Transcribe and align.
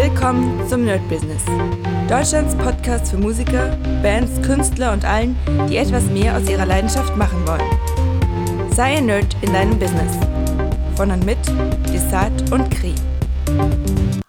Willkommen 0.00 0.64
zum 0.68 0.84
Nerd 0.84 1.00
Business. 1.08 1.42
Deutschlands 2.08 2.54
Podcast 2.54 3.10
für 3.10 3.16
Musiker, 3.16 3.76
Bands, 4.00 4.40
Künstler 4.46 4.92
und 4.92 5.04
allen, 5.04 5.36
die 5.68 5.76
etwas 5.76 6.04
mehr 6.04 6.36
aus 6.36 6.48
ihrer 6.48 6.66
Leidenschaft 6.66 7.16
machen 7.16 7.44
wollen. 7.44 8.70
Sei 8.72 8.98
ein 8.98 9.06
Nerd 9.06 9.36
in 9.40 9.52
deinem 9.52 9.76
Business. 9.76 10.12
Von 10.94 11.10
und 11.10 11.26
mit 11.26 11.38
Desart 11.92 12.52
und 12.52 12.70
Kri. 12.70 12.94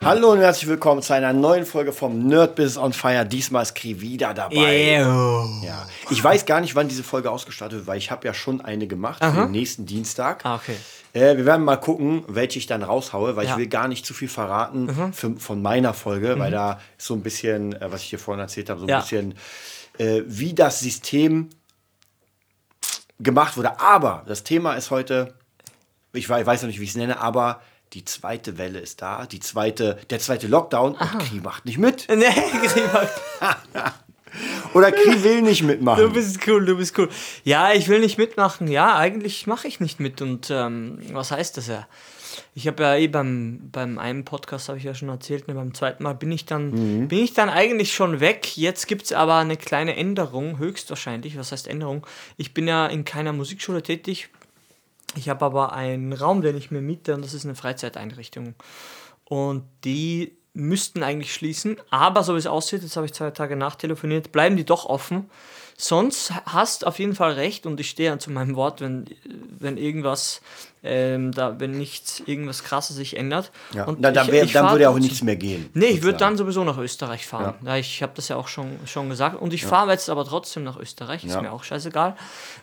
Hallo 0.03 0.31
und 0.31 0.39
herzlich 0.39 0.67
willkommen 0.67 1.03
zu 1.03 1.13
einer 1.13 1.33
neuen 1.33 1.67
Folge 1.67 1.93
vom 1.93 2.25
Nerd 2.25 2.55
Business 2.55 2.83
on 2.83 2.91
Fire. 2.91 3.23
Diesmal 3.23 3.61
ist 3.61 3.75
Kri 3.75 4.01
wieder 4.01 4.33
dabei. 4.33 4.55
Yeah. 4.55 5.45
Ja. 5.63 5.87
Ich 6.09 6.23
weiß 6.23 6.47
gar 6.47 6.61
nicht, 6.61 6.73
wann 6.73 6.87
diese 6.87 7.03
Folge 7.03 7.29
ausgestattet 7.29 7.77
wird, 7.77 7.87
weil 7.87 7.99
ich 7.99 8.09
habe 8.09 8.25
ja 8.25 8.33
schon 8.33 8.59
eine 8.61 8.87
gemacht 8.87 9.23
für 9.23 9.43
den 9.43 9.51
nächsten 9.51 9.85
Dienstag. 9.85 10.43
Ah, 10.43 10.55
okay. 10.55 10.77
Äh, 11.13 11.37
wir 11.37 11.45
werden 11.45 11.65
mal 11.65 11.77
gucken, 11.77 12.23
welche 12.27 12.59
ich 12.59 12.67
dann 12.67 12.83
raushaue, 12.83 13.35
weil 13.35 13.45
Ja. 13.45 13.51
Mhm. 13.55 13.57
ich 13.61 13.63
will 13.65 13.69
gar 13.69 13.87
nicht 13.87 14.05
zu 14.05 14.13
viel 14.13 14.27
verraten 14.29 15.11
für, 15.13 15.35
von 15.37 15.61
meiner 15.61 15.93
Folge, 15.93 16.37
weil 16.37 16.51
da 16.51 16.79
ist 16.97 17.07
so 17.07 17.15
ein 17.15 17.23
bisschen, 17.23 17.73
äh, 17.81 17.91
was 17.91 18.01
ich 18.03 18.09
hier 18.09 18.19
vorhin 18.19 18.41
erzählt 18.41 18.69
habe, 18.69 18.79
so 18.79 18.85
ein 18.85 18.89
Ja. 18.89 18.99
bisschen, 19.01 19.35
äh, 19.97 20.21
wie 20.25 20.53
das 20.53 20.79
System 20.81 21.49
gemacht 23.19 23.57
wurde. 23.57 23.79
Aber 23.79 24.23
das 24.27 24.43
Thema 24.43 24.73
ist 24.75 24.91
heute, 24.91 25.33
ich 26.13 26.29
wei- 26.29 26.45
weiß 26.45 26.61
noch 26.61 26.67
nicht, 26.67 26.79
wie 26.79 26.83
ich 26.85 26.91
es 26.91 26.95
nenne, 26.95 27.19
aber 27.19 27.61
die 27.93 28.05
zweite 28.05 28.57
Welle 28.59 28.79
ist 28.79 29.01
da, 29.01 29.25
die 29.25 29.39
zweite, 29.39 29.97
der 30.11 30.19
zweite 30.19 30.47
Lockdown 30.47 30.91
und 30.93 31.19
Kri 31.19 31.39
macht 31.41 31.65
nicht 31.65 31.79
mit. 31.79 32.07
Nee, 32.07 32.25
Grieber, 32.67 33.09
Oder 34.73 34.91
Kri 34.91 35.23
will 35.23 35.41
nicht 35.41 35.63
mitmachen. 35.63 36.03
du 36.03 36.11
bist 36.11 36.39
cool, 36.47 36.65
du 36.65 36.77
bist 36.77 36.97
cool. 36.97 37.09
Ja, 37.43 37.73
ich 37.73 37.87
will 37.87 37.99
nicht 37.99 38.17
mitmachen. 38.17 38.67
Ja, 38.67 38.95
eigentlich 38.95 39.47
mache 39.47 39.67
ich 39.67 39.79
nicht 39.79 39.99
mit. 39.99 40.21
Und 40.21 40.49
ähm, 40.51 40.99
was 41.11 41.31
heißt 41.31 41.57
das 41.57 41.67
ja? 41.67 41.87
Ich 42.53 42.67
habe 42.67 42.83
ja 42.83 42.95
eh 42.95 43.07
beim, 43.07 43.69
beim 43.71 43.97
einen 43.97 44.25
Podcast, 44.25 44.69
habe 44.69 44.77
ich 44.77 44.83
ja 44.83 44.93
schon 44.93 45.09
erzählt, 45.09 45.47
ne, 45.47 45.53
beim 45.53 45.73
zweiten 45.73 46.03
Mal 46.03 46.13
bin 46.13 46.31
ich 46.31 46.45
dann, 46.45 47.07
bin 47.07 47.19
ich 47.19 47.33
dann 47.33 47.49
eigentlich 47.49 47.93
schon 47.93 48.19
weg. 48.19 48.57
Jetzt 48.57 48.87
gibt 48.87 49.03
es 49.03 49.13
aber 49.13 49.35
eine 49.35 49.57
kleine 49.57 49.95
Änderung, 49.95 50.57
höchstwahrscheinlich. 50.57 51.37
Was 51.37 51.51
heißt 51.51 51.67
Änderung? 51.67 52.05
Ich 52.37 52.53
bin 52.53 52.67
ja 52.67 52.87
in 52.87 53.05
keiner 53.05 53.33
Musikschule 53.33 53.83
tätig. 53.83 54.29
Ich 55.15 55.29
habe 55.29 55.45
aber 55.45 55.73
einen 55.73 56.13
Raum, 56.13 56.41
den 56.41 56.55
ich 56.55 56.71
mir 56.71 56.81
miete 56.81 57.15
und 57.15 57.23
das 57.23 57.33
ist 57.33 57.45
eine 57.45 57.55
Freizeiteinrichtung. 57.55 58.53
Und 59.25 59.63
die 59.83 60.38
müssten 60.53 61.03
eigentlich 61.03 61.33
schließen, 61.33 61.77
aber 61.89 62.23
so 62.23 62.33
wie 62.33 62.39
es 62.39 62.47
aussieht, 62.47 62.81
jetzt 62.81 62.95
habe 62.95 63.05
ich 63.05 63.13
zwei 63.13 63.31
Tage 63.31 63.55
nachtelefoniert, 63.55 64.31
bleiben 64.31 64.57
die 64.57 64.65
doch 64.65 64.85
offen. 64.85 65.29
Sonst 65.77 66.33
hast 66.45 66.85
auf 66.85 66.99
jeden 66.99 67.15
Fall 67.15 67.33
recht 67.33 67.65
und 67.65 67.79
ich 67.79 67.89
stehe 67.89 68.17
zu 68.17 68.31
meinem 68.31 68.55
Wort, 68.55 68.81
wenn, 68.81 69.05
wenn 69.59 69.77
irgendwas, 69.77 70.41
ähm, 70.83 71.31
da, 71.33 71.59
wenn 71.59 71.71
nichts, 71.71 72.21
irgendwas 72.25 72.63
krasses 72.63 72.95
sich 72.95 73.17
ändert. 73.17 73.51
Ja. 73.73 73.83
Und 73.85 73.99
Na, 73.99 74.11
dann, 74.11 74.27
ich- 74.27 74.31
wär, 74.31 74.43
ich 74.43 74.53
dann 74.53 74.69
würde 74.71 74.83
ja 74.83 74.89
auch 74.89 74.97
nichts 74.99 75.21
mehr 75.21 75.35
gehen. 75.35 75.69
Nee, 75.73 75.87
ich 75.87 76.03
würde 76.03 76.17
dann 76.17 76.37
sowieso 76.37 76.63
nach 76.63 76.77
Österreich 76.77 77.25
fahren. 77.27 77.55
Ja. 77.65 77.75
ich 77.75 78.01
habe 78.01 78.13
das 78.15 78.27
ja 78.29 78.35
auch 78.37 78.47
schon, 78.47 78.79
schon 78.85 79.09
gesagt. 79.09 79.41
Und 79.41 79.53
ich 79.53 79.65
fahre 79.65 79.91
jetzt 79.91 80.09
aber 80.09 80.23
trotzdem 80.25 80.63
nach 80.63 80.77
Österreich, 80.77 81.23
ist 81.25 81.33
Ja. 81.33 81.41
mir 81.41 81.51
auch 81.51 81.63
scheißegal, 81.63 82.15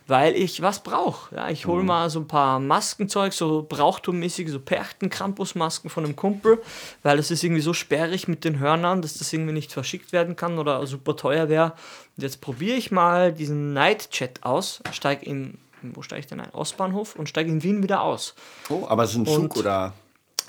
weil 0.07 0.35
ich 0.35 0.63
was 0.63 0.83
brauche. 0.83 1.35
Ja, 1.35 1.51
ich 1.51 1.67
Mhm. 1.67 1.71
hole 1.71 1.85
mal 1.85 2.09
so 2.11 2.21
ein 2.21 2.27
paar 2.29 2.59
Maskenzeug, 2.59 3.33
so 3.33 3.67
brauchtummäßige, 3.69 4.51
so 4.51 4.61
Perchten-Krampus-Masken 4.61 5.91
von 5.91 6.05
einem 6.05 6.17
Kumpel, 6.17 6.63
weil 7.03 7.17
das 7.17 7.31
ist 7.31 7.45
irgendwie 7.45 7.63
so 7.63 7.73
sperrig 7.73 8.29
mit 8.29 8.45
den 8.45 8.59
Hörnern, 8.59 9.03
dass 9.03 9.15
das 9.15 9.33
irgendwie 9.33 9.53
nicht 9.53 9.73
verschickt 9.73 10.13
werden 10.13 10.37
kann 10.37 10.59
oder 10.59 10.87
super 10.87 11.17
teuer 11.17 11.49
wäre. 11.49 11.73
Und 12.17 12.23
jetzt 12.23 12.41
probiere 12.41 12.77
ich 12.77 12.91
mal 12.91 13.33
diesen 13.33 13.73
Night-Chat 13.75 14.43
aus, 14.43 14.83
steige 14.93 15.25
in, 15.27 15.59
wo 15.95 16.03
steige 16.03 16.21
ich 16.21 16.27
denn 16.27 16.41
ein? 16.41 16.51
Ostbahnhof 16.53 17.17
und 17.17 17.29
steige 17.29 17.51
in 17.51 17.63
Wien 17.63 17.83
wieder 17.83 18.03
aus 18.03 18.35
Oh, 18.69 18.87
aber 18.89 19.05
es 19.05 19.11
ist 19.11 19.17
ein 19.17 19.27
Zug 19.27 19.39
Und- 19.55 19.57
oder. 19.59 19.93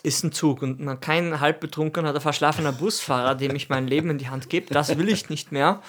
ist 0.04 0.24
ein 0.24 0.32
Zug 0.32 0.62
und 0.62 0.80
man 0.80 1.00
kein 1.00 1.40
halbbetrunkener 1.40 2.12
oder 2.12 2.22
verschlafener 2.22 2.72
Busfahrer, 2.72 3.36
dem 3.36 3.56
ich 3.56 3.70
mein 3.70 3.88
Leben 3.88 4.10
in 4.10 4.18
die 4.18 4.30
Hand 4.30 4.50
gebe. 4.50 4.74
Das 4.74 4.98
will 4.98 5.10
ich 5.10 5.30
nicht 5.30 5.52
mehr. 5.52 5.82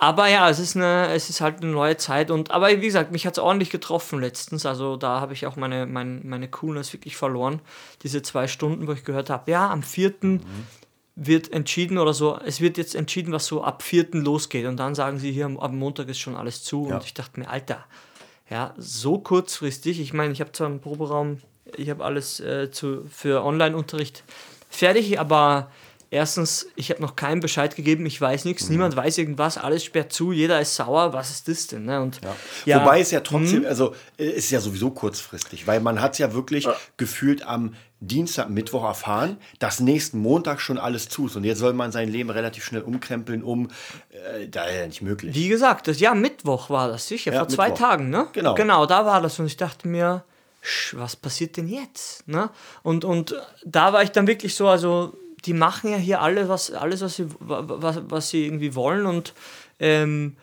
Aber 0.00 0.26
ja, 0.28 0.50
es 0.50 0.58
ist, 0.58 0.76
eine, 0.76 1.08
es 1.12 1.30
ist 1.30 1.40
halt 1.40 1.62
eine 1.62 1.70
neue 1.70 1.96
Zeit. 1.96 2.30
Und, 2.32 2.50
aber 2.50 2.68
wie 2.68 2.80
gesagt, 2.84 3.12
mich 3.12 3.26
hat 3.26 3.34
es 3.34 3.38
ordentlich 3.38 3.70
getroffen 3.70 4.20
letztens. 4.20 4.66
Also 4.66 4.96
da 4.96 5.20
habe 5.20 5.32
ich 5.32 5.46
auch 5.46 5.54
meine, 5.56 5.86
meine, 5.86 6.20
meine 6.24 6.48
Coolness 6.48 6.92
wirklich 6.92 7.16
verloren. 7.16 7.60
Diese 8.02 8.20
zwei 8.20 8.48
Stunden, 8.48 8.86
wo 8.88 8.92
ich 8.92 9.04
gehört 9.04 9.30
habe, 9.30 9.50
ja, 9.52 9.70
am 9.70 9.82
4. 9.84 10.40
wird 11.16 11.52
entschieden 11.52 11.96
oder 11.98 12.12
so, 12.12 12.38
es 12.44 12.60
wird 12.60 12.76
jetzt 12.76 12.96
entschieden, 12.96 13.32
was 13.32 13.46
so 13.46 13.62
ab 13.62 13.82
4. 13.84 14.08
losgeht. 14.14 14.66
Und 14.66 14.78
dann 14.78 14.96
sagen 14.96 15.20
sie 15.20 15.30
hier, 15.30 15.46
am- 15.46 15.78
Montag 15.78 16.08
ist 16.08 16.18
schon 16.18 16.34
alles 16.34 16.64
zu. 16.64 16.88
Ja. 16.90 16.96
Und 16.96 17.04
ich 17.04 17.14
dachte 17.14 17.38
mir, 17.38 17.48
Alter, 17.48 17.84
ja, 18.50 18.74
so 18.76 19.18
kurzfristig. 19.18 20.00
Ich 20.00 20.12
meine, 20.12 20.32
ich 20.32 20.40
habe 20.40 20.52
zwar 20.52 20.68
einen 20.68 20.80
Proberaum, 20.80 21.40
ich 21.76 21.90
habe 21.90 22.04
alles 22.04 22.40
äh, 22.40 22.70
zu, 22.70 23.04
für 23.10 23.42
Online-Unterricht 23.44 24.24
fertig, 24.68 25.18
aber 25.18 25.70
erstens, 26.14 26.66
ich 26.76 26.90
habe 26.90 27.02
noch 27.02 27.16
keinen 27.16 27.40
Bescheid 27.40 27.74
gegeben, 27.76 28.06
ich 28.06 28.20
weiß 28.20 28.44
Mhm. 28.44 28.48
nichts, 28.50 28.68
niemand 28.70 28.96
weiß 28.96 29.18
irgendwas, 29.18 29.58
alles 29.58 29.84
sperrt 29.84 30.12
zu, 30.12 30.32
jeder 30.32 30.60
ist 30.60 30.74
sauer, 30.76 31.12
was 31.12 31.30
ist 31.30 31.48
das 31.48 31.66
denn? 31.66 31.84
Ne? 31.84 32.00
Und, 32.00 32.20
ja. 32.64 32.80
Wobei 32.80 33.00
es 33.00 33.10
ja 33.10 33.20
trotzdem, 33.20 33.60
Mhm. 33.60 33.66
also 33.66 33.94
äh, 34.18 34.24
ist 34.26 34.50
ja 34.50 34.60
sowieso 34.60 34.90
kurzfristig, 34.90 35.66
weil 35.66 35.80
man 35.80 36.00
hat 36.00 36.12
es 36.12 36.18
ja 36.18 36.32
wirklich 36.32 36.66
gefühlt 36.96 37.46
am 37.46 37.74
Dienstag, 38.00 38.50
Mittwoch 38.50 38.84
erfahren, 38.84 39.38
dass 39.60 39.80
nächsten 39.80 40.18
Montag 40.18 40.60
schon 40.60 40.76
alles 40.76 41.08
zu 41.08 41.26
ist. 41.26 41.36
Und 41.36 41.44
jetzt 41.44 41.58
soll 41.58 41.72
man 41.72 41.90
sein 41.90 42.10
Leben 42.10 42.28
relativ 42.28 42.62
schnell 42.64 42.82
umkrempeln, 42.82 43.42
um, 43.42 43.70
äh, 44.10 44.46
da 44.48 44.64
ist 44.66 44.76
ja 44.76 44.86
nicht 44.86 45.00
möglich. 45.02 45.34
Wie 45.34 45.48
gesagt, 45.48 45.88
das 45.88 46.00
ja 46.00 46.14
Mittwoch 46.14 46.68
war 46.68 46.88
das 46.88 47.08
sicher, 47.08 47.32
Ja, 47.32 47.38
vor 47.40 47.48
zwei 47.48 47.68
Mittwoch. 47.70 47.78
Tagen, 47.86 48.10
ne? 48.10 48.26
Genau. 48.34 48.54
Genau, 48.54 48.84
da 48.86 49.06
war 49.06 49.22
das 49.22 49.38
und 49.38 49.46
ich 49.46 49.56
dachte 49.56 49.88
mir, 49.88 50.22
was 50.92 51.16
passiert 51.16 51.56
denn 51.56 51.68
jetzt? 51.68 52.26
Ne? 52.28 52.48
Und, 52.82 53.04
und 53.04 53.34
da 53.64 53.92
war 53.92 54.02
ich 54.02 54.10
dann 54.10 54.26
wirklich 54.26 54.54
so, 54.54 54.68
also 54.68 55.14
die 55.46 55.52
machen 55.54 55.90
ja 55.90 55.96
hier 55.96 56.20
alle 56.20 56.48
was, 56.48 56.72
alles, 56.72 57.00
was 57.02 57.16
sie, 57.16 57.26
wa- 57.40 57.64
was, 57.66 58.00
was 58.08 58.30
sie 58.30 58.46
irgendwie 58.46 58.74
wollen 58.74 59.06
und 59.06 59.34
ähm, 59.78 60.36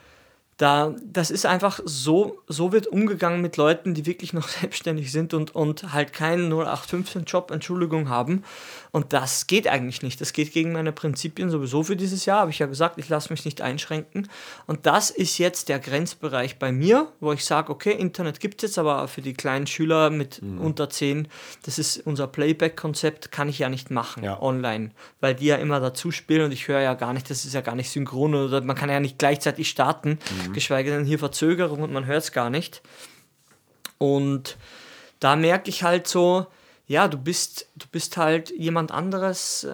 da, 0.62 0.94
das 1.04 1.32
ist 1.32 1.46
einfach 1.48 1.80
so, 1.86 2.40
so 2.48 2.72
wird 2.72 2.86
umgegangen 2.86 3.42
mit 3.42 3.58
Leuten, 3.58 3.96
die 3.96 4.06
wirklich 4.06 4.32
noch 4.34 4.48
selbstständig 4.62 5.12
sind 5.12 5.34
und, 5.34 5.56
und 5.56 5.94
halt 5.94 6.14
keinen 6.14 6.54
0815-Job, 6.54 7.50
Entschuldigung, 7.52 8.10
haben. 8.10 8.44
Und 8.92 9.14
das 9.14 9.48
geht 9.48 9.68
eigentlich 9.68 10.02
nicht. 10.04 10.22
Das 10.22 10.34
geht 10.34 10.52
gegen 10.52 10.74
meine 10.74 10.92
Prinzipien 10.92 11.50
sowieso 11.50 11.82
für 11.84 11.96
dieses 11.96 12.26
Jahr, 12.26 12.42
habe 12.42 12.52
ich 12.52 12.60
ja 12.60 12.68
gesagt, 12.68 12.98
ich 13.00 13.10
lasse 13.10 13.32
mich 13.34 13.46
nicht 13.46 13.62
einschränken. 13.62 14.28
Und 14.68 14.86
das 14.86 15.10
ist 15.10 15.38
jetzt 15.40 15.70
der 15.70 15.80
Grenzbereich 15.80 16.60
bei 16.60 16.72
mir, 16.72 17.08
wo 17.20 17.32
ich 17.32 17.44
sage, 17.46 17.72
okay, 17.72 17.92
Internet 17.94 18.40
gibt 18.40 18.62
es 18.62 18.70
jetzt, 18.70 18.78
aber 18.78 19.08
für 19.08 19.22
die 19.22 19.34
kleinen 19.34 19.66
Schüler 19.66 20.10
mit 20.10 20.42
unter 20.60 20.90
10, 20.90 21.28
das 21.64 21.80
ist 21.80 22.06
unser 22.06 22.28
Playback-Konzept, 22.28 23.32
kann 23.32 23.50
ich 23.50 23.60
ja 23.60 23.70
nicht 23.70 23.90
machen 23.90 24.24
Ja. 24.24 24.42
online, 24.42 24.92
weil 25.22 25.34
die 25.36 25.46
ja 25.46 25.56
immer 25.56 25.80
dazu 25.80 26.12
spielen 26.12 26.46
und 26.46 26.52
ich 26.52 26.68
höre 26.68 26.82
ja 26.82 26.94
gar 26.94 27.14
nicht, 27.14 27.30
das 27.30 27.46
ist 27.46 27.54
ja 27.54 27.62
gar 27.62 27.76
nicht 27.76 27.90
synchron 27.90 28.36
oder 28.36 28.62
man 28.62 28.76
kann 28.76 28.90
ja 28.90 29.00
nicht 29.00 29.18
gleichzeitig 29.18 29.70
starten, 29.70 30.20
geschweige 30.54 30.92
denn 30.92 31.06
hier 31.06 31.20
Verzögerung 31.20 31.82
und 31.82 31.92
man 31.94 32.06
hört 32.06 32.24
es 32.24 32.32
gar 32.32 32.50
nicht. 32.50 32.82
Und 33.98 34.58
da 35.20 35.36
merke 35.36 35.70
ich 35.70 35.84
halt 35.84 36.08
so, 36.08 36.48
ja, 36.88 37.08
du 37.08 37.18
bist, 37.18 37.68
du 37.76 37.86
bist 37.92 38.18
halt 38.18 38.50
jemand 38.58 38.92
anderes, 38.92 39.64
äh, 39.64 39.70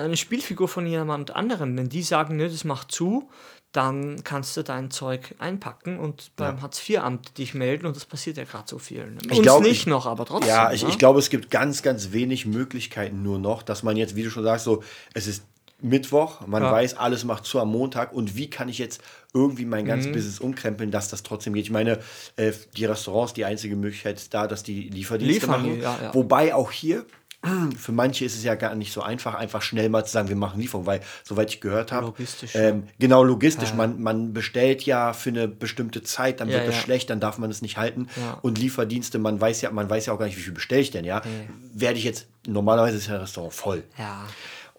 eine 0.00 0.16
Spielfigur 0.16 0.68
von 0.68 0.86
jemand 0.86 1.34
anderem. 1.34 1.76
Wenn 1.76 1.88
die 1.88 2.02
sagen, 2.02 2.36
nö, 2.36 2.48
das 2.48 2.64
macht 2.64 2.92
zu, 2.92 3.30
dann 3.72 4.22
kannst 4.24 4.56
du 4.56 4.62
dein 4.62 4.90
Zeug 4.90 5.34
einpacken 5.38 5.98
und 5.98 6.30
beim 6.36 6.62
Hartz-IV-Amt 6.62 7.38
dich 7.38 7.54
melden 7.54 7.86
und 7.86 7.96
das 7.96 8.04
passiert 8.04 8.36
ja 8.36 8.44
gerade 8.44 8.64
so 8.68 8.78
vielen. 8.78 9.18
Uns 9.30 9.42
glaub, 9.42 9.62
nicht 9.62 9.72
ich- 9.80 9.86
noch, 9.86 10.06
aber 10.06 10.26
trotzdem. 10.26 10.48
Ja, 10.48 10.70
ich, 10.72 10.82
ne? 10.84 10.90
ich 10.90 10.98
glaube, 10.98 11.18
es 11.18 11.28
gibt 11.30 11.50
ganz, 11.50 11.82
ganz 11.82 12.12
wenig 12.12 12.46
Möglichkeiten 12.46 13.22
nur 13.22 13.38
noch, 13.38 13.62
dass 13.62 13.82
man 13.82 13.96
jetzt, 13.96 14.14
wie 14.14 14.22
du 14.22 14.30
schon 14.30 14.44
sagst, 14.44 14.64
so, 14.64 14.82
es 15.14 15.26
ist 15.26 15.44
Mittwoch, 15.80 16.46
man 16.46 16.62
Ja. 16.62 16.70
weiß, 16.72 16.94
alles 16.96 17.24
macht 17.24 17.46
zu 17.46 17.58
am 17.58 17.70
Montag 17.70 18.12
und 18.12 18.36
wie 18.36 18.48
kann 18.48 18.68
ich 18.68 18.78
jetzt 18.78 19.02
irgendwie 19.34 19.64
mein 19.64 19.84
Mhm. 19.84 19.88
ganzes 19.88 20.12
Business 20.12 20.38
umkrempeln, 20.38 20.90
dass 20.90 21.08
das 21.08 21.22
trotzdem 21.24 21.52
geht. 21.54 21.64
Ich 21.64 21.70
meine, 21.70 21.98
äh, 22.36 22.52
die 22.76 22.84
Restaurants, 22.84 23.34
die 23.34 23.44
einzige 23.44 23.76
Möglichkeit 23.76 24.16
ist 24.16 24.32
da, 24.32 24.46
dass 24.46 24.62
die 24.62 24.88
Lieferdienste 24.88 25.46
Liefern, 25.46 25.62
machen. 25.62 25.80
ja, 25.82 25.98
ja. 26.02 26.14
Wobei 26.14 26.54
auch 26.54 26.70
hier, 26.70 27.04
für 27.76 27.92
manche 27.92 28.24
ist 28.24 28.36
es 28.36 28.42
ja 28.44 28.54
gar 28.54 28.74
nicht 28.74 28.90
so 28.92 29.02
einfach, 29.02 29.34
einfach 29.34 29.60
schnell 29.60 29.88
mal 29.90 30.04
zu 30.06 30.12
sagen, 30.12 30.28
wir 30.28 30.36
machen 30.36 30.58
Lieferung, 30.60 30.86
weil, 30.86 31.00
soweit 31.24 31.50
ich 31.50 31.60
gehört 31.60 31.92
habe, 31.92 32.06
Logistisch, 32.06 32.52
ähm, 32.54 32.84
genau 32.98 33.22
logistisch, 33.22 33.74
Man, 33.74 34.00
man 34.00 34.32
bestellt 34.32 34.84
ja 34.84 35.12
für 35.12 35.28
eine 35.30 35.46
bestimmte 35.48 36.02
Zeit, 36.02 36.40
dann 36.40 36.48
Ja, 36.48 36.54
wird 36.58 36.68
es 36.68 36.76
ja. 36.76 36.80
schlecht, 36.80 37.10
dann 37.10 37.20
darf 37.20 37.36
man 37.36 37.50
es 37.50 37.60
nicht 37.60 37.76
halten. 37.76 38.06
Ja. 38.16 38.38
Und 38.40 38.56
Lieferdienste, 38.58 39.18
man 39.18 39.38
weiß 39.40 39.60
ja, 39.60 39.70
man 39.72 39.90
weiß 39.90 40.06
ja 40.06 40.14
auch 40.14 40.18
gar 40.18 40.24
nicht, 40.26 40.38
wie 40.38 40.42
viel 40.42 40.54
bestelle 40.54 40.80
ich 40.80 40.90
denn, 40.90 41.04
ja. 41.04 41.20
Werde 41.74 41.98
ich 41.98 42.04
jetzt, 42.04 42.28
normalerweise 42.46 42.96
ist 42.96 43.08
ja 43.08 43.14
ein 43.16 43.20
Restaurant 43.20 43.52
voll. 43.52 43.82
Ja. 43.98 44.24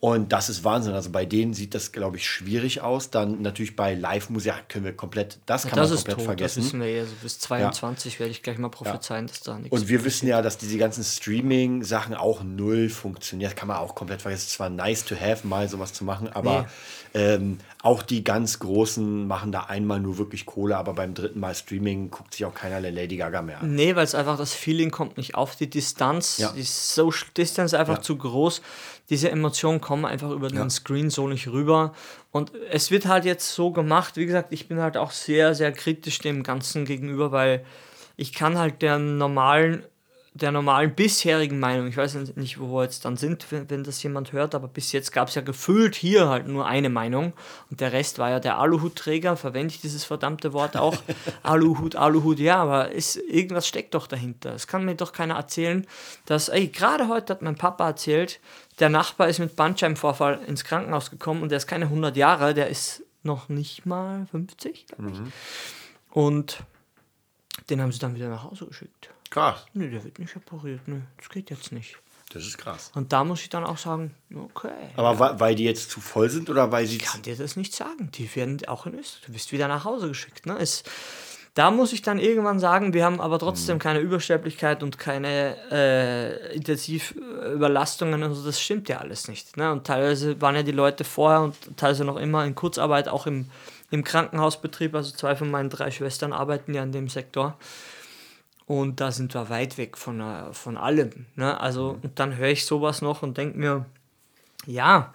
Und 0.05 0.31
das 0.31 0.49
ist 0.49 0.63
Wahnsinn. 0.63 0.93
Also 0.93 1.09
bei 1.09 1.25
denen 1.25 1.55
sieht 1.55 1.73
das, 1.73 1.91
glaube 1.91 2.17
ich, 2.17 2.29
schwierig 2.29 2.81
aus. 2.81 3.09
Dann 3.09 3.41
natürlich 3.41 3.75
bei 3.75 3.95
Live-Musik 3.95 4.45
ja, 4.45 4.59
können 4.69 4.85
wir 4.85 4.95
komplett, 4.95 5.39
das 5.47 5.63
kann 5.63 5.77
das 5.79 5.89
man 5.89 5.97
ist 5.97 6.05
komplett 6.05 6.15
tot, 6.17 6.19
das 6.19 6.25
vergessen. 6.25 6.63
wissen 6.63 6.79
wir 6.79 6.91
ja. 6.95 7.05
So 7.05 7.11
bis 7.23 7.39
22 7.39 8.19
werde 8.19 8.29
ich 8.29 8.43
gleich 8.43 8.59
mal 8.59 8.69
prophezeien, 8.69 9.25
dass 9.25 9.39
da 9.41 9.57
nichts 9.57 9.75
Und 9.75 9.87
wir 9.89 10.05
wissen 10.05 10.27
ja, 10.27 10.43
dass 10.43 10.59
diese 10.59 10.77
ganzen 10.77 11.03
Streaming-Sachen 11.03 12.13
auch 12.13 12.43
null 12.43 12.89
funktionieren. 12.89 13.49
Das 13.49 13.55
kann 13.59 13.67
man 13.67 13.77
auch 13.77 13.95
komplett 13.95 14.21
vergessen. 14.21 14.41
Es 14.43 14.47
ist 14.49 14.53
zwar 14.53 14.69
nice 14.69 15.05
to 15.05 15.15
have, 15.19 15.47
mal 15.47 15.67
sowas 15.67 15.91
zu 15.91 16.03
machen, 16.03 16.29
aber 16.31 16.67
ähm, 17.15 17.57
auch 17.81 18.03
die 18.03 18.23
ganz 18.23 18.59
Großen 18.59 19.25
machen 19.25 19.51
da 19.51 19.61
einmal 19.61 19.99
nur 19.99 20.19
wirklich 20.19 20.45
Kohle, 20.45 20.77
aber 20.77 20.93
beim 20.93 21.15
dritten 21.15 21.39
Mal 21.39 21.55
Streaming 21.55 22.11
guckt 22.11 22.35
sich 22.35 22.45
auch 22.45 22.53
keiner 22.53 22.79
der 22.79 22.91
Lady 22.91 23.17
Gaga 23.17 23.41
mehr 23.41 23.61
an. 23.61 23.73
Nee, 23.73 23.95
weil 23.95 24.03
es 24.03 24.13
einfach 24.13 24.37
das 24.37 24.53
Feeling 24.53 24.91
kommt 24.91 25.17
nicht 25.17 25.33
auf. 25.33 25.55
Die 25.55 25.69
Distanz, 25.69 26.37
Ja. 26.37 26.51
die 26.51 26.61
Social 26.61 27.27
Distance 27.35 27.75
ist 27.75 27.79
einfach 27.79 27.95
Ja. 27.97 28.01
zu 28.03 28.17
groß. 28.17 28.61
Diese 29.09 29.29
Emotion 29.29 29.81
kommt 29.81 29.95
komme 29.95 30.07
einfach 30.07 30.31
über 30.31 30.49
den 30.49 30.69
Screen 30.69 31.09
so 31.09 31.27
nicht 31.27 31.47
rüber. 31.47 31.93
Und 32.31 32.51
es 32.71 32.91
wird 32.91 33.05
halt 33.05 33.23
jetzt 33.23 33.53
so 33.53 33.71
gemacht, 33.71 34.17
wie 34.17 34.25
gesagt, 34.25 34.51
ich 34.51 34.67
bin 34.67 34.79
halt 34.79 34.97
auch 34.97 35.11
sehr, 35.11 35.55
sehr 35.55 35.71
kritisch 35.71 36.19
dem 36.19 36.43
Ganzen 36.43 36.85
gegenüber, 36.85 37.31
weil 37.31 37.65
ich 38.17 38.33
kann 38.33 38.57
halt 38.57 38.81
der 38.81 38.97
normalen 38.97 39.85
der 40.35 40.51
normalen 40.51 40.93
bisherigen 40.93 41.59
Meinung, 41.59 41.87
ich 41.87 41.95
weiß 41.95 42.15
nicht, 42.35 42.59
wo 42.59 42.67
wir 42.75 42.83
jetzt 42.83 43.05
dann 43.05 43.15
sind, 43.15 43.49
wenn, 43.51 43.69
wenn 43.69 43.85
das 43.85 44.03
jemand 44.03 44.33
hört, 44.33 44.53
aber 44.53 44.67
bis 44.67 44.91
jetzt 44.91 45.13
gab 45.13 45.29
es 45.29 45.35
ja 45.35 45.41
gefühlt 45.41 45.95
hier 45.95 46.27
halt 46.27 46.45
nur 46.45 46.65
eine 46.67 46.89
Meinung 46.89 47.31
und 47.71 47.79
der 47.79 47.93
Rest 47.93 48.19
war 48.19 48.29
ja 48.29 48.41
der 48.41 48.59
Aluhutträger, 48.59 49.37
verwende 49.37 49.73
ich 49.73 49.79
dieses 49.79 50.03
verdammte 50.03 50.51
Wort 50.51 50.75
auch, 50.75 50.97
Aluhut, 51.43 51.95
Aluhut, 51.95 52.39
ja, 52.39 52.57
aber 52.57 52.91
ist, 52.91 53.15
irgendwas 53.15 53.65
steckt 53.65 53.93
doch 53.93 54.07
dahinter. 54.07 54.53
Es 54.53 54.67
kann 54.67 54.83
mir 54.83 54.95
doch 54.95 55.13
keiner 55.13 55.35
erzählen, 55.35 55.87
dass, 56.25 56.49
ey, 56.49 56.67
gerade 56.67 57.07
heute 57.07 57.31
hat 57.31 57.41
mein 57.41 57.55
Papa 57.55 57.87
erzählt, 57.87 58.41
der 58.79 58.89
Nachbar 58.89 59.29
ist 59.29 59.39
mit 59.39 59.55
Bandscheibenvorfall 59.55 60.41
ins 60.47 60.65
Krankenhaus 60.65 61.11
gekommen 61.11 61.43
und 61.43 61.49
der 61.49 61.59
ist 61.59 61.67
keine 61.67 61.85
100 61.85 62.17
Jahre, 62.17 62.53
der 62.53 62.67
ist 62.67 63.03
noch 63.23 63.47
nicht 63.47 63.85
mal 63.85 64.27
50, 64.31 64.87
glaube 64.87 65.11
ich. 65.11 65.19
Mhm. 65.19 65.31
Und 66.11 66.59
den 67.69 67.81
haben 67.81 67.93
sie 67.93 67.99
dann 67.99 68.15
wieder 68.15 68.27
nach 68.27 68.43
Hause 68.43 68.65
geschickt. 68.65 69.14
Krass. 69.35 69.65
Nee, 69.73 69.89
der 69.89 70.01
wird 70.01 70.17
nicht 70.17 70.33
operiert. 70.37 70.87
Nee, 70.87 71.01
das 71.17 71.27
geht 71.27 71.49
jetzt 71.49 71.73
nicht. 71.73 71.97
Das 72.31 72.43
ist 72.43 72.57
krass. 72.57 72.89
Und 72.95 73.11
da 73.11 73.25
muss 73.25 73.41
ich 73.41 73.49
dann 73.49 73.65
auch 73.65 73.77
sagen, 73.77 74.15
okay. 74.33 74.69
Aber 74.95 75.11
ja. 75.19 75.39
weil 75.41 75.55
die 75.55 75.65
jetzt 75.65 75.91
zu 75.91 75.99
voll 75.99 76.29
sind 76.29 76.49
oder 76.49 76.71
weil 76.71 76.87
sie. 76.87 76.95
Ich 76.95 77.03
kann 77.03 77.21
dir 77.21 77.35
das 77.35 77.57
nicht 77.57 77.75
sagen. 77.75 78.09
Die 78.13 78.33
werden 78.33 78.65
auch 78.67 78.85
in 78.85 78.97
Österreich. 78.97 79.25
Du 79.25 79.33
bist 79.33 79.51
wieder 79.51 79.67
nach 79.67 79.83
Hause 79.83 80.07
geschickt. 80.07 80.45
Ne? 80.45 80.55
Es, 80.57 80.83
da 81.53 81.69
muss 81.69 81.91
ich 81.91 82.01
dann 82.01 82.17
irgendwann 82.17 82.59
sagen, 82.59 82.93
wir 82.93 83.03
haben 83.03 83.19
aber 83.19 83.37
trotzdem 83.37 83.75
mhm. 83.75 83.79
keine 83.79 83.99
Übersterblichkeit 83.99 84.81
und 84.83 84.99
keine 84.99 85.57
äh, 85.69 86.55
Intensivüberlastungen 86.55 88.23
und 88.23 88.35
so. 88.35 88.45
Das 88.45 88.61
stimmt 88.61 88.87
ja 88.87 88.99
alles 88.99 89.27
nicht. 89.27 89.57
Ne? 89.57 89.69
Und 89.69 89.85
teilweise 89.85 90.39
waren 90.39 90.55
ja 90.55 90.63
die 90.63 90.71
Leute 90.71 91.03
vorher 91.03 91.41
und 91.41 91.55
teilweise 91.75 92.05
noch 92.05 92.15
immer 92.15 92.45
in 92.45 92.55
Kurzarbeit, 92.55 93.09
auch 93.09 93.27
im, 93.27 93.49
im 93.91 94.05
Krankenhausbetrieb. 94.05 94.95
Also 94.95 95.11
zwei 95.11 95.35
von 95.35 95.51
meinen 95.51 95.69
drei 95.69 95.91
Schwestern 95.91 96.31
arbeiten 96.31 96.73
ja 96.73 96.83
in 96.83 96.93
dem 96.93 97.09
Sektor. 97.09 97.57
Und 98.67 98.99
da 98.99 99.11
sind 99.11 99.33
wir 99.33 99.49
weit 99.49 99.77
weg 99.77 99.97
von, 99.97 100.19
äh, 100.19 100.53
von 100.53 100.77
allem. 100.77 101.27
Ne? 101.35 101.59
Also, 101.59 101.93
mhm. 101.93 101.99
und 102.01 102.19
dann 102.19 102.35
höre 102.35 102.49
ich 102.49 102.65
sowas 102.65 103.01
noch 103.01 103.21
und 103.21 103.37
denke 103.37 103.57
mir, 103.57 103.85
ja, 104.65 105.13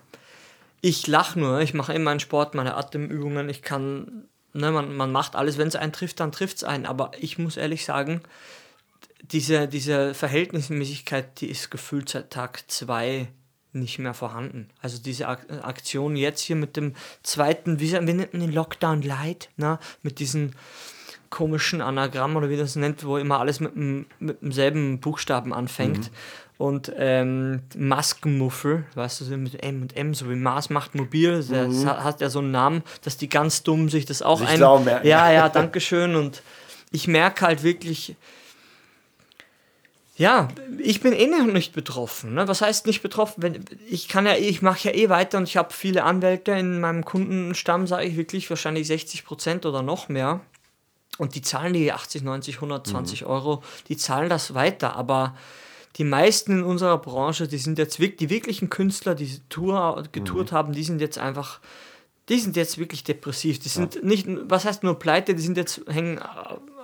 ich 0.81 1.06
lache 1.06 1.38
nur, 1.38 1.61
ich 1.61 1.75
mache 1.75 1.93
immer 1.93 2.11
meinen 2.11 2.20
Sport, 2.20 2.55
meine 2.55 2.76
Atemübungen, 2.76 3.49
ich 3.49 3.62
kann, 3.62 4.25
ne, 4.52 4.70
man, 4.70 4.97
man 4.97 5.12
macht 5.12 5.37
alles, 5.37 5.58
wenn 5.58 5.69
es 5.69 5.76
einen 5.76 5.93
trifft, 5.93 6.20
dann 6.20 6.32
trifft 6.32 6.58
es 6.58 6.64
einen. 6.64 6.87
Aber 6.87 7.11
ich 7.19 7.38
muss 7.38 7.56
ehrlich 7.56 7.85
sagen, 7.85 8.23
diese, 9.23 9.69
diese 9.69 10.14
Verhältnismäßigkeit, 10.14 11.41
die 11.41 11.50
ist 11.50 11.70
gefühlt 11.70 12.08
seit 12.08 12.31
Tag 12.31 12.64
zwei 12.70 13.29
nicht 13.73 13.99
mehr 13.99 14.14
vorhanden. 14.14 14.69
Also 14.81 14.99
diese 14.99 15.29
Aktion 15.29 16.17
jetzt 16.17 16.41
hier 16.41 16.56
mit 16.56 16.76
dem 16.76 16.94
zweiten, 17.23 17.79
wie, 17.79 17.93
wie 17.93 18.12
nennt 18.12 18.32
man 18.32 18.41
den 18.41 18.52
Lockdown 18.52 19.02
Light, 19.02 19.50
ne? 19.56 19.79
mit 20.02 20.19
diesen 20.19 20.56
komischen 21.30 21.80
Anagramm 21.80 22.36
oder 22.36 22.50
wie 22.50 22.56
das 22.56 22.76
nennt, 22.76 23.04
wo 23.04 23.16
immer 23.16 23.38
alles 23.40 23.60
mit, 23.60 23.74
dem, 23.74 24.06
mit 24.18 24.42
demselben 24.42 25.00
Buchstaben 25.00 25.54
anfängt. 25.54 26.10
Mhm. 26.10 26.16
Und 26.58 26.92
ähm, 26.96 27.62
Maskenmuffel, 27.74 28.84
weißt 28.94 29.22
du, 29.22 29.36
mit 29.38 29.62
M 29.62 29.80
und 29.80 29.96
M, 29.96 30.12
so 30.12 30.28
wie 30.28 30.34
Mars 30.34 30.68
macht 30.68 30.94
mobil, 30.94 31.36
das 31.36 31.48
mhm. 31.48 31.86
hat 31.86 32.20
ja 32.20 32.28
so 32.28 32.40
einen 32.40 32.50
Namen, 32.50 32.82
dass 33.02 33.16
die 33.16 33.30
ganz 33.30 33.62
dumm 33.62 33.88
sich 33.88 34.04
das 34.04 34.20
auch 34.20 34.40
sich 34.40 34.48
ein. 34.48 34.58
Ja, 35.04 35.32
ja, 35.32 35.48
danke 35.48 35.80
schön. 35.80 36.16
Und 36.16 36.42
ich 36.90 37.08
merke 37.08 37.46
halt 37.46 37.62
wirklich, 37.62 38.14
ja, 40.20 40.48
ich 40.76 41.00
bin 41.00 41.14
eh 41.14 41.28
noch 41.28 41.46
nicht 41.46 41.72
betroffen. 41.72 42.34
Ne? 42.34 42.46
Was 42.46 42.60
heißt 42.60 42.84
nicht 42.86 43.00
betroffen? 43.00 43.42
Wenn, 43.42 43.64
ich 43.88 44.06
kann 44.06 44.26
ja, 44.26 44.34
ich 44.34 44.60
mache 44.60 44.90
ja 44.90 44.94
eh 44.94 45.08
weiter 45.08 45.38
und 45.38 45.44
ich 45.44 45.56
habe 45.56 45.72
viele 45.72 46.04
Anwälte 46.04 46.52
in 46.52 46.78
meinem 46.78 47.06
Kundenstamm, 47.06 47.86
sage 47.86 48.04
ich 48.04 48.18
wirklich, 48.18 48.50
wahrscheinlich 48.50 48.86
60 48.86 49.24
Prozent 49.24 49.64
oder 49.64 49.80
noch 49.80 50.10
mehr. 50.10 50.40
Und 51.20 51.34
die 51.34 51.43
zahlen 51.43 51.75
die 51.75 51.93
80, 51.93 52.22
90, 52.22 52.55
120 52.56 53.20
mhm. 53.20 53.26
Euro, 53.26 53.62
die 53.88 53.99
zahlen 53.99 54.31
das 54.31 54.55
weiter. 54.55 54.96
Aber 54.96 55.37
die 55.96 56.05
meisten 56.05 56.61
in 56.61 56.62
unserer 56.62 56.96
Branche, 56.96 57.46
die 57.46 57.58
sind 57.58 57.76
jetzt 57.76 58.00
wirklich, 58.00 58.17
die 58.17 58.31
wirklichen 58.31 58.70
Künstler, 58.70 59.14
die 59.14 59.38
Tour, 59.50 60.02
getourt 60.12 60.52
mhm. 60.52 60.56
haben, 60.56 60.72
die 60.72 60.82
sind 60.82 60.99
jetzt 61.02 61.19
einfach, 61.19 61.61
die 62.31 62.38
sind 62.38 62.56
jetzt 62.56 62.78
wirklich 62.78 63.05
depressiv. 63.05 63.58
Die 63.58 63.69
sind 63.69 63.96
ja. 63.96 64.00
nicht, 64.02 64.26
was 64.44 64.64
heißt 64.64 64.82
nur 64.82 64.99
pleite, 64.99 65.34
die 65.34 65.43
sind 65.43 65.58
jetzt, 65.58 65.82
hängen 65.88 66.17
äh, 66.17 66.22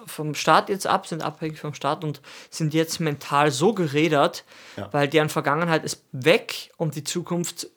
vom 0.05 0.35
Staat 0.35 0.69
jetzt 0.69 0.87
ab, 0.87 1.06
sind 1.06 1.23
abhängig 1.23 1.59
vom 1.59 1.73
Staat 1.73 2.05
und 2.05 2.21
sind 2.50 2.75
jetzt 2.75 3.00
mental 3.00 3.50
so 3.50 3.73
gerädert, 3.73 4.44
ja. 4.77 4.93
weil 4.93 5.09
deren 5.09 5.31
Vergangenheit 5.31 5.82
ist 5.82 6.05
weg 6.12 6.73
und 6.77 6.94
die 6.94 7.05
Zukunft 7.05 7.69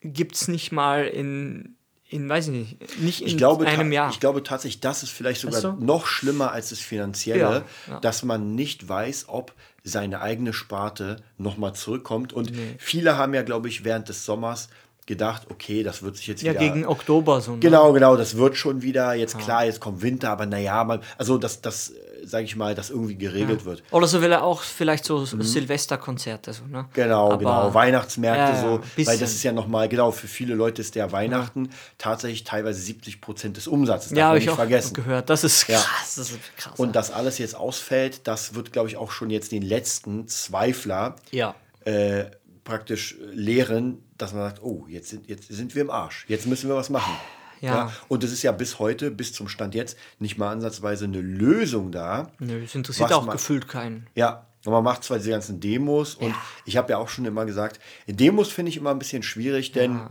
gibt 0.00 0.34
es 0.34 0.48
nicht 0.48 0.72
mal 0.72 1.06
in, 1.06 1.76
in, 2.10 2.28
weiß 2.28 2.48
ich 2.48 2.52
nicht, 2.52 3.00
nicht 3.00 3.20
in 3.22 3.28
ich 3.28 3.36
glaube, 3.36 3.66
einem 3.66 3.92
Jahr. 3.92 4.10
Ich 4.10 4.18
glaube 4.18 4.42
tatsächlich, 4.42 4.80
das 4.80 5.04
ist 5.04 5.10
vielleicht 5.10 5.42
sogar 5.42 5.60
du? 5.60 5.72
noch 5.84 6.06
schlimmer 6.08 6.50
als 6.50 6.70
das 6.70 6.80
Finanzielle, 6.80 7.40
ja, 7.40 7.64
ja. 7.88 8.00
dass 8.00 8.24
man 8.24 8.56
nicht 8.56 8.88
weiß, 8.88 9.26
ob 9.28 9.52
seine 9.84 10.20
eigene 10.20 10.52
Sparte 10.52 11.22
nochmal 11.38 11.74
zurückkommt. 11.74 12.32
Und 12.32 12.50
nee. 12.50 12.74
viele 12.78 13.16
haben 13.16 13.32
ja, 13.32 13.42
glaube 13.42 13.68
ich, 13.68 13.84
während 13.84 14.08
des 14.08 14.24
Sommers 14.24 14.68
gedacht, 15.06 15.46
okay, 15.50 15.84
das 15.84 16.02
wird 16.02 16.16
sich 16.16 16.26
jetzt 16.26 16.42
ja, 16.42 16.52
wieder. 16.52 16.62
Ja, 16.62 16.72
gegen 16.72 16.86
Oktober 16.86 17.40
so. 17.40 17.52
Ne? 17.52 17.60
Genau, 17.60 17.92
genau, 17.92 18.16
das 18.16 18.36
wird 18.36 18.56
schon 18.56 18.82
wieder. 18.82 19.14
Jetzt 19.14 19.34
ja. 19.34 19.40
klar, 19.40 19.64
jetzt 19.64 19.80
kommt 19.80 20.02
Winter, 20.02 20.30
aber 20.30 20.46
naja, 20.46 20.82
man, 20.82 21.00
also 21.16 21.38
das, 21.38 21.62
das 21.62 21.94
sage 22.30 22.44
ich 22.44 22.56
mal, 22.56 22.74
das 22.74 22.90
irgendwie 22.90 23.16
geregelt 23.16 23.60
ja. 23.60 23.66
wird. 23.66 23.82
Oder 23.90 24.06
so 24.06 24.22
will 24.22 24.32
er 24.32 24.44
auch 24.44 24.62
vielleicht 24.62 25.04
so 25.04 25.18
mhm. 25.18 25.42
Silvesterkonzerte. 25.42 26.52
So, 26.52 26.64
ne? 26.64 26.88
Genau, 26.92 27.32
Aber, 27.32 27.38
genau. 27.38 27.74
Weihnachtsmärkte 27.74 28.56
ja, 28.56 28.60
so. 28.60 28.80
Weil 29.04 29.18
das 29.18 29.32
ist 29.32 29.42
ja 29.42 29.52
nochmal, 29.52 29.88
genau, 29.88 30.10
für 30.10 30.28
viele 30.28 30.54
Leute 30.54 30.80
ist 30.82 30.94
der 30.94 31.12
Weihnachten 31.12 31.66
ja. 31.66 31.70
tatsächlich 31.98 32.44
teilweise 32.44 32.80
70 32.80 33.20
Prozent 33.20 33.56
des 33.56 33.66
Umsatzes. 33.66 34.12
Ja, 34.12 34.28
habe 34.28 34.38
ich 34.38 34.48
auch 34.48 34.56
vergessen. 34.56 34.94
gehört. 34.94 35.28
Das 35.30 35.44
ist 35.44 35.66
krass. 35.66 36.14
Das 36.16 36.30
ist 36.30 36.38
krass. 36.56 36.78
Und 36.78 36.96
dass 36.96 37.10
alles 37.10 37.38
jetzt 37.38 37.56
ausfällt, 37.56 38.26
das 38.26 38.54
wird, 38.54 38.72
glaube 38.72 38.88
ich, 38.88 38.96
auch 38.96 39.10
schon 39.10 39.30
jetzt 39.30 39.52
den 39.52 39.62
letzten 39.62 40.28
Zweifler 40.28 41.16
ja. 41.30 41.54
äh, 41.84 42.24
praktisch 42.64 43.16
lehren, 43.32 44.04
dass 44.16 44.32
man 44.32 44.42
sagt, 44.42 44.62
oh, 44.62 44.86
jetzt 44.88 45.08
sind, 45.08 45.28
jetzt 45.28 45.48
sind 45.48 45.74
wir 45.74 45.82
im 45.82 45.90
Arsch. 45.90 46.24
Jetzt 46.28 46.46
müssen 46.46 46.68
wir 46.68 46.76
was 46.76 46.90
machen. 46.90 47.16
Ja. 47.60 47.74
ja. 47.74 47.92
Und 48.08 48.24
es 48.24 48.32
ist 48.32 48.42
ja 48.42 48.52
bis 48.52 48.78
heute, 48.78 49.10
bis 49.10 49.32
zum 49.32 49.48
Stand 49.48 49.74
jetzt, 49.74 49.96
nicht 50.18 50.38
mal 50.38 50.50
ansatzweise 50.50 51.04
eine 51.04 51.20
Lösung 51.20 51.92
da. 51.92 52.30
Nö, 52.38 52.62
es 52.64 52.74
interessiert 52.74 53.12
auch 53.12 53.24
man, 53.24 53.36
gefühlt 53.36 53.68
keinen. 53.68 54.06
Ja, 54.14 54.46
und 54.64 54.72
man 54.72 54.84
macht 54.84 55.04
zwar 55.04 55.18
diese 55.18 55.30
ganzen 55.30 55.60
Demos 55.60 56.14
und 56.14 56.30
ja. 56.30 56.36
ich 56.66 56.76
habe 56.76 56.90
ja 56.92 56.98
auch 56.98 57.08
schon 57.08 57.24
immer 57.24 57.46
gesagt, 57.46 57.80
Demos 58.06 58.50
finde 58.50 58.70
ich 58.70 58.76
immer 58.76 58.90
ein 58.90 58.98
bisschen 58.98 59.22
schwierig, 59.22 59.72
denn 59.72 59.94
ja. 59.94 60.10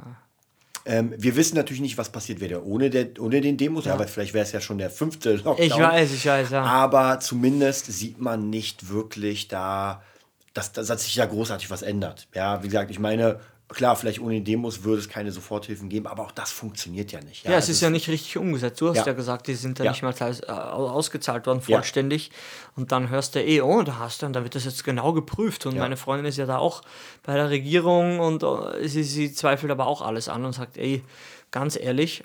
ähm, 0.86 1.14
wir 1.18 1.36
wissen 1.36 1.56
natürlich 1.56 1.82
nicht, 1.82 1.98
was 1.98 2.10
passiert 2.10 2.40
wäre 2.40 2.66
ohne, 2.66 2.90
der, 2.90 3.10
ohne 3.20 3.42
den 3.42 3.58
Demos, 3.58 3.86
ja. 3.86 3.94
aber 3.94 4.08
vielleicht 4.08 4.34
wäre 4.34 4.46
es 4.46 4.52
ja 4.52 4.60
schon 4.60 4.80
der 4.80 4.90
fünfte 4.90 5.36
Lockdown. 5.36 5.66
Ich 5.66 5.78
weiß, 5.78 6.14
ich 6.14 6.26
weiß, 6.26 6.50
ja. 6.50 6.64
Aber 6.64 7.20
zumindest 7.20 7.86
sieht 7.88 8.20
man 8.20 8.50
nicht 8.50 8.90
wirklich 8.90 9.48
da, 9.48 10.02
dass, 10.56 10.72
dass 10.72 11.04
sich 11.04 11.14
da 11.14 11.28
großartig 11.28 11.70
was 11.70 11.84
ändert. 11.84 12.28
Ja, 12.34 12.64
wie 12.64 12.68
gesagt, 12.68 12.90
ich 12.90 13.00
meine, 13.00 13.40
Klar, 13.70 13.96
vielleicht 13.96 14.20
ohne 14.20 14.42
Demos 14.42 14.84
würde 14.84 15.00
es 15.00 15.10
keine 15.10 15.32
Soforthilfen 15.32 15.90
geben, 15.90 16.08
aber 16.08 16.24
auch 16.24 16.32
das 16.32 16.52
funktioniert 16.52 17.12
ja 17.12 17.22
nicht. 17.22 17.46
Ja, 17.46 17.52
ja 17.52 17.58
es 17.60 17.70
ist 17.70 17.82
ja 17.82 17.92
nicht 17.92 18.10
richtig 18.10 18.36
umgesetzt. 18.38 18.82
Du 18.82 18.90
hast 18.90 18.98
ja, 18.98 19.06
ja 19.06 19.14
gesagt, 19.14 19.46
die 19.46 19.54
sind 19.54 19.78
ja, 19.78 19.86
ja. 19.86 19.92
nicht 19.92 20.02
mal 20.02 20.16
äh, 20.20 20.52
ausgezahlt 20.52 21.46
worden, 21.46 21.62
vollständig. 21.62 22.32
Und 22.76 22.92
dann 22.92 23.10
hörst 23.10 23.36
du 23.36 23.44
eh, 23.44 23.62
oh, 23.62 23.84
da 23.84 24.00
hast 24.00 24.24
du, 24.24 24.26
und 24.26 24.34
dann 24.34 24.44
wird 24.44 24.56
das 24.56 24.66
jetzt 24.66 24.84
genau 24.84 25.14
geprüft. 25.14 25.68
Und 25.68 25.78
meine 25.78 25.98
Freundin 25.98 26.26
ist 26.26 26.38
ja 26.38 26.48
da 26.48 26.58
auch 26.58 26.82
bei 27.22 27.36
der 27.36 27.52
Regierung 27.52 28.20
und 28.20 28.44
uh, 28.44 28.72
sie, 28.84 29.04
sie 29.04 29.32
zweifelt 29.32 29.72
aber 29.72 29.86
auch 29.86 30.02
alles 30.02 30.30
an 30.30 30.46
und 30.46 30.54
sagt, 30.54 30.78
ey, 30.78 31.04
ganz 31.52 31.78
ehrlich, 31.80 32.24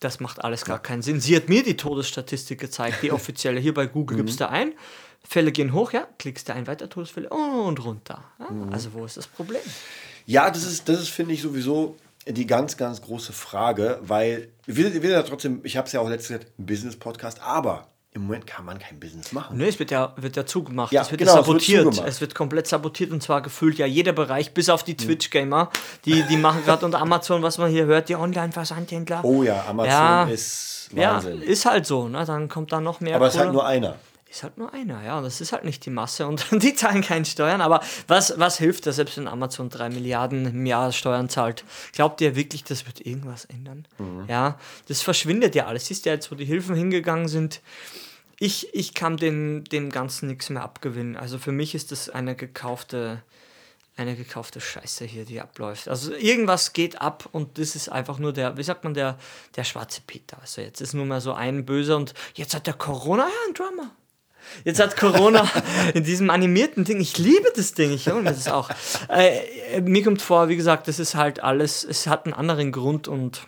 das 0.00 0.20
macht 0.20 0.42
alles 0.44 0.64
gar 0.64 0.78
keinen 0.78 1.02
Sinn. 1.02 1.20
Sie 1.20 1.36
hat 1.36 1.50
mir 1.50 1.62
die 1.62 1.76
Todesstatistik 1.76 2.58
gezeigt, 2.58 3.02
die 3.02 3.12
offizielle. 3.12 3.60
Hier 3.60 3.74
bei 3.74 3.86
Google 3.86 4.16
mhm. 4.16 4.24
gibst 4.24 4.40
du 4.40 4.48
ein, 4.48 4.72
Fälle 5.28 5.52
gehen 5.52 5.74
hoch, 5.74 5.92
ja, 5.92 6.06
klickst 6.18 6.48
du 6.48 6.54
ein, 6.54 6.66
weiter 6.66 6.88
Todesfälle 6.88 7.28
und 7.28 7.84
runter. 7.84 8.24
Mhm. 8.38 8.72
Also 8.72 8.94
wo 8.94 9.04
ist 9.04 9.18
das 9.18 9.26
Problem? 9.26 9.60
Ja, 10.26 10.50
das 10.50 10.64
ist, 10.64 10.88
das 10.88 11.00
ist 11.00 11.08
finde 11.08 11.32
ich, 11.32 11.42
sowieso 11.42 11.96
die 12.26 12.46
ganz, 12.46 12.76
ganz 12.76 13.00
große 13.00 13.32
Frage, 13.32 14.00
weil 14.02 14.48
wir, 14.66 14.92
wir 14.92 15.00
sind 15.00 15.10
ja 15.10 15.22
trotzdem, 15.22 15.60
ich 15.62 15.76
habe 15.76 15.86
es 15.86 15.92
ja 15.92 16.00
auch 16.00 16.08
letztes 16.08 16.30
Jahr 16.30 16.40
ein 16.40 16.66
Business-Podcast, 16.66 17.40
aber 17.40 17.86
im 18.10 18.22
Moment 18.22 18.46
kann 18.46 18.64
man 18.64 18.78
kein 18.78 18.98
Business 18.98 19.30
machen. 19.32 19.58
Nö, 19.58 19.66
es 19.66 19.78
wird 19.78 19.90
ja, 19.90 20.14
wird 20.16 20.34
ja 20.36 20.44
zugemacht. 20.44 20.90
Ja, 20.90 21.02
es 21.02 21.10
wird 21.10 21.20
genau, 21.20 21.34
sabotiert. 21.34 21.86
Es 21.86 21.96
wird, 21.98 22.08
es 22.08 22.20
wird, 22.20 22.34
komplett 22.34 22.66
sabotiert 22.66 23.12
und 23.12 23.22
zwar 23.22 23.42
gefühlt 23.42 23.78
ja 23.78 23.86
jeder 23.86 24.12
Bereich, 24.12 24.52
bis 24.54 24.68
auf 24.68 24.82
die 24.82 24.92
hm. 24.92 24.98
Twitch-Gamer. 24.98 25.70
Die, 26.04 26.22
die 26.22 26.36
machen 26.36 26.64
gerade 26.64 26.84
unter 26.84 27.00
Amazon, 27.00 27.42
was 27.42 27.58
man 27.58 27.70
hier 27.70 27.84
hört, 27.84 28.08
die 28.08 28.16
Online-Versandhändler. 28.16 29.22
Oh 29.22 29.42
ja, 29.42 29.64
Amazon 29.68 29.90
ja, 29.92 30.24
ist 30.24 30.90
Wahnsinn. 30.92 31.42
Ja, 31.42 31.46
ist 31.46 31.66
halt 31.66 31.86
so. 31.86 32.08
Ne? 32.08 32.24
Dann 32.24 32.48
kommt 32.48 32.72
da 32.72 32.80
noch 32.80 33.00
mehr. 33.00 33.16
Aber 33.16 33.28
es 33.28 33.34
ist 33.34 33.40
halt 33.40 33.52
nur 33.52 33.66
einer 33.66 33.96
ist 34.36 34.42
halt 34.42 34.58
nur 34.58 34.72
einer, 34.72 35.02
ja. 35.02 35.18
Und 35.18 35.24
das 35.24 35.40
ist 35.40 35.52
halt 35.52 35.64
nicht 35.64 35.84
die 35.86 35.90
Masse 35.90 36.26
und 36.26 36.46
die 36.62 36.74
zahlen 36.74 37.02
keine 37.02 37.24
Steuern. 37.24 37.60
Aber 37.60 37.80
was, 38.06 38.38
was 38.38 38.58
hilft 38.58 38.86
das, 38.86 38.96
selbst 38.96 39.16
wenn 39.16 39.28
Amazon 39.28 39.68
3 39.70 39.90
Milliarden 39.90 40.46
im 40.46 40.66
Jahr 40.66 40.92
Steuern 40.92 41.28
zahlt? 41.28 41.64
Glaubt 41.92 42.20
ihr 42.20 42.36
wirklich, 42.36 42.64
das 42.64 42.86
wird 42.86 43.04
irgendwas 43.04 43.46
ändern? 43.46 43.86
Mhm. 43.98 44.24
Ja, 44.28 44.58
das 44.88 45.02
verschwindet 45.02 45.54
ja 45.54 45.66
alles. 45.66 45.86
Siehst 45.86 46.06
du 46.06 46.10
jetzt, 46.10 46.30
wo 46.30 46.34
die 46.34 46.44
Hilfen 46.44 46.74
hingegangen 46.74 47.28
sind? 47.28 47.60
Ich, 48.38 48.74
ich 48.74 48.92
kann 48.92 49.16
den, 49.16 49.64
dem 49.64 49.90
Ganzen 49.90 50.28
nichts 50.28 50.50
mehr 50.50 50.62
abgewinnen. 50.62 51.16
Also 51.16 51.38
für 51.38 51.52
mich 51.52 51.74
ist 51.74 51.90
das 51.90 52.10
eine 52.10 52.36
gekaufte 52.36 53.22
eine 53.98 54.14
gekaufte 54.14 54.60
Scheiße 54.60 55.06
hier, 55.06 55.24
die 55.24 55.40
abläuft. 55.40 55.88
Also 55.88 56.12
irgendwas 56.12 56.74
geht 56.74 57.00
ab 57.00 57.30
und 57.32 57.58
das 57.58 57.74
ist 57.74 57.88
einfach 57.88 58.18
nur 58.18 58.34
der, 58.34 58.58
wie 58.58 58.62
sagt 58.62 58.84
man, 58.84 58.92
der, 58.92 59.18
der 59.56 59.64
schwarze 59.64 60.02
Peter. 60.06 60.36
Also 60.38 60.60
jetzt 60.60 60.82
ist 60.82 60.92
nur 60.92 61.06
mal 61.06 61.22
so 61.22 61.32
ein 61.32 61.64
Böser 61.64 61.96
und 61.96 62.12
jetzt 62.34 62.54
hat 62.54 62.66
der 62.66 62.74
Corona, 62.74 63.22
ja, 63.22 63.48
ein 63.48 63.54
Drama. 63.54 63.90
Jetzt 64.64 64.80
hat 64.80 64.96
Corona 64.96 65.48
in 65.94 66.04
diesem 66.04 66.30
animierten 66.30 66.84
Ding, 66.84 67.00
ich 67.00 67.18
liebe 67.18 67.52
das 67.54 67.74
Ding, 67.74 67.92
ich 67.92 68.08
hole 68.08 68.22
mir 68.22 68.30
das 68.30 68.48
auch. 68.48 68.70
Äh, 69.08 69.80
mir 69.80 70.02
kommt 70.02 70.22
vor, 70.22 70.48
wie 70.48 70.56
gesagt, 70.56 70.88
das 70.88 70.98
ist 70.98 71.14
halt 71.14 71.42
alles, 71.42 71.84
es 71.84 72.06
hat 72.06 72.26
einen 72.26 72.34
anderen 72.34 72.72
Grund 72.72 73.08
und 73.08 73.46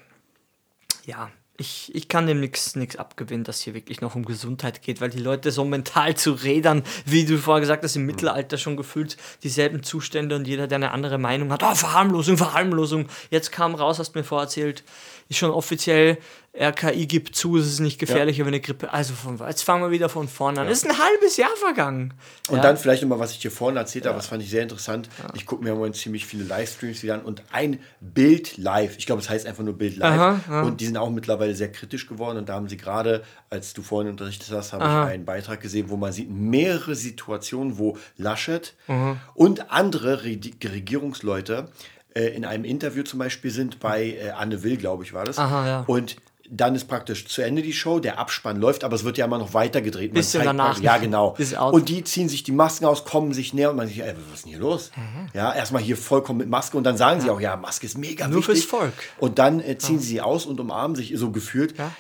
ja, 1.05 1.31
ich, 1.61 1.93
ich 1.93 2.09
kann 2.09 2.29
dem 2.29 2.39
nichts 2.39 2.97
abgewinnen, 2.97 3.43
dass 3.43 3.61
hier 3.61 3.75
wirklich 3.75 4.01
noch 4.01 4.15
um 4.15 4.25
Gesundheit 4.25 4.81
geht, 4.81 5.01
weil 5.01 5.11
die 5.11 5.19
Leute 5.19 5.51
so 5.51 5.65
mental 5.65 6.17
zu 6.17 6.33
rädern, 6.33 6.85
wie 7.05 7.25
du 7.25 7.37
vorher 7.37 7.61
gesagt 7.61 7.83
hast, 7.83 7.97
im 7.97 8.07
Mittelalter 8.07 8.59
schon 8.59 8.77
gefühlt 8.77 9.17
dieselben 9.43 9.83
Zustände 9.83 10.37
und 10.37 10.47
jeder, 10.47 10.69
der 10.69 10.77
eine 10.77 10.93
andere 10.93 11.19
Meinung 11.19 11.53
hat, 11.53 11.65
oh, 11.65 11.75
Verharmlosung, 11.75 12.37
Verharmlosung. 12.37 13.09
Jetzt 13.31 13.51
kam 13.51 13.75
raus, 13.75 13.99
hast 13.99 14.13
du 14.13 14.21
mir 14.21 14.25
vorerzählt, 14.25 14.85
ist 15.29 15.39
schon 15.39 15.51
offiziell, 15.51 16.19
RKI 16.61 17.07
gibt 17.07 17.37
zu, 17.37 17.57
es 17.57 17.67
ist 17.67 17.81
nicht 17.81 17.99
gefährlicher 17.99 18.41
ja. 18.41 18.45
wie 18.47 18.49
eine 18.49 18.61
Grippe. 18.61 18.93
Also 18.93 19.15
von, 19.15 19.39
jetzt 19.47 19.63
fangen 19.63 19.83
wir 19.83 19.91
wieder 19.91 20.09
von 20.09 20.27
vorne 20.27 20.61
an. 20.61 20.67
Ja. 20.67 20.73
Es 20.73 20.83
ist 20.83 20.91
ein 20.91 20.99
halbes 20.99 21.37
Jahr 21.37 21.55
vergangen. 21.57 22.15
Und 22.49 22.57
ja. 22.57 22.63
dann 22.63 22.77
vielleicht 22.77 23.03
nochmal, 23.03 23.21
was 23.21 23.33
ich 23.33 23.39
dir 23.39 23.51
vorhin 23.51 23.77
erzählt 23.77 24.07
habe, 24.07 24.17
das 24.17 24.27
fand 24.27 24.43
ich 24.43 24.51
sehr 24.51 24.63
interessant. 24.63 25.09
Ich 25.35 25.47
gucke 25.47 25.63
mir 25.63 25.71
im 25.71 25.77
Moment 25.77 25.97
ziemlich 25.97 26.27
viele 26.27 26.45
Livestreams 26.45 27.03
wieder 27.03 27.15
an 27.15 27.21
und 27.21 27.43
ein 27.53 27.81
Bild 28.01 28.57
live, 28.57 28.99
ich 28.99 29.07
glaube, 29.07 29.23
es 29.23 29.31
heißt 29.31 29.47
einfach 29.47 29.63
nur 29.63 29.75
Bild 29.75 29.97
live. 29.97 30.19
Aha, 30.19 30.63
und 30.63 30.81
die 30.81 30.87
sind 30.87 30.97
auch 30.97 31.11
mittlerweile 31.11 31.55
sehr 31.55 31.71
kritisch 31.71 32.07
geworden. 32.07 32.39
Und 32.39 32.49
da 32.49 32.55
haben 32.55 32.69
sie 32.69 32.77
gerade, 32.77 33.23
als 33.51 33.73
du 33.73 33.83
vorhin 33.83 34.11
unterrichtet 34.11 34.51
hast, 34.51 34.73
habe 34.73 34.85
ich 34.85 35.13
einen 35.13 35.25
Beitrag 35.25 35.61
gesehen, 35.61 35.91
wo 35.91 35.97
man 35.97 36.13
sieht 36.13 36.31
mehrere 36.31 36.95
Situationen, 36.95 37.79
wo 37.79 37.97
Laschet 38.17 38.75
Aha. 38.89 39.17
und 39.35 39.71
andere 39.71 40.25
Regierungsleute 40.25 41.69
äh, 42.15 42.29
in 42.29 42.45
einem 42.45 42.65
Interview 42.65 43.03
zum 43.03 43.19
Beispiel 43.19 43.51
sind 43.51 43.81
bei 43.81 44.13
äh, 44.13 44.31
Anne 44.31 44.63
Will, 44.63 44.77
glaube 44.77 45.05
ich, 45.05 45.13
war 45.13 45.25
das. 45.25 45.39
Aha, 45.39 45.67
ja. 45.67 45.85
Und 45.87 46.17
dann 46.51 46.75
ist 46.75 46.87
praktisch 46.87 47.27
zu 47.27 47.43
Ende 47.43 47.63
die 47.63 47.73
Show, 47.73 48.01
der 48.01 48.19
Abspann 48.19 48.59
läuft, 48.59 48.85
aber 48.85 48.95
es 48.95 49.05
wird 49.05 49.19
ja 49.19 49.27
immer 49.27 49.39
noch 49.39 49.55
weiter 49.55 49.81
gedreht. 49.81 50.13
Bisschen 50.15 50.45
danach. 50.45 50.81
Ja, 50.81 50.99
genau. 50.99 51.37
Und 51.73 51.89
die 51.89 52.05
ziehen 52.05 52.29
sich 52.29 52.43
die 52.43 52.53
Masken 52.53 52.87
aus, 52.87 53.05
kommen 53.05 53.33
sich 53.33 53.53
näher 53.55 53.71
und 53.71 53.77
man 53.77 53.89
sich, 53.89 54.01
ey, 54.03 54.15
was 54.29 54.39
ist 54.39 54.45
denn 54.45 54.53
hier 54.53 54.61
los? 54.61 54.91
Mhm. 54.97 55.29
Ja, 55.35 55.53
erstmal 55.55 55.83
hier 55.83 55.97
vollkommen 55.97 56.39
mit 56.39 56.49
Maske 56.49 56.77
und 56.77 56.85
dann 56.85 56.97
sagen 56.97 57.21
ja. 57.21 57.25
sie 57.25 57.31
auch, 57.31 57.41
ja, 57.41 57.57
Maske 57.57 57.87
ist 57.87 57.99
mega 57.99 58.27
Nur 58.27 58.39
wichtig. 58.39 58.61
fürs 58.61 58.65
Volk. 58.65 58.93
Und 59.19 59.39
dann 59.39 59.61
äh, 59.61 59.79
ziehen 59.79 59.97
ja. 59.97 60.01
sie 60.01 60.09
sie 60.09 60.21
aus 60.21 60.47
und 60.47 60.61
umarmen 60.61 60.97
sich 60.97 61.13
so 61.17 61.31
gefühlt. 61.31 61.77
Ja. 61.79 61.91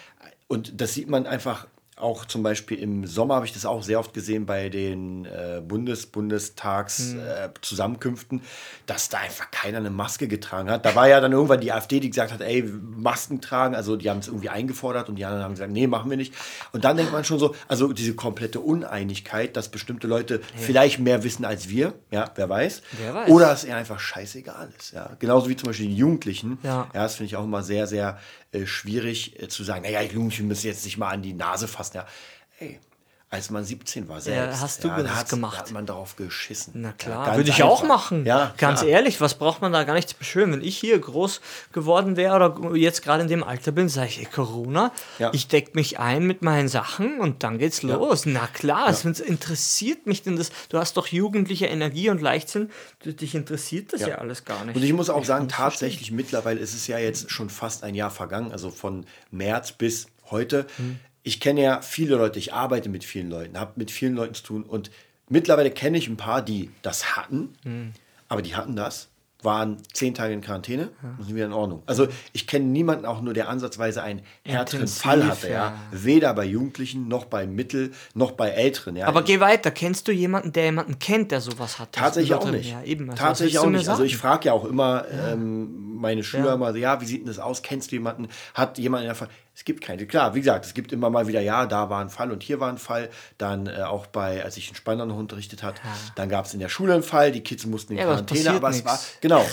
Und 0.46 0.80
das 0.80 0.94
sieht 0.94 1.08
man 1.08 1.26
einfach 1.26 1.66
auch 2.00 2.24
zum 2.24 2.42
Beispiel 2.42 2.78
im 2.78 3.06
Sommer 3.06 3.36
habe 3.36 3.46
ich 3.46 3.52
das 3.52 3.66
auch 3.66 3.82
sehr 3.82 3.98
oft 3.98 4.14
gesehen 4.14 4.46
bei 4.46 4.68
den 4.68 5.24
äh, 5.24 5.60
Bundes 5.66 6.06
Bundestags-Zusammenkünften, 6.06 8.38
hm. 8.38 8.44
äh, 8.44 8.48
dass 8.86 9.08
da 9.08 9.18
einfach 9.18 9.50
keiner 9.50 9.78
eine 9.78 9.90
Maske 9.90 10.28
getragen 10.28 10.70
hat. 10.70 10.84
Da 10.84 10.94
war 10.94 11.08
ja 11.08 11.20
dann 11.20 11.32
irgendwann 11.32 11.60
die 11.60 11.72
AfD, 11.72 12.00
die 12.00 12.10
gesagt 12.10 12.32
hat, 12.32 12.40
ey, 12.40 12.62
Masken 12.62 13.40
tragen, 13.40 13.74
also 13.74 13.96
die 13.96 14.10
haben 14.10 14.18
es 14.18 14.28
irgendwie 14.28 14.48
eingefordert 14.48 15.08
und 15.08 15.16
die 15.16 15.24
anderen 15.24 15.44
haben 15.44 15.54
gesagt, 15.54 15.72
nee, 15.72 15.86
machen 15.86 16.10
wir 16.10 16.16
nicht. 16.16 16.34
Und 16.72 16.84
dann 16.84 16.96
denkt 16.96 17.12
man 17.12 17.24
schon 17.24 17.38
so, 17.38 17.54
also 17.66 17.92
diese 17.92 18.14
komplette 18.14 18.60
Uneinigkeit, 18.60 19.56
dass 19.56 19.68
bestimmte 19.68 20.06
Leute 20.06 20.34
ja. 20.34 20.40
vielleicht 20.56 20.98
mehr 20.98 21.24
wissen 21.24 21.44
als 21.44 21.68
wir, 21.68 21.94
ja, 22.10 22.30
wer 22.34 22.48
weiß. 22.48 22.82
Wer 22.98 23.14
weiß. 23.14 23.30
Oder 23.30 23.52
es 23.52 23.64
eher 23.64 23.76
einfach 23.76 24.00
scheißegal 24.00 24.68
ist, 24.78 24.92
ja. 24.92 25.10
Genauso 25.18 25.48
wie 25.48 25.56
zum 25.56 25.68
Beispiel 25.68 25.88
die 25.88 25.96
Jugendlichen. 25.96 26.58
Ja, 26.62 26.88
ja 26.94 27.02
das 27.02 27.16
finde 27.16 27.26
ich 27.26 27.36
auch 27.36 27.44
immer 27.44 27.62
sehr, 27.62 27.86
sehr 27.86 28.18
schwierig 28.64 29.40
äh, 29.40 29.48
zu 29.48 29.64
sagen, 29.64 29.82
naja, 29.82 30.02
Jugendlichen 30.02 30.48
müssen 30.48 30.66
jetzt 30.66 30.84
nicht 30.84 30.98
mal 30.98 31.10
an 31.10 31.22
die 31.22 31.34
Nase 31.34 31.68
fassen. 31.68 31.98
Ja, 31.98 32.06
ey, 32.58 32.80
als 33.30 33.50
man 33.50 33.62
17 33.62 34.08
war 34.08 34.22
selbst. 34.22 34.56
Ja, 34.56 34.60
hast 34.62 34.84
du 34.84 34.88
ja, 34.88 35.02
das 35.02 35.28
gemacht? 35.28 35.58
Hat 35.58 35.70
man 35.70 35.84
darauf 35.84 36.16
geschissen. 36.16 36.72
Na 36.76 36.92
klar, 36.92 37.26
ja, 37.26 37.36
würde 37.36 37.50
ich 37.50 37.62
einfach. 37.62 37.68
auch 37.68 37.82
machen. 37.82 38.24
Ja, 38.24 38.54
ganz 38.56 38.80
klar. 38.80 38.92
ehrlich, 38.92 39.20
was 39.20 39.34
braucht 39.34 39.60
man 39.60 39.70
da 39.70 39.84
gar 39.84 39.92
nicht 39.92 40.08
zu 40.08 40.16
beschwören? 40.16 40.52
Wenn 40.52 40.62
ich 40.62 40.78
hier 40.78 40.98
groß 40.98 41.42
geworden 41.72 42.16
wäre 42.16 42.36
oder 42.36 42.74
jetzt 42.74 43.02
gerade 43.02 43.22
in 43.22 43.28
dem 43.28 43.44
Alter 43.44 43.72
bin, 43.72 43.90
sage 43.90 44.08
ich, 44.08 44.20
ey, 44.20 44.24
Corona, 44.24 44.92
ja. 45.18 45.30
ich 45.34 45.46
decke 45.46 45.72
mich 45.74 45.98
ein 45.98 46.24
mit 46.24 46.40
meinen 46.40 46.68
Sachen 46.68 47.20
und 47.20 47.42
dann 47.42 47.58
geht's 47.58 47.82
los. 47.82 48.24
Na 48.24 48.46
klar, 48.46 48.88
es 48.88 49.04
interessiert 49.04 50.06
mich 50.06 50.22
denn 50.22 50.36
das. 50.36 50.50
Du 50.70 50.78
hast 50.78 50.96
doch 50.96 51.08
jugendliche 51.08 51.66
Energie 51.66 52.08
und 52.08 52.22
Leichtsinn, 52.22 52.70
dich 53.04 53.34
interessiert 53.34 53.92
das 53.92 54.00
ja, 54.00 54.16
alles 54.16 54.46
gar 54.46 54.64
nicht. 54.64 54.76
Und 54.76 54.82
ich 54.82 54.92
muss 54.94 55.10
auch 55.10 55.20
ich 55.20 55.26
sagen, 55.26 55.48
tatsächlich 55.48 55.98
verstehen. 55.98 56.16
mittlerweile 56.16 56.60
ist 56.60 56.74
es 56.74 56.86
ja 56.86 56.98
jetzt 56.98 57.30
schon 57.30 57.50
fast 57.50 57.84
ein 57.84 57.94
Jahr 57.94 58.10
vergangen, 58.10 58.52
also 58.52 58.70
von 58.70 59.04
März 59.30 59.72
bis 59.72 60.06
heute. 60.30 60.66
Hm 60.78 60.98
ich 61.22 61.40
kenne 61.40 61.62
ja 61.62 61.80
viele 61.80 62.16
Leute, 62.16 62.38
ich 62.38 62.52
arbeite 62.52 62.88
mit 62.88 63.04
vielen 63.04 63.30
Leuten, 63.30 63.58
habe 63.58 63.72
mit 63.76 63.90
vielen 63.90 64.14
Leuten 64.14 64.34
zu 64.34 64.42
tun 64.42 64.62
und 64.62 64.90
mittlerweile 65.28 65.70
kenne 65.70 65.98
ich 65.98 66.08
ein 66.08 66.16
paar, 66.16 66.42
die 66.42 66.70
das 66.82 67.16
hatten, 67.16 67.54
mhm. 67.64 67.92
aber 68.28 68.42
die 68.42 68.56
hatten 68.56 68.76
das 68.76 69.08
waren 69.42 69.76
zehn 69.92 70.14
Tage 70.14 70.34
in 70.34 70.40
Quarantäne 70.40 70.90
ja. 71.02 71.14
und 71.16 71.24
sind 71.24 71.36
wieder 71.36 71.46
in 71.46 71.52
Ordnung. 71.52 71.82
Also 71.86 72.08
ich 72.32 72.48
kenne 72.48 72.64
niemanden 72.64 73.06
auch 73.06 73.20
nur, 73.20 73.34
der 73.34 73.48
ansatzweise 73.48 74.02
einen 74.02 74.22
härteren 74.44 74.80
Intensiv, 74.80 75.02
Fall 75.02 75.26
hatte. 75.26 75.48
Ja. 75.48 75.52
ja. 75.52 75.74
Weder 75.92 76.34
bei 76.34 76.44
Jugendlichen, 76.44 77.06
noch 77.06 77.24
bei 77.26 77.46
Mittel, 77.46 77.92
noch 78.14 78.32
bei 78.32 78.48
Älteren. 78.48 78.96
Ja. 78.96 79.06
Aber 79.06 79.22
geh 79.22 79.38
weiter. 79.38 79.70
Kennst 79.70 80.08
du 80.08 80.12
jemanden, 80.12 80.52
der 80.52 80.64
jemanden 80.64 80.98
kennt, 80.98 81.30
der 81.30 81.40
sowas 81.40 81.78
hat? 81.78 81.92
Tatsächlich 81.92 82.34
auch 82.34 82.50
nicht. 82.50 82.72
Ja, 82.72 82.82
eben. 82.82 83.10
Also, 83.10 83.22
Tatsächlich 83.22 83.58
auch 83.60 83.70
nicht. 83.70 83.88
Also 83.88 84.02
ich 84.02 84.16
frage 84.16 84.46
ja 84.46 84.52
auch 84.52 84.64
immer 84.64 85.04
ähm, 85.08 85.94
meine 85.94 86.24
Schüler 86.24 86.56
mal, 86.56 86.76
ja, 86.76 87.00
wie 87.00 87.06
sieht 87.06 87.20
denn 87.20 87.28
das 87.28 87.38
aus? 87.38 87.62
Kennst 87.62 87.92
du 87.92 87.96
jemanden? 87.96 88.28
Hat 88.54 88.76
jemand 88.78 89.02
in 89.02 89.08
der 89.08 89.14
Fall? 89.14 89.28
Es 89.58 89.64
gibt 89.64 89.80
keine. 89.80 90.06
Klar, 90.06 90.36
wie 90.36 90.38
gesagt, 90.38 90.66
es 90.66 90.72
gibt 90.72 90.92
immer 90.92 91.10
mal 91.10 91.26
wieder, 91.26 91.40
ja, 91.40 91.66
da 91.66 91.90
war 91.90 92.00
ein 92.00 92.10
Fall 92.10 92.30
und 92.30 92.44
hier 92.44 92.60
war 92.60 92.68
ein 92.68 92.78
Fall. 92.78 93.10
Dann 93.38 93.66
äh, 93.66 93.82
auch 93.82 94.06
bei, 94.06 94.44
als 94.44 94.56
ich 94.56 94.68
in 94.68 94.76
Spanner 94.76 95.04
noch 95.04 95.16
unterrichtet 95.16 95.64
hat, 95.64 95.78
ja. 95.78 95.90
dann 96.14 96.28
gab 96.28 96.44
es 96.44 96.54
in 96.54 96.60
der 96.60 96.68
Schule 96.68 96.94
einen 96.94 97.02
Fall, 97.02 97.32
die 97.32 97.40
Kids 97.40 97.66
mussten 97.66 97.94
in 97.94 97.98
ja, 97.98 98.04
Quarantäne, 98.04 98.52
aber 98.52 98.70
es 98.70 98.84
war, 98.84 99.00
genau. 99.20 99.44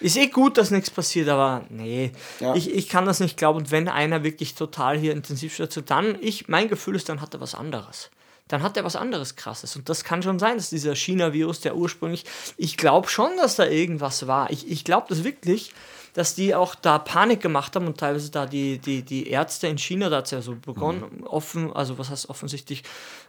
Ist 0.00 0.18
eh 0.18 0.26
gut, 0.26 0.58
dass 0.58 0.70
nichts 0.70 0.90
passiert, 0.90 1.30
aber 1.30 1.64
nee, 1.70 2.12
ja. 2.40 2.54
ich, 2.54 2.70
ich 2.70 2.90
kann 2.90 3.06
das 3.06 3.20
nicht 3.20 3.38
glauben. 3.38 3.60
Und 3.60 3.70
wenn 3.70 3.88
einer 3.88 4.22
wirklich 4.22 4.54
total 4.54 4.98
hier 4.98 5.12
intensiv 5.12 5.54
stürzt, 5.54 5.82
dann, 5.86 6.18
ich, 6.20 6.48
mein 6.48 6.68
Gefühl 6.68 6.94
ist, 6.94 7.08
dann 7.08 7.22
hat 7.22 7.32
er 7.32 7.40
was 7.40 7.54
anderes 7.54 8.10
dann 8.48 8.64
hat 8.64 8.76
er 8.76 8.82
was 8.82 8.96
anderes 8.96 9.36
krasses. 9.36 9.76
Und 9.76 9.88
das 9.88 10.02
kann 10.02 10.24
schon 10.24 10.40
sein, 10.40 10.56
dass 10.56 10.70
dieser 10.70 10.96
China-Virus, 10.96 11.60
der 11.60 11.76
ursprünglich, 11.76 12.24
ich 12.56 12.76
glaube 12.76 13.08
schon, 13.08 13.30
dass 13.36 13.54
da 13.54 13.64
irgendwas 13.64 14.26
war. 14.26 14.50
Ich, 14.50 14.68
ich 14.68 14.82
glaube 14.82 15.06
das 15.08 15.22
wirklich, 15.22 15.72
dass 16.14 16.34
die 16.34 16.54
auch 16.54 16.74
da 16.74 16.98
Panik 16.98 17.40
gemacht 17.40 17.76
haben 17.76 17.86
und 17.86 17.98
teilweise 17.98 18.30
da 18.30 18.46
die, 18.46 18.78
die, 18.78 19.02
die 19.02 19.28
Ärzte 19.28 19.68
in 19.68 19.78
China, 19.78 20.08
da 20.08 20.18
hat 20.18 20.26
es 20.26 20.30
ja 20.32 20.42
so 20.42 20.56
begonnen, 20.56 21.04
mhm. 21.18 21.26
offen, 21.26 21.72
also 21.72 21.98
was 21.98 22.10
heißt 22.10 22.28
offensichtlich, 22.28 22.82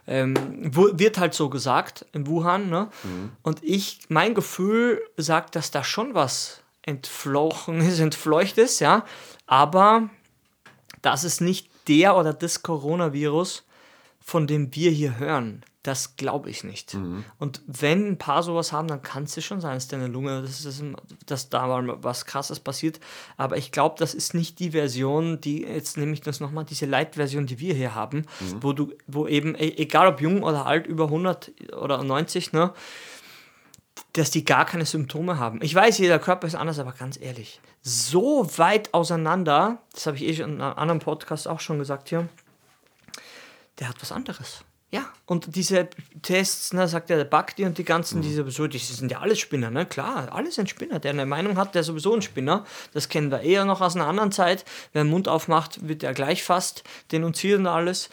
ähm, 0.06 0.34
wird 0.72 1.18
halt 1.18 1.34
so 1.34 1.48
gesagt 1.48 2.06
in 2.12 2.26
Wuhan, 2.26 2.68
ne? 2.68 2.88
Mhm. 3.04 3.32
Und 3.42 3.62
ich, 3.62 4.00
mein 4.08 4.34
Gefühl 4.34 5.00
sagt, 5.16 5.54
dass 5.56 5.70
da 5.70 5.84
schon 5.84 6.14
was 6.14 6.60
entflochen 6.82 7.80
ist, 7.80 7.98
entfleucht 8.00 8.58
ist, 8.58 8.80
ja, 8.80 9.04
aber 9.46 10.08
das 11.02 11.24
ist 11.24 11.40
nicht 11.40 11.68
der 11.88 12.16
oder 12.16 12.32
das 12.32 12.62
Coronavirus, 12.62 13.64
von 14.20 14.46
dem 14.46 14.74
wir 14.74 14.90
hier 14.90 15.18
hören. 15.18 15.64
Das 15.82 16.16
glaube 16.16 16.48
ich 16.48 16.62
nicht. 16.62 16.94
Mhm. 16.94 17.24
Und 17.38 17.60
wenn 17.66 18.06
ein 18.06 18.18
paar 18.18 18.44
sowas 18.44 18.70
haben, 18.70 18.86
dann 18.86 19.02
kann 19.02 19.24
es 19.24 19.44
schon 19.44 19.60
sein, 19.60 19.74
dass 19.74 19.88
deine 19.88 20.06
Lunge, 20.06 20.42
dass, 20.42 20.62
das, 20.62 20.80
dass 21.26 21.48
da 21.48 21.66
mal 21.66 22.02
was 22.04 22.24
Krasses 22.24 22.60
passiert. 22.60 23.00
Aber 23.36 23.56
ich 23.56 23.72
glaube, 23.72 23.96
das 23.98 24.14
ist 24.14 24.32
nicht 24.32 24.60
die 24.60 24.70
Version, 24.70 25.40
die, 25.40 25.62
jetzt 25.62 25.96
nehme 25.96 26.12
ich 26.12 26.20
das 26.20 26.38
nochmal, 26.38 26.64
diese 26.64 26.86
Light-Version, 26.86 27.46
die 27.46 27.58
wir 27.58 27.74
hier 27.74 27.96
haben, 27.96 28.18
mhm. 28.18 28.62
wo 28.62 28.72
du, 28.72 28.92
wo 29.08 29.26
eben, 29.26 29.56
e, 29.56 29.74
egal 29.76 30.06
ob 30.06 30.20
jung 30.20 30.44
oder 30.44 30.66
alt, 30.66 30.86
über 30.86 31.04
100 31.04 31.50
oder 31.76 32.04
90, 32.04 32.52
ne, 32.52 32.72
dass 34.12 34.30
die 34.30 34.44
gar 34.44 34.64
keine 34.66 34.86
Symptome 34.86 35.38
haben. 35.38 35.58
Ich 35.62 35.74
weiß, 35.74 35.98
jeder 35.98 36.20
Körper 36.20 36.46
ist 36.46 36.54
anders, 36.54 36.78
aber 36.78 36.92
ganz 36.92 37.18
ehrlich, 37.20 37.60
so 37.80 38.46
weit 38.56 38.94
auseinander, 38.94 39.78
das 39.92 40.06
habe 40.06 40.16
ich 40.16 40.22
eh 40.22 40.34
schon 40.34 40.54
in 40.54 40.60
einem 40.60 40.78
anderen 40.78 41.00
Podcast 41.00 41.48
auch 41.48 41.58
schon 41.58 41.80
gesagt 41.80 42.08
hier, 42.08 42.28
der 43.80 43.88
hat 43.88 43.96
was 44.00 44.12
anderes. 44.12 44.64
Ja, 44.92 45.08
und 45.24 45.56
diese 45.56 45.88
Tests, 46.20 46.74
ne, 46.74 46.86
sagt 46.86 47.08
ja 47.08 47.16
der 47.16 47.24
Bakti 47.24 47.64
und 47.64 47.78
die 47.78 47.84
ganzen, 47.84 48.18
mhm. 48.18 48.22
diese 48.24 48.50
so, 48.50 48.66
die 48.66 48.76
sind 48.76 49.10
ja 49.10 49.20
alles 49.20 49.38
Spinner, 49.38 49.70
ne? 49.70 49.86
Klar, 49.86 50.30
alles 50.30 50.58
ein 50.58 50.66
Spinner. 50.66 50.98
Der 50.98 51.12
eine 51.12 51.24
Meinung 51.24 51.56
hat, 51.56 51.74
der 51.74 51.80
ist 51.80 51.86
sowieso 51.86 52.14
ein 52.14 52.20
Spinner. 52.20 52.66
Das 52.92 53.08
kennen 53.08 53.30
wir 53.30 53.40
eher 53.40 53.64
noch 53.64 53.80
aus 53.80 53.96
einer 53.96 54.06
anderen 54.06 54.32
Zeit. 54.32 54.66
Wer 54.92 55.02
den 55.04 55.10
Mund 55.10 55.28
aufmacht, 55.28 55.88
wird 55.88 56.02
er 56.02 56.12
gleich 56.12 56.44
fast 56.44 56.84
denunziert 57.10 57.58
und 57.58 57.68
alles. 57.68 58.10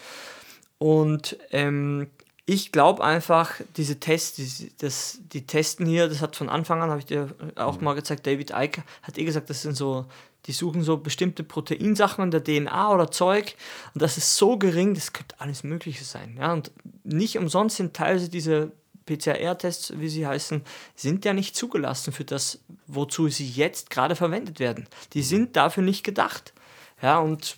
Und 0.77 1.37
ähm, 1.51 2.07
ich 2.45 2.71
glaube 2.71 3.03
einfach, 3.03 3.55
diese 3.75 3.99
Tests, 3.99 4.37
die, 4.37 4.71
das, 4.77 5.19
die 5.33 5.45
testen 5.45 5.85
hier, 5.85 6.07
das 6.07 6.21
hat 6.21 6.37
von 6.37 6.47
Anfang 6.47 6.81
an, 6.81 6.91
habe 6.91 6.99
ich 6.99 7.05
dir 7.05 7.35
auch 7.55 7.77
mhm. 7.77 7.83
mal 7.83 7.93
gezeigt, 7.93 8.25
David 8.25 8.51
Icke 8.55 8.83
hat 9.03 9.17
eh 9.17 9.25
gesagt, 9.25 9.49
das 9.49 9.63
sind 9.63 9.75
so 9.75 10.05
die 10.49 10.53
suchen 10.53 10.81
so 10.81 10.97
bestimmte 10.97 11.43
Proteinsachen 11.43 12.23
in 12.23 12.31
der 12.31 12.43
DNA 12.43 12.91
oder 12.91 13.11
Zeug 13.11 13.53
und 13.93 14.01
das 14.01 14.17
ist 14.17 14.35
so 14.35 14.57
gering, 14.57 14.95
das 14.95 15.13
könnte 15.13 15.35
alles 15.37 15.63
Mögliche 15.63 16.03
sein. 16.03 16.37
Ja? 16.39 16.51
Und 16.53 16.71
nicht 17.03 17.37
umsonst 17.37 17.77
sind 17.77 17.93
teilweise 17.95 18.29
diese 18.29 18.71
PCR-Tests, 19.05 19.93
wie 19.99 20.09
sie 20.09 20.25
heißen, 20.25 20.63
sind 20.95 21.23
ja 21.23 21.33
nicht 21.33 21.55
zugelassen 21.55 22.11
für 22.13 22.25
das, 22.25 22.59
wozu 22.87 23.27
sie 23.27 23.47
jetzt 23.47 23.91
gerade 23.91 24.15
verwendet 24.15 24.59
werden. 24.59 24.87
Die 25.13 25.21
sind 25.21 25.55
dafür 25.55 25.83
nicht 25.83 26.03
gedacht. 26.03 26.53
Ja, 26.99 27.19
und 27.19 27.57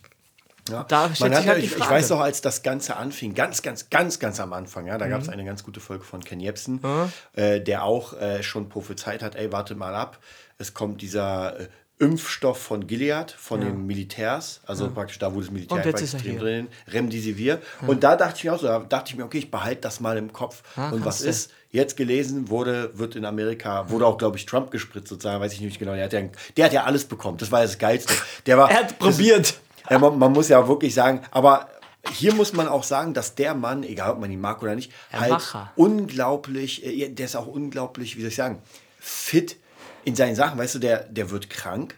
Ja. 0.69 0.83
Da 0.83 1.15
stellt 1.15 1.35
sich 1.37 1.45
ja, 1.45 1.53
halt 1.53 1.63
ich, 1.63 1.75
ich 1.75 1.89
weiß 1.89 2.09
noch, 2.09 2.19
als 2.19 2.41
das 2.41 2.61
Ganze 2.61 2.97
anfing, 2.97 3.33
ganz, 3.33 3.61
ganz, 3.61 3.89
ganz, 3.89 4.19
ganz 4.19 4.39
am 4.41 4.51
Anfang, 4.51 4.85
ja, 4.85 4.97
da 4.97 5.07
gab 5.07 5.21
es 5.21 5.27
Mhm. 5.27 5.33
eine 5.33 5.45
ganz 5.45 5.63
gute 5.63 5.79
Folge 5.79 6.03
von 6.03 6.21
Ken 6.23 6.39
Jebsen, 6.41 6.81
äh, 7.33 7.61
der 7.61 7.83
auch 7.85 8.13
äh, 8.19 8.43
schon 8.43 8.67
prophezeit 8.67 9.23
hat, 9.23 9.35
ey, 9.35 9.51
warte 9.53 9.75
mal 9.75 9.95
ab, 9.95 10.19
es 10.57 10.73
kommt 10.75 11.01
dieser 11.01 11.59
äh, 11.61 11.67
Impfstoff 12.01 12.59
von 12.59 12.87
Gilead, 12.87 13.31
von 13.31 13.61
den 13.61 13.85
Militärs, 13.85 14.59
also 14.65 14.89
praktisch 14.89 15.19
da, 15.19 15.33
wo 15.35 15.39
das 15.39 15.51
Militär 15.51 15.77
Und 15.77 15.85
jetzt 15.85 16.01
ist 16.01 16.15
extrem 16.15 16.39
drin 16.39 16.67
Remdesivir. 16.87 17.61
Und 17.85 18.03
da 18.03 18.15
dachte 18.15 18.37
ich 18.37 18.43
mir 18.43 18.53
auch 18.53 18.59
so, 18.59 18.65
da 18.65 18.79
dachte 18.79 19.11
ich 19.11 19.17
mir, 19.17 19.23
okay, 19.23 19.37
ich 19.37 19.51
behalte 19.51 19.81
das 19.81 19.99
mal 19.99 20.17
im 20.17 20.33
Kopf. 20.33 20.63
Ah, 20.75 20.89
und 20.89 21.05
was 21.05 21.21
ist? 21.21 21.51
Jetzt 21.69 21.95
gelesen 21.95 22.49
wurde, 22.49 22.97
wird 22.97 23.15
in 23.15 23.23
Amerika, 23.23 23.89
wurde 23.89 24.05
auch, 24.05 24.17
glaube 24.17 24.35
ich, 24.37 24.45
Trump 24.45 24.71
gespritzt 24.71 25.07
sozusagen, 25.07 25.39
weiß 25.39 25.53
ich 25.53 25.61
nicht 25.61 25.79
genau. 25.79 25.93
Der 25.93 26.05
hat, 26.05 26.13
ja, 26.13 26.21
der 26.57 26.65
hat 26.65 26.73
ja 26.73 26.83
alles 26.83 27.05
bekommen. 27.05 27.37
Das 27.37 27.51
war 27.51 27.59
ja 27.59 27.65
das 27.67 27.77
Geilste. 27.77 28.13
Der 28.45 28.57
war, 28.57 28.69
Er 28.69 28.79
hat 28.79 28.99
probiert. 28.99 29.53
ja, 29.89 29.99
man, 29.99 30.17
man 30.17 30.33
muss 30.33 30.49
ja 30.49 30.67
wirklich 30.67 30.93
sagen, 30.93 31.21
aber 31.29 31.69
hier 32.11 32.33
muss 32.33 32.51
man 32.53 32.67
auch 32.67 32.83
sagen, 32.83 33.13
dass 33.13 33.35
der 33.35 33.53
Mann, 33.53 33.83
egal 33.83 34.11
ob 34.11 34.19
man 34.19 34.31
ihn 34.31 34.41
mag 34.41 34.61
oder 34.63 34.75
nicht, 34.75 34.91
Ein 35.11 35.19
halt 35.21 35.31
Macher. 35.31 35.71
unglaublich, 35.75 36.83
äh, 36.85 37.09
der 37.09 37.25
ist 37.25 37.35
auch 37.35 37.47
unglaublich, 37.47 38.17
wie 38.17 38.21
soll 38.21 38.29
ich 38.29 38.35
sagen, 38.35 38.61
fit 38.99 39.57
in 40.05 40.15
seinen 40.15 40.35
Sachen. 40.35 40.57
Weißt 40.57 40.75
du, 40.75 40.79
der, 40.79 41.03
der 41.03 41.29
wird 41.29 41.49
krank. 41.49 41.95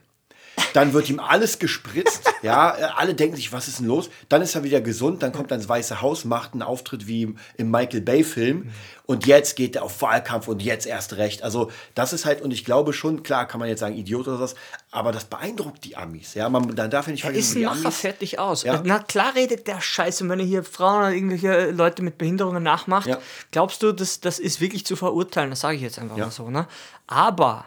Dann 0.73 0.93
wird 0.93 1.09
ihm 1.09 1.19
alles 1.19 1.59
gespritzt, 1.59 2.23
ja, 2.41 2.75
äh, 2.77 2.83
alle 2.95 3.13
denken 3.15 3.35
sich, 3.35 3.51
was 3.53 3.67
ist 3.67 3.79
denn 3.79 3.87
los? 3.87 4.09
Dann 4.29 4.41
ist 4.41 4.55
er 4.55 4.63
wieder 4.63 4.81
gesund, 4.81 5.23
dann 5.23 5.31
kommt 5.31 5.51
er 5.51 5.57
ins 5.57 5.69
Weiße 5.69 6.01
Haus, 6.01 6.25
macht 6.25 6.53
einen 6.53 6.61
Auftritt 6.63 7.07
wie 7.07 7.23
im, 7.23 7.37
im 7.57 7.71
Michael 7.71 8.01
Bay-Film 8.01 8.71
und 9.05 9.25
jetzt 9.27 9.55
geht 9.55 9.75
er 9.75 9.83
auf 9.83 10.01
Wahlkampf 10.01 10.47
und 10.47 10.61
jetzt 10.61 10.85
erst 10.87 11.17
recht. 11.17 11.43
Also 11.43 11.71
das 11.95 12.13
ist 12.13 12.25
halt, 12.25 12.41
und 12.41 12.51
ich 12.51 12.65
glaube 12.65 12.93
schon, 12.93 13.23
klar 13.23 13.47
kann 13.47 13.59
man 13.59 13.69
jetzt 13.69 13.79
sagen, 13.81 13.95
Idiot 13.95 14.27
oder 14.27 14.37
sowas, 14.37 14.55
aber 14.91 15.11
das 15.11 15.25
beeindruckt 15.25 15.83
die 15.85 15.95
Amis, 15.97 16.33
ja, 16.33 16.49
man, 16.49 16.75
dann 16.75 16.89
darf 16.89 17.07
er 17.07 17.11
nicht 17.13 17.23
Er 17.23 17.31
ist 17.31 17.51
vergessen, 17.51 17.59
die 17.59 17.65
Macher, 17.65 17.85
Amis, 17.87 17.97
fertig 17.97 18.39
aus. 18.39 18.63
Ja. 18.63 18.81
Na 18.83 18.99
klar 18.99 19.35
redet 19.35 19.67
der 19.67 19.81
Scheiße, 19.81 20.23
und 20.23 20.29
wenn 20.29 20.39
er 20.39 20.45
hier 20.45 20.63
Frauen 20.63 20.97
oder 20.99 21.11
irgendwelche 21.11 21.71
Leute 21.71 22.01
mit 22.01 22.17
Behinderungen 22.17 22.63
nachmacht, 22.63 23.07
Ja. 23.07 23.17
glaubst 23.51 23.83
du, 23.83 23.91
das, 23.91 24.19
das 24.21 24.39
ist 24.39 24.59
wirklich 24.59 24.85
zu 24.85 24.95
verurteilen? 24.95 25.49
Das 25.51 25.59
sage 25.61 25.75
ich 25.75 25.81
jetzt 25.83 25.99
einfach 25.99 26.17
Ja. 26.17 26.25
mal 26.25 26.31
so. 26.31 26.49
Ne? 26.49 26.67
Aber 27.07 27.65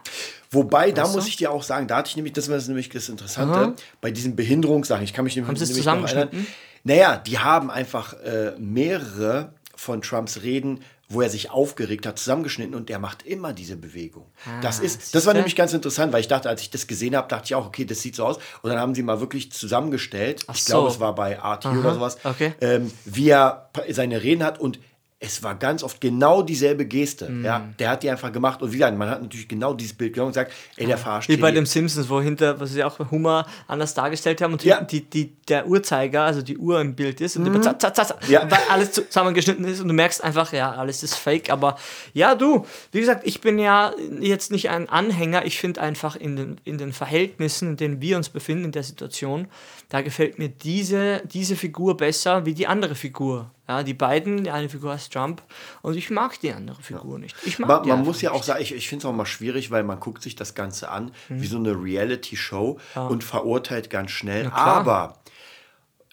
Wobei, 0.50 0.92
da 0.92 1.06
muss 1.08 1.26
ich 1.26 1.36
dir 1.36 1.50
auch 1.50 1.62
sagen, 1.62 1.86
da 1.88 1.96
hatte 1.96 2.08
ich 2.08 2.16
nämlich, 2.16 2.32
das 2.32 2.48
war 2.48 2.56
nämlich 2.56 2.88
das 2.96 3.08
Interessante, 3.08 3.74
bei 4.00 4.10
diesen 4.10 4.36
Behinderungssachen, 4.36 5.04
ich 5.04 5.12
kann 5.12 5.24
mich 5.24 5.36
nämlich, 5.36 5.48
Haben 5.48 5.58
nämlich 5.58 5.76
zusammengeschnitten? 5.76 6.46
naja, 6.84 7.16
die 7.16 7.38
haben 7.38 7.70
einfach 7.70 8.14
äh, 8.14 8.52
mehrere 8.58 9.52
von 9.74 10.02
Trumps 10.02 10.42
Reden, 10.42 10.80
wo 11.08 11.20
er 11.20 11.30
sich 11.30 11.50
aufgeregt 11.50 12.06
hat, 12.06 12.18
zusammengeschnitten 12.18 12.74
und 12.74 12.88
der 12.88 12.98
macht 12.98 13.24
immer 13.24 13.52
diese 13.52 13.76
Bewegung. 13.76 14.26
das 14.60 14.80
ist, 14.80 15.14
das 15.14 15.26
war 15.26 15.34
nämlich 15.34 15.54
ganz 15.54 15.72
interessant, 15.72 16.12
weil 16.12 16.20
ich 16.20 16.28
dachte, 16.28 16.48
als 16.48 16.62
ich 16.62 16.70
das 16.70 16.86
gesehen 16.86 17.14
habe, 17.14 17.28
dachte 17.28 17.44
ich 17.46 17.54
auch, 17.54 17.66
okay, 17.66 17.84
das 17.84 18.00
sieht 18.00 18.16
so 18.16 18.26
aus. 18.26 18.38
Und 18.62 18.70
dann 18.70 18.80
haben 18.80 18.94
sie 18.94 19.02
mal 19.02 19.20
wirklich 19.20 19.52
zusammengestellt, 19.52 20.44
ich 20.52 20.64
so. 20.64 20.72
glaube, 20.72 20.88
es 20.88 20.98
war 20.98 21.14
bei 21.14 21.38
RT 21.38 21.66
oder 21.66 21.94
sowas, 21.94 22.18
okay. 22.24 22.54
ähm, 22.60 22.90
wie 23.04 23.28
er 23.28 23.70
seine 23.90 24.22
Reden 24.22 24.42
hat 24.42 24.58
und 24.58 24.80
es 25.26 25.42
war 25.42 25.54
ganz 25.56 25.82
oft 25.82 26.00
genau 26.00 26.42
dieselbe 26.42 26.86
Geste. 26.86 27.28
Mm. 27.28 27.44
Ja, 27.44 27.68
der 27.78 27.90
hat 27.90 28.02
die 28.02 28.10
einfach 28.10 28.32
gemacht. 28.32 28.62
Und 28.62 28.72
wieder, 28.72 28.90
man 28.92 29.10
hat 29.10 29.20
natürlich 29.22 29.48
genau 29.48 29.74
dieses 29.74 29.94
Bild 29.94 30.12
genommen 30.14 30.28
und 30.28 30.32
gesagt, 30.34 30.52
ey, 30.76 30.86
der 30.86 30.96
verarscht 30.98 31.28
wie 31.28 31.36
bei 31.36 31.50
den 31.50 31.66
Simpsons, 31.66 32.08
wo 32.08 32.20
hinter, 32.20 32.58
was 32.60 32.70
sie 32.72 32.82
auch 32.84 32.96
bei 32.96 33.04
Humor 33.10 33.46
anders 33.66 33.94
dargestellt 33.94 34.40
haben 34.40 34.52
und 34.52 34.64
Ja. 34.64 34.80
die, 34.82 35.02
die, 35.02 35.32
der 35.48 35.66
Uhrzeiger, 35.66 36.22
also 36.22 36.42
die 36.42 36.56
Uhr 36.58 36.80
im 36.80 36.94
Bild 36.94 37.20
ist 37.20 37.36
und, 37.36 37.46
über 37.46 37.60
zack, 37.60 37.80
zack, 37.80 37.94
zack, 37.96 38.06
Mhm. 38.26 38.32
Ja. 38.32 38.50
weil 38.50 38.60
alles 38.70 38.92
zusammengeschnitten 38.92 39.64
ist 39.64 39.80
und 39.80 39.88
du 39.88 39.94
merkst 39.94 40.22
einfach, 40.22 40.52
ja, 40.52 40.72
alles 40.72 41.02
ist 41.02 41.14
fake. 41.16 41.50
Aber 41.50 41.76
ja, 42.14 42.34
du, 42.34 42.64
wie 42.92 43.00
gesagt, 43.00 43.26
ich 43.26 43.40
bin 43.40 43.58
ja 43.58 43.92
jetzt 44.20 44.50
nicht 44.52 44.70
ein 44.70 44.88
Anhänger. 44.88 45.44
Ich 45.44 45.58
finde 45.58 45.80
einfach 45.80 46.16
in 46.16 46.36
den, 46.36 46.60
in 46.64 46.78
den 46.78 46.92
Verhältnissen, 46.92 47.70
in 47.70 47.76
denen 47.76 48.00
wir 48.00 48.16
uns 48.16 48.28
befinden, 48.28 48.64
in 48.66 48.72
der 48.72 48.82
Situation, 48.84 49.48
da 49.88 50.00
gefällt 50.02 50.38
mir 50.38 50.48
diese, 50.48 51.22
diese 51.26 51.54
Figur 51.56 51.96
besser 51.96 52.44
wie 52.44 52.54
die 52.54 52.66
andere 52.66 52.94
Figur. 52.94 53.50
Ja, 53.68 53.82
die 53.82 53.94
beiden, 53.94 54.44
die 54.44 54.50
eine 54.50 54.68
Figur 54.68 54.92
heißt 54.92 55.12
Trump 55.12 55.42
und 55.82 55.96
ich 55.96 56.10
mag 56.10 56.38
die 56.40 56.52
andere 56.52 56.80
Figur 56.82 57.18
nicht. 57.18 57.34
Ich 57.44 57.58
mag 57.58 57.68
Man, 57.68 57.88
man 57.88 58.04
muss 58.04 58.20
ja 58.22 58.30
nicht. 58.30 58.38
auch 58.40 58.44
sagen, 58.44 58.62
ich, 58.62 58.72
ich 58.74 58.88
finde 58.88 59.02
es 59.02 59.06
auch 59.06 59.12
mal 59.16 59.26
schwierig, 59.26 59.70
weil 59.70 59.82
man 59.84 59.98
guckt 60.00 60.22
sich 60.22 60.36
das 60.36 60.54
Ganze 60.54 60.88
an 60.88 61.12
Mhm. 61.28 61.42
wie 61.42 61.46
so 61.46 61.56
eine 61.58 61.72
Reality-Show 61.72 62.78
und 63.08 63.24
verurteilt 63.24 63.90
ganz 63.90 64.10
schnell. 64.12 64.44
klar. 64.46 64.56
Aber 64.56 65.18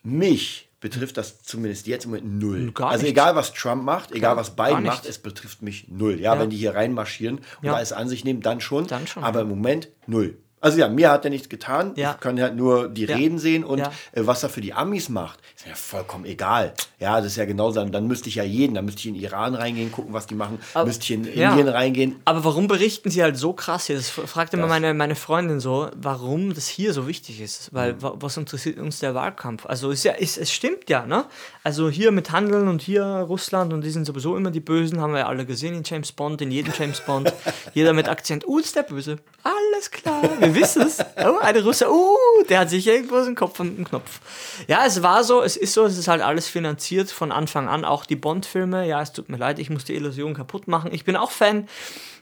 mich 0.03 0.69
betrifft 0.79 1.17
das 1.17 1.41
zumindest 1.43 1.87
jetzt 1.87 2.05
im 2.05 2.11
Moment 2.11 2.39
null. 2.41 2.71
Gar 2.73 2.89
also 2.89 3.03
nichts. 3.03 3.11
egal, 3.11 3.35
was 3.35 3.53
Trump 3.53 3.83
macht, 3.83 4.11
egal, 4.11 4.35
was 4.35 4.55
Biden 4.55 4.77
nicht. 4.83 4.85
macht, 4.91 5.05
es 5.05 5.17
betrifft 5.17 5.61
mich 5.61 5.87
null. 5.87 6.19
Ja, 6.19 6.37
wenn 6.39 6.49
die 6.49 6.57
hier 6.57 6.75
reinmarschieren 6.75 7.37
und 7.37 7.45
Ja. 7.67 7.73
alles 7.75 7.93
an 7.93 8.09
sich 8.09 8.25
nehmen, 8.25 8.41
dann 8.41 8.59
schon. 8.59 8.85
Dann 8.87 9.07
schon, 9.07 9.23
aber 9.23 9.41
im 9.41 9.49
Moment 9.49 9.89
null. 10.07 10.37
Also 10.63 10.79
ja, 10.79 10.87
mir 10.87 11.11
hat 11.11 11.25
er 11.25 11.29
nichts 11.29 11.49
getan. 11.49 11.91
Ja. 11.95 12.11
Ich 12.13 12.19
kann 12.21 12.41
halt 12.41 12.55
nur 12.55 12.87
die 12.89 13.05
Ja. 13.05 13.15
Reden 13.17 13.37
sehen 13.37 13.63
und 13.63 13.79
Ja. 13.79 13.91
äh, 14.13 14.25
was 14.25 14.43
er 14.43 14.49
für 14.49 14.61
die 14.61 14.73
Amis 14.73 15.09
macht, 15.09 15.39
ist 15.55 15.67
mir 15.67 15.75
vollkommen 15.75 16.23
egal. 16.25 16.73
Ja, 16.99 17.17
das 17.17 17.27
ist 17.33 17.35
ja 17.35 17.45
genauso. 17.45 17.81
Dann, 17.81 17.91
dann 17.91 18.07
müsste 18.07 18.29
ich 18.29 18.35
ja 18.35 18.43
jeden, 18.43 18.73
dann 18.75 18.85
müsste 18.85 19.01
ich 19.01 19.07
in 19.07 19.15
Iran 19.15 19.55
reingehen, 19.55 19.91
gucken, 19.91 20.13
was 20.13 20.25
die 20.25 20.35
machen, 20.35 20.59
Aber- 20.73 20.85
müsste 20.85 21.03
ich 21.03 21.11
in. 21.11 21.25
Indien 21.25 21.67
reingehen. 21.67 22.15
Aber 22.25 22.43
warum 22.45 22.67
berichten 22.67 23.09
sie 23.09 23.21
halt 23.21 23.35
so 23.37 23.51
krass 23.53 23.87
hier? 23.87 23.97
Das 23.97 24.09
fragte 24.09 24.55
immer 24.57 24.67
meine, 24.67 24.93
meine 24.93 25.15
Freundin 25.15 25.59
so, 25.59 25.89
warum 25.97 26.53
das 26.53 26.67
hier 26.69 26.93
so 26.93 27.07
wichtig 27.07 27.41
ist. 27.41 27.73
Weil 27.73 28.01
wa- 28.01 28.13
was 28.15 28.37
interessiert 28.37 28.77
uns 28.79 28.99
der 28.99 29.13
Wahlkampf? 29.15 29.65
Also 29.65 29.91
ist 29.91 30.05
ja, 30.05 30.13
ist, 30.13 30.37
es 30.37 30.51
stimmt 30.51 30.89
ja, 30.89 31.05
ne? 31.05 31.25
Also 31.63 31.89
hier 31.89 32.11
mit 32.11 32.31
Handeln 32.31 32.69
und 32.69 32.81
hier 32.81 33.03
Russland 33.03 33.73
und 33.73 33.81
die 33.81 33.89
sind 33.89 34.05
sowieso 34.05 34.37
immer 34.37 34.51
die 34.51 34.59
Bösen, 34.61 35.01
haben 35.01 35.11
wir 35.13 35.19
ja 35.19 35.27
alle 35.27 35.45
gesehen 35.45 35.75
in 35.75 35.83
James 35.83 36.11
Bond, 36.13 36.41
in 36.41 36.51
jedem 36.51 36.73
James 36.77 37.01
Bond. 37.01 37.33
Jeder 37.73 37.91
mit 37.93 38.07
Akzent, 38.07 38.47
uh, 38.47 38.59
ist 38.59 38.75
der 38.77 38.83
Böse. 38.83 39.17
Alles 39.43 39.91
klar, 39.91 40.21
wir 40.39 40.52
wissen 40.55 40.83
es. 40.83 40.99
Oh, 41.17 41.37
eine 41.39 41.63
Russe, 41.63 41.89
uh, 41.89 42.17
der 42.49 42.59
hat 42.59 42.69
sich 42.69 42.87
irgendwo 42.87 43.23
den 43.23 43.35
Kopf 43.35 43.59
an 43.59 43.75
den 43.75 43.85
Knopf. 43.85 44.19
Ja, 44.67 44.85
es 44.85 45.01
war 45.03 45.23
so, 45.23 45.41
es 45.41 45.57
ist 45.57 45.73
so, 45.73 45.85
es 45.85 45.97
ist 45.97 46.07
halt 46.07 46.21
alles 46.21 46.47
finanziert 46.47 47.11
von 47.11 47.31
Anfang 47.31 47.67
an, 47.67 47.85
auch 47.85 48.05
die 48.05 48.15
Bond-Filme. 48.15 48.87
Ja, 48.87 49.01
es 49.01 49.13
tut 49.13 49.29
mir 49.29 49.37
leid, 49.37 49.59
ich 49.59 49.69
muss 49.69 49.85
die 49.85 49.95
Illusion 49.95 50.33
kaputt 50.33 50.67
machen. 50.67 50.93
Ich 50.93 51.05
bin 51.05 51.15
auch 51.15 51.31
Fan, 51.31 51.67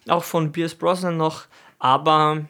auch 0.08 0.24
von 0.24 0.52
Pierce 0.52 0.76
Brosnan 0.76 1.17
noch, 1.17 1.46
aber 1.80 2.46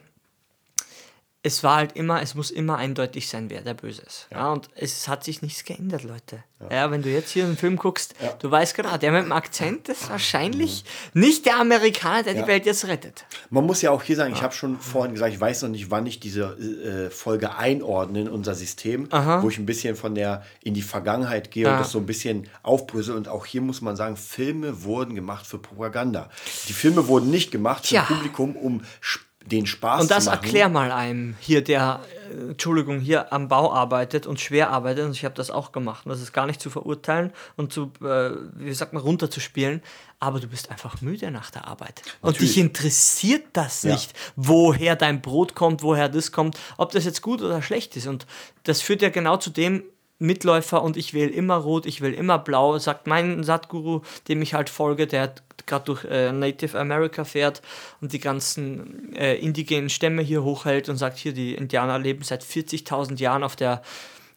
es 1.44 1.64
war 1.64 1.78
halt 1.78 1.94
immer, 1.96 2.22
es 2.22 2.36
muss 2.36 2.52
immer 2.52 2.78
eindeutig 2.78 3.28
sein, 3.28 3.50
wer 3.50 3.62
der 3.62 3.74
Böse 3.74 4.04
ist. 4.04 4.28
Ja. 4.32 4.52
und 4.52 4.70
es 4.76 5.08
hat 5.08 5.24
sich 5.24 5.42
nichts 5.42 5.64
geändert, 5.64 6.04
Leute. 6.04 6.44
Ja, 6.70 6.92
wenn 6.92 7.02
du 7.02 7.10
jetzt 7.10 7.32
hier 7.32 7.46
einen 7.46 7.58
Film 7.58 7.78
guckst, 7.78 8.14
du 8.38 8.52
weißt 8.52 8.76
genau, 8.76 8.96
der 8.98 9.12
mit 9.12 9.24
dem 9.24 9.32
Akzent 9.32 9.90
ist 9.90 10.08
wahrscheinlich 10.12 10.86
nicht 11.16 11.48
der 11.48 11.60
Amerikaner, 11.60 12.22
der 12.22 12.36
Ja. 12.36 12.42
die 12.44 12.48
Welt 12.48 12.68
jetzt 12.68 12.86
rettet. 12.88 13.26
Man 13.50 13.66
muss 13.66 13.82
ja 13.82 13.90
auch 13.90 14.04
hier 14.04 14.16
sagen, 14.16 14.32
ich 14.36 14.44
habe 14.44 14.54
schon 14.54 14.80
vorhin 14.80 15.14
gesagt, 15.14 15.34
ich 15.34 15.42
weiß 15.42 15.64
noch 15.64 15.70
nicht, 15.70 15.90
wann 15.90 16.06
ich 16.06 16.20
diese 16.20 16.44
äh, 16.44 17.10
Folge 17.10 17.56
einordne 17.56 18.22
in 18.22 18.30
unser 18.30 18.54
System, 18.54 19.10
wo 19.12 19.50
ich 19.50 19.58
ein 19.58 19.66
bisschen 19.66 19.96
von 19.96 20.14
der 20.14 20.44
in 20.62 20.76
die 20.76 20.84
Vergangenheit 20.84 21.50
gehe 21.50 21.64
Ja. 21.64 21.74
und 21.74 21.80
das 21.80 21.90
so 21.92 21.98
ein 21.98 22.06
bisschen 22.06 22.48
aufbrösel. 22.62 23.16
Und 23.16 23.28
auch 23.28 23.48
hier 23.48 23.62
muss 23.62 23.82
man 23.82 23.96
sagen, 23.96 24.16
Filme 24.16 24.84
wurden 24.84 25.16
gemacht 25.16 25.48
für 25.48 25.58
Propaganda. 25.58 26.30
Die 26.68 26.74
Filme 26.74 27.08
wurden 27.08 27.32
nicht 27.32 27.50
gemacht 27.50 27.88
für. 27.88 28.02
Publikum, 28.04 28.56
um 28.56 28.84
sp- 29.02 29.26
den 29.46 29.66
Spaß 29.66 30.02
Und 30.04 30.12
das 30.12 30.28
erklär 30.28 30.70
mal 30.70 30.92
einem 30.92 31.36
hier, 31.40 31.64
der, 31.64 32.02
äh, 32.30 32.52
Entschuldigung, 32.52 33.00
hier 33.00 33.34
am 33.34 33.48
Bau 33.48 33.74
arbeitet 33.74 34.28
und 34.28 34.40
schwer 34.40 34.70
arbeitet. 34.70 35.06
Und 35.06 35.12
ich 35.12 35.26
habe 35.26 35.36
das 35.36 35.50
auch 35.50 35.72
gemacht. 35.72 36.06
Und 36.06 36.12
das 36.12 36.22
ist 36.22 36.32
gar 36.32 36.46
nicht 36.46 36.62
zu 36.62 36.70
verurteilen 36.70 37.32
und 37.56 37.74
zu, 37.74 37.92
äh, 38.04 38.32
wie 38.56 38.74
sagt 38.74 38.94
man, 38.94 39.02
runterzuspielen. 39.02 39.82
Aber 40.20 40.40
du 40.40 40.48
bist 40.48 40.70
einfach 40.70 41.02
müde 41.02 41.32
nach 41.32 41.50
der 41.50 41.68
Arbeit. 41.68 42.04
Und 42.22 42.34
Natürlich. 42.34 42.54
dich 42.54 42.64
interessiert 42.64 43.46
das 43.54 43.82
Ja. 43.84 43.94
nicht, 43.94 44.14
woher 44.36 44.96
dein 44.96 45.22
Brot 45.22 45.56
kommt, 45.56 45.82
woher 45.82 46.10
das 46.10 46.32
kommt, 46.32 46.58
ob 46.78 46.92
das 46.92 47.06
jetzt 47.06 47.24
gut 47.24 47.42
oder 47.42 47.62
schlecht 47.64 47.96
ist. 47.98 48.06
Und 48.08 48.28
das 48.64 48.82
führt 48.82 49.02
ja 49.02 49.10
genau 49.10 49.38
zu 49.38 49.50
dem, 49.50 49.84
Mitläufer 50.22 50.84
und 50.84 50.98
ich 50.98 51.14
wähle 51.16 51.32
immer 51.32 51.56
rot, 51.56 51.88
ich 51.88 52.02
will 52.02 52.14
immer 52.14 52.38
blau, 52.38 52.78
sagt 52.78 53.08
mein 53.08 53.44
Satguru, 53.44 54.02
dem 54.28 54.42
ich 54.44 54.54
halt 54.54 54.70
folge, 54.70 55.08
der 55.08 55.34
gerade 55.66 55.86
durch 55.86 56.06
äh, 56.06 56.32
Native 56.32 56.80
America 56.80 57.24
fährt 57.24 57.64
und 58.02 58.14
die 58.14 58.20
ganzen 58.20 59.16
äh, 59.16 59.36
indigenen 59.36 59.90
Stämme 59.90 60.22
hier 60.22 60.44
hochhält 60.44 60.90
und 60.90 60.98
sagt, 60.98 61.18
hier, 61.18 61.34
die 61.34 61.56
Indianer 61.56 61.98
leben 61.98 62.24
seit 62.24 62.44
40.000 62.44 63.20
Jahren 63.20 63.44
auf 63.44 63.56
der, 63.56 63.82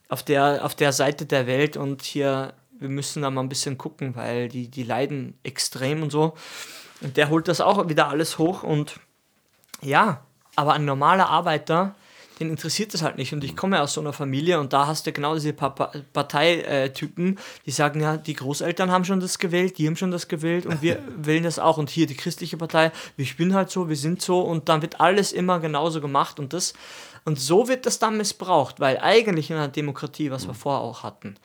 auf, 0.09 0.23
der, 0.23 0.64
auf 0.64 0.75
der 0.75 0.92
Seite 0.92 1.27
der 1.27 1.47
Welt 1.47 1.77
und 1.77 2.03
hier, 2.03 2.55
wir 2.79 2.88
müssen 2.88 3.23
da 3.23 3.31
mal 3.31 3.42
ein 3.42 3.51
bisschen 3.51 3.77
gucken, 3.77 4.16
weil 4.16 4.49
die, 4.49 4.68
die 4.68 4.85
leiden 4.85 5.38
extrem 5.42 6.03
und 6.03 6.11
so. 6.11 6.35
Und 7.03 7.18
der 7.18 7.29
holt 7.29 7.47
das 7.47 7.61
auch 7.61 7.90
wieder 7.90 8.09
alles 8.09 8.38
hoch 8.38 8.62
und 8.62 9.01
ja, 9.83 10.23
aber 10.57 10.73
ein 10.73 10.87
normaler 10.87 11.29
Arbeiter, 11.29 11.94
den 12.40 12.51
interessiert 12.51 12.92
das 12.94 13.03
halt 13.03 13.16
nicht. 13.16 13.33
Und 13.33 13.44
ich 13.44 13.57
komme 13.57 13.81
aus 13.81 13.94
so 13.94 14.01
einer 14.01 14.12
Familie 14.12 14.59
und 14.59 14.73
da 14.73 14.87
hast 14.87 15.07
du 15.07 15.12
genau 15.12 15.35
diese 15.35 15.53
Pa- 15.53 15.70
Pa- 15.70 15.92
Parteitypen, 16.12 17.38
die 17.66 17.70
sagen 17.70 18.01
ja, 18.01 18.16
die 18.16 18.35
Großeltern 18.35 18.90
haben 18.90 19.05
schon 19.05 19.20
das 19.20 19.38
gewählt, 19.38 19.79
die 19.79 19.87
haben 19.87 19.97
schon 19.97 20.11
das 20.11 20.29
gewählt 20.29 20.66
und 20.66 20.83
wir 20.83 20.99
wählen 21.16 21.44
das 21.44 21.59
auch. 21.59 21.79
Und 21.79 21.90
hier 21.90 22.07
die 22.07 22.16
christliche 22.16 22.57
Partei, 22.57 22.92
ich 23.16 23.37
bin 23.37 23.55
halt 23.55 23.70
so, 23.70 23.88
wir 23.88 23.97
sind 23.97 24.23
so 24.23 24.40
und 24.40 24.68
dann 24.68 24.83
wird 24.83 25.01
alles 25.01 25.33
immer 25.33 25.61
genauso 25.61 26.01
gemacht 26.01 26.38
und 26.40 26.53
das. 26.53 26.75
Und 27.25 27.40
so 27.40 27.68
wird 27.68 27.87
das 27.87 27.99
dann 27.99 28.18
missbraucht, 28.18 28.81
weil 28.81 28.99
eigentlich 28.99 29.51
in 29.51 29.57
einer 29.57 29.68
Demokratie, 29.68 30.31
was 30.31 30.47
wir 30.47 30.55
vorher 30.55 30.83
auch 30.83 31.03
hatten, 31.03 31.37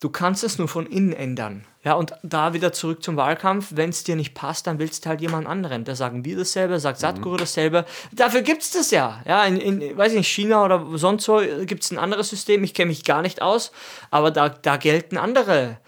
Du 0.00 0.10
kannst 0.10 0.44
es 0.44 0.58
nur 0.58 0.68
von 0.68 0.86
innen 0.86 1.12
ändern. 1.12 1.64
Ja, 1.82 1.94
und 1.94 2.12
da 2.22 2.52
wieder 2.52 2.72
zurück 2.72 3.02
zum 3.02 3.16
Wahlkampf. 3.16 3.72
Wenn 3.74 3.90
es 3.90 4.04
dir 4.04 4.14
nicht 4.14 4.32
passt, 4.32 4.68
dann 4.68 4.78
willst 4.78 5.04
du 5.04 5.08
halt 5.08 5.20
jemand 5.20 5.48
anderen. 5.48 5.84
Da 5.84 5.96
sagen 5.96 6.24
wir 6.24 6.36
dasselbe, 6.36 6.78
sagt 6.78 7.00
Satguru 7.00 7.36
dasselbe. 7.36 7.84
Dafür 8.12 8.42
gibt 8.42 8.62
es 8.62 8.70
das 8.70 8.92
ja. 8.92 9.20
Ja, 9.26 9.44
in, 9.44 9.56
in, 9.56 9.96
weiß 9.96 10.12
ich 10.12 10.18
nicht, 10.18 10.28
China 10.28 10.64
oder 10.64 10.86
sonst 10.94 11.26
wo 11.28 11.40
gibt 11.64 11.82
es 11.82 11.90
ein 11.90 11.98
anderes 11.98 12.28
System. 12.28 12.62
Ich 12.62 12.74
kenne 12.74 12.90
mich 12.90 13.04
gar 13.04 13.22
nicht 13.22 13.42
aus. 13.42 13.72
Aber 14.10 14.30
da, 14.30 14.48
da 14.48 14.76
gelten 14.76 15.16
andere 15.16 15.78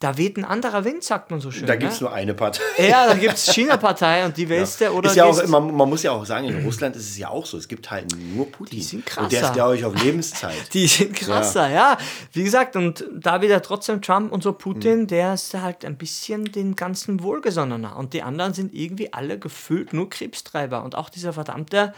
da 0.00 0.16
weht 0.16 0.38
ein 0.38 0.46
anderer 0.46 0.86
Wind, 0.86 1.04
sagt 1.04 1.30
man 1.30 1.40
so 1.40 1.50
schön. 1.50 1.66
Da 1.66 1.76
gibt 1.76 1.92
es 1.92 2.00
ne? 2.00 2.06
nur 2.06 2.16
eine 2.16 2.32
Partei. 2.32 2.62
Ja, 2.78 3.06
da 3.06 3.12
gibt 3.12 3.34
es 3.34 3.52
China-Partei 3.52 4.24
und 4.24 4.34
die 4.34 4.48
willst 4.48 4.80
ja. 4.80 4.88
du. 4.88 4.94
Oder 4.94 5.10
ist 5.10 5.16
ja 5.16 5.26
auch, 5.26 5.46
man, 5.46 5.74
man, 5.76 5.90
muss 5.90 6.02
ja 6.02 6.12
auch 6.12 6.24
sagen, 6.24 6.48
in 6.48 6.64
Russland 6.64 6.96
ist 6.96 7.10
es 7.10 7.18
ja 7.18 7.28
auch 7.28 7.44
so. 7.44 7.58
Es 7.58 7.68
gibt 7.68 7.90
halt 7.90 8.06
nur 8.34 8.50
Putin. 8.50 8.78
Die 8.78 8.82
sind 8.82 9.04
krasser. 9.04 9.24
Und 9.24 9.32
der 9.32 9.42
ist, 9.42 9.52
glaube 9.52 9.76
ich, 9.76 9.84
auf 9.84 10.02
Lebenszeit. 10.02 10.54
Die 10.72 10.86
sind 10.86 11.14
krasser, 11.14 11.68
ja. 11.68 11.92
ja. 11.92 11.98
Wie 12.32 12.42
gesagt, 12.42 12.76
und 12.76 13.04
da 13.12 13.42
wieder 13.42 13.60
trotzdem 13.60 14.00
Trump 14.00 14.32
und 14.32 14.42
so 14.42 14.54
Putin, 14.54 15.00
mhm. 15.00 15.06
der 15.08 15.34
ist 15.34 15.52
halt 15.52 15.84
ein 15.84 15.98
bisschen 15.98 16.46
den 16.46 16.76
ganzen 16.76 17.22
wohlgesonnener. 17.22 17.96
Und 17.98 18.14
die 18.14 18.22
anderen 18.22 18.54
sind 18.54 18.72
irgendwie 18.72 19.12
alle 19.12 19.38
gefühlt 19.38 19.92
nur 19.92 20.08
Krebstreiber. 20.08 20.82
Und 20.82 20.94
auch 20.94 21.10
dieser 21.10 21.34
verdammte 21.34 21.92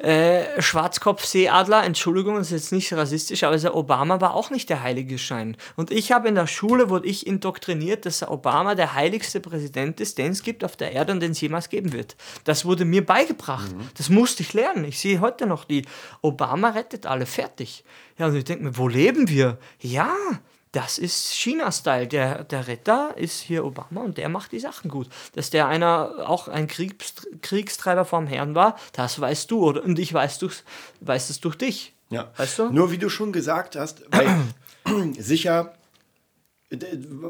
äh, 0.00 0.62
Schwarzkopfseeadler, 0.62 1.84
Entschuldigung, 1.84 2.36
das 2.36 2.46
ist 2.46 2.52
jetzt 2.52 2.72
nicht 2.72 2.92
rassistisch, 2.94 3.44
aber 3.44 3.58
der 3.58 3.76
Obama 3.76 4.20
war 4.20 4.34
auch 4.34 4.50
nicht 4.50 4.70
der 4.70 4.82
heilige 4.82 5.18
Schein. 5.18 5.58
Und 5.76 5.90
ich 5.90 6.10
habe 6.10 6.28
in 6.28 6.36
der 6.36 6.46
Schule, 6.46 6.88
wurde 6.88 7.06
ich 7.06 7.26
indoktriniert, 7.26 8.06
dass 8.06 8.20
der 8.20 8.30
Obama 8.30 8.74
der 8.74 8.94
heiligste 8.94 9.40
Präsident 9.40 10.00
ist, 10.00 10.16
den 10.16 10.32
es 10.32 10.42
gibt 10.42 10.64
auf 10.64 10.76
der 10.76 10.92
Erde 10.92 11.12
und 11.12 11.20
den 11.20 11.32
es 11.32 11.40
jemals 11.42 11.68
geben 11.68 11.92
wird. 11.92 12.16
Das 12.44 12.64
wurde 12.64 12.86
mir 12.86 13.04
beigebracht. 13.04 13.76
Mhm. 13.76 13.90
Das 13.96 14.08
musste 14.08 14.42
ich 14.42 14.54
lernen. 14.54 14.84
Ich 14.84 14.98
sehe 14.98 15.20
heute 15.20 15.46
noch 15.46 15.64
die 15.64 15.84
Obama 16.22 16.70
rettet 16.70 17.04
alle, 17.04 17.26
fertig. 17.26 17.84
Ja, 18.18 18.26
und 18.26 18.36
ich 18.36 18.44
denke 18.44 18.64
mir, 18.64 18.78
wo 18.78 18.88
leben 18.88 19.28
wir? 19.28 19.58
Ja, 19.80 20.14
das 20.72 20.98
ist 20.98 21.34
China-Style. 21.34 22.06
Der, 22.06 22.44
der 22.44 22.68
Retter 22.68 23.14
ist 23.16 23.40
hier 23.40 23.64
Obama 23.64 24.02
und 24.02 24.18
der 24.18 24.28
macht 24.28 24.52
die 24.52 24.60
Sachen 24.60 24.90
gut. 24.90 25.08
Dass 25.34 25.50
der 25.50 25.66
einer 25.66 26.28
auch 26.28 26.48
ein 26.48 26.68
Kriegs, 26.68 27.14
Kriegstreiber 27.42 28.04
vom 28.04 28.26
Herrn 28.26 28.54
war, 28.54 28.76
das 28.92 29.20
weißt 29.20 29.50
du. 29.50 29.64
Oder, 29.64 29.82
und 29.84 29.98
ich 29.98 30.12
weiß, 30.12 30.38
du's, 30.38 30.64
weiß 31.00 31.30
es 31.30 31.40
durch 31.40 31.56
dich. 31.56 31.94
Ja. 32.10 32.30
Weißt 32.36 32.58
du? 32.58 32.70
Nur 32.70 32.90
wie 32.90 32.98
du 32.98 33.08
schon 33.08 33.32
gesagt 33.32 33.76
hast, 33.76 34.02
weil 34.10 34.28
sicher 35.18 35.74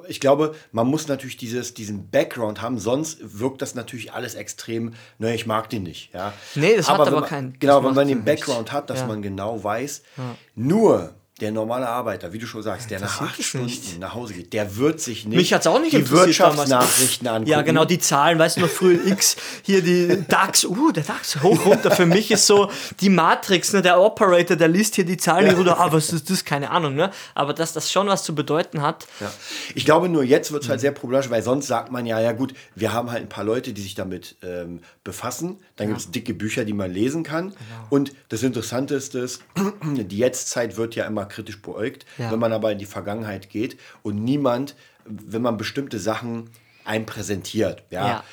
ich 0.06 0.20
glaube, 0.20 0.54
man 0.70 0.86
muss 0.86 1.08
natürlich 1.08 1.38
dieses, 1.38 1.72
diesen 1.72 2.10
Background 2.10 2.60
haben, 2.60 2.78
sonst 2.78 3.40
wirkt 3.40 3.62
das 3.62 3.74
natürlich 3.74 4.12
alles 4.12 4.34
extrem, 4.34 4.92
ne, 5.18 5.34
ich 5.34 5.46
mag 5.46 5.70
den 5.70 5.82
nicht. 5.82 6.12
Ja. 6.12 6.34
Nee, 6.54 6.76
das 6.76 6.88
aber 6.88 6.98
hat 6.98 7.08
aber 7.08 7.20
man, 7.20 7.28
keinen. 7.28 7.58
Genau, 7.58 7.82
wenn 7.82 7.94
man 7.94 8.06
den 8.06 8.22
Background 8.22 8.64
nicht. 8.64 8.72
hat, 8.72 8.90
dass 8.90 9.00
ja. 9.00 9.06
man 9.06 9.22
genau 9.22 9.64
weiß, 9.64 10.02
ja. 10.18 10.36
nur 10.56 11.14
der 11.40 11.52
normale 11.52 11.88
Arbeiter, 11.88 12.32
wie 12.32 12.38
du 12.38 12.46
schon 12.46 12.62
sagst, 12.62 12.90
der 12.90 13.00
nach 13.00 13.20
acht 13.22 13.42
Stunden 13.42 13.66
nicht. 13.66 13.98
nach 13.98 14.14
Hause 14.14 14.34
geht, 14.34 14.52
der 14.52 14.76
wird 14.76 15.00
sich 15.00 15.24
nicht 15.24 15.36
Mich 15.36 15.52
hat's 15.52 15.66
auch 15.66 15.80
nicht 15.80 15.92
die 15.92 16.10
Wirtschaftsnachrichten 16.10 17.26
angucken. 17.26 17.50
Ja, 17.50 17.62
genau, 17.62 17.86
die 17.86 17.98
Zahlen, 17.98 18.38
weißt 18.38 18.58
du 18.58 18.62
noch, 18.62 18.68
früher 18.68 19.04
X, 19.06 19.36
hier 19.62 19.82
die 19.82 20.22
DAX, 20.28 20.64
uh, 20.64 20.92
der 20.92 21.04
DAX, 21.04 21.42
hoch, 21.42 21.64
runter. 21.64 21.90
Für 21.90 22.04
mich 22.04 22.30
ist 22.30 22.46
so 22.46 22.70
die 23.00 23.08
Matrix, 23.08 23.72
ne, 23.72 23.80
der 23.80 24.00
Operator, 24.00 24.56
der 24.56 24.68
liest 24.68 24.96
hier 24.96 25.06
die 25.06 25.16
Zahlen 25.16 25.46
ja. 25.46 25.54
runter, 25.54 25.80
ah, 25.80 25.90
was 25.90 26.12
ist 26.12 26.28
das, 26.28 26.44
keine 26.44 26.70
Ahnung, 26.70 26.94
ne? 26.94 27.10
Aber 27.34 27.54
dass 27.54 27.72
das 27.72 27.90
schon 27.90 28.06
was 28.08 28.22
zu 28.22 28.34
bedeuten 28.34 28.82
hat. 28.82 29.06
Ja. 29.20 29.32
Ich 29.74 29.86
glaube, 29.86 30.10
nur 30.10 30.22
jetzt 30.22 30.52
wird 30.52 30.64
es 30.64 30.68
halt 30.68 30.80
sehr 30.80 30.92
problematisch, 30.92 31.30
weil 31.30 31.42
sonst 31.42 31.66
sagt 31.66 31.90
man 31.90 32.04
ja, 32.04 32.20
ja 32.20 32.32
gut, 32.32 32.52
wir 32.74 32.92
haben 32.92 33.10
halt 33.10 33.22
ein 33.22 33.28
paar 33.28 33.44
Leute, 33.44 33.72
die 33.72 33.80
sich 33.80 33.94
damit 33.94 34.36
ähm, 34.42 34.80
befassen. 35.04 35.58
Dann 35.76 35.86
ja. 35.86 35.94
gibt 35.94 36.00
es 36.00 36.10
dicke 36.10 36.34
Bücher, 36.34 36.66
die 36.66 36.74
man 36.74 36.92
lesen 36.92 37.22
kann. 37.22 37.50
Genau. 37.50 37.58
Und 37.88 38.12
das 38.28 38.42
Interessante 38.42 38.94
ist, 38.94 39.14
dass 39.14 39.40
die 39.82 40.18
Jetztzeit 40.18 40.76
wird 40.76 40.94
ja 40.94 41.06
immer 41.06 41.29
kritisch 41.30 41.62
beäugt. 41.62 42.04
Ja. 42.18 42.30
Wenn 42.30 42.38
man 42.38 42.52
aber 42.52 42.72
in 42.72 42.78
die 42.78 42.86
Vergangenheit 42.86 43.48
geht 43.48 43.78
und 44.02 44.22
niemand, 44.22 44.74
wenn 45.04 45.42
man 45.42 45.56
bestimmte 45.56 45.98
Sachen 45.98 46.50
einem 46.84 47.06
präsentiert, 47.06 47.84
ja, 47.90 48.06
ja. 48.06 48.24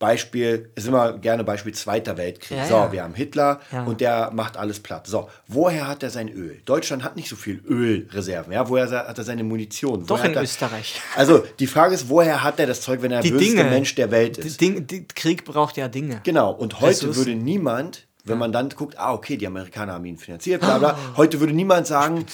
Beispiel, 0.00 0.70
ist 0.76 0.88
immer 0.88 1.18
gerne 1.18 1.44
Beispiel 1.44 1.74
Zweiter 1.74 2.16
Weltkrieg. 2.16 2.56
Ja, 2.56 2.66
so, 2.66 2.74
ja. 2.74 2.92
wir 2.92 3.02
haben 3.02 3.12
Hitler 3.12 3.60
ja. 3.70 3.84
und 3.84 4.00
der 4.00 4.30
macht 4.32 4.56
alles 4.56 4.80
platt. 4.80 5.06
So, 5.06 5.28
woher 5.46 5.86
hat 5.86 6.02
er 6.02 6.08
sein 6.08 6.30
Öl? 6.30 6.62
Deutschland 6.64 7.04
hat 7.04 7.16
nicht 7.16 7.28
so 7.28 7.36
viel 7.36 7.62
Ölreserven. 7.68 8.50
Ja, 8.50 8.66
woher 8.70 8.90
hat 8.90 9.18
er 9.18 9.24
seine 9.24 9.44
Munition? 9.44 10.06
Doch 10.06 10.18
woher 10.18 10.30
in 10.30 10.36
er, 10.36 10.42
Österreich. 10.42 10.98
Also 11.16 11.44
die 11.58 11.66
Frage 11.66 11.94
ist, 11.94 12.08
woher 12.08 12.42
hat 12.42 12.58
er 12.58 12.66
das 12.66 12.80
Zeug, 12.80 13.02
wenn 13.02 13.12
er 13.12 13.20
der 13.20 13.30
böseste 13.30 13.64
Mensch 13.64 13.94
der 13.94 14.10
Welt 14.10 14.38
ist? 14.38 14.58
Die 14.58 14.86
Dinge, 14.86 15.04
Krieg 15.14 15.44
braucht 15.44 15.76
ja 15.76 15.86
Dinge. 15.88 16.22
Genau. 16.24 16.50
Und 16.50 16.80
heute 16.80 16.92
Ressourcen. 16.92 17.16
würde 17.16 17.34
niemand 17.34 18.06
wenn 18.24 18.38
man 18.38 18.52
dann 18.52 18.68
guckt, 18.70 18.98
ah, 18.98 19.12
okay, 19.12 19.36
die 19.36 19.46
Amerikaner 19.46 19.94
haben 19.94 20.04
ihn 20.04 20.18
finanziert, 20.18 20.60
bla 20.60 20.78
bla. 20.78 20.96
Heute 21.16 21.40
würde 21.40 21.52
niemand 21.52 21.86
sagen, 21.86 22.24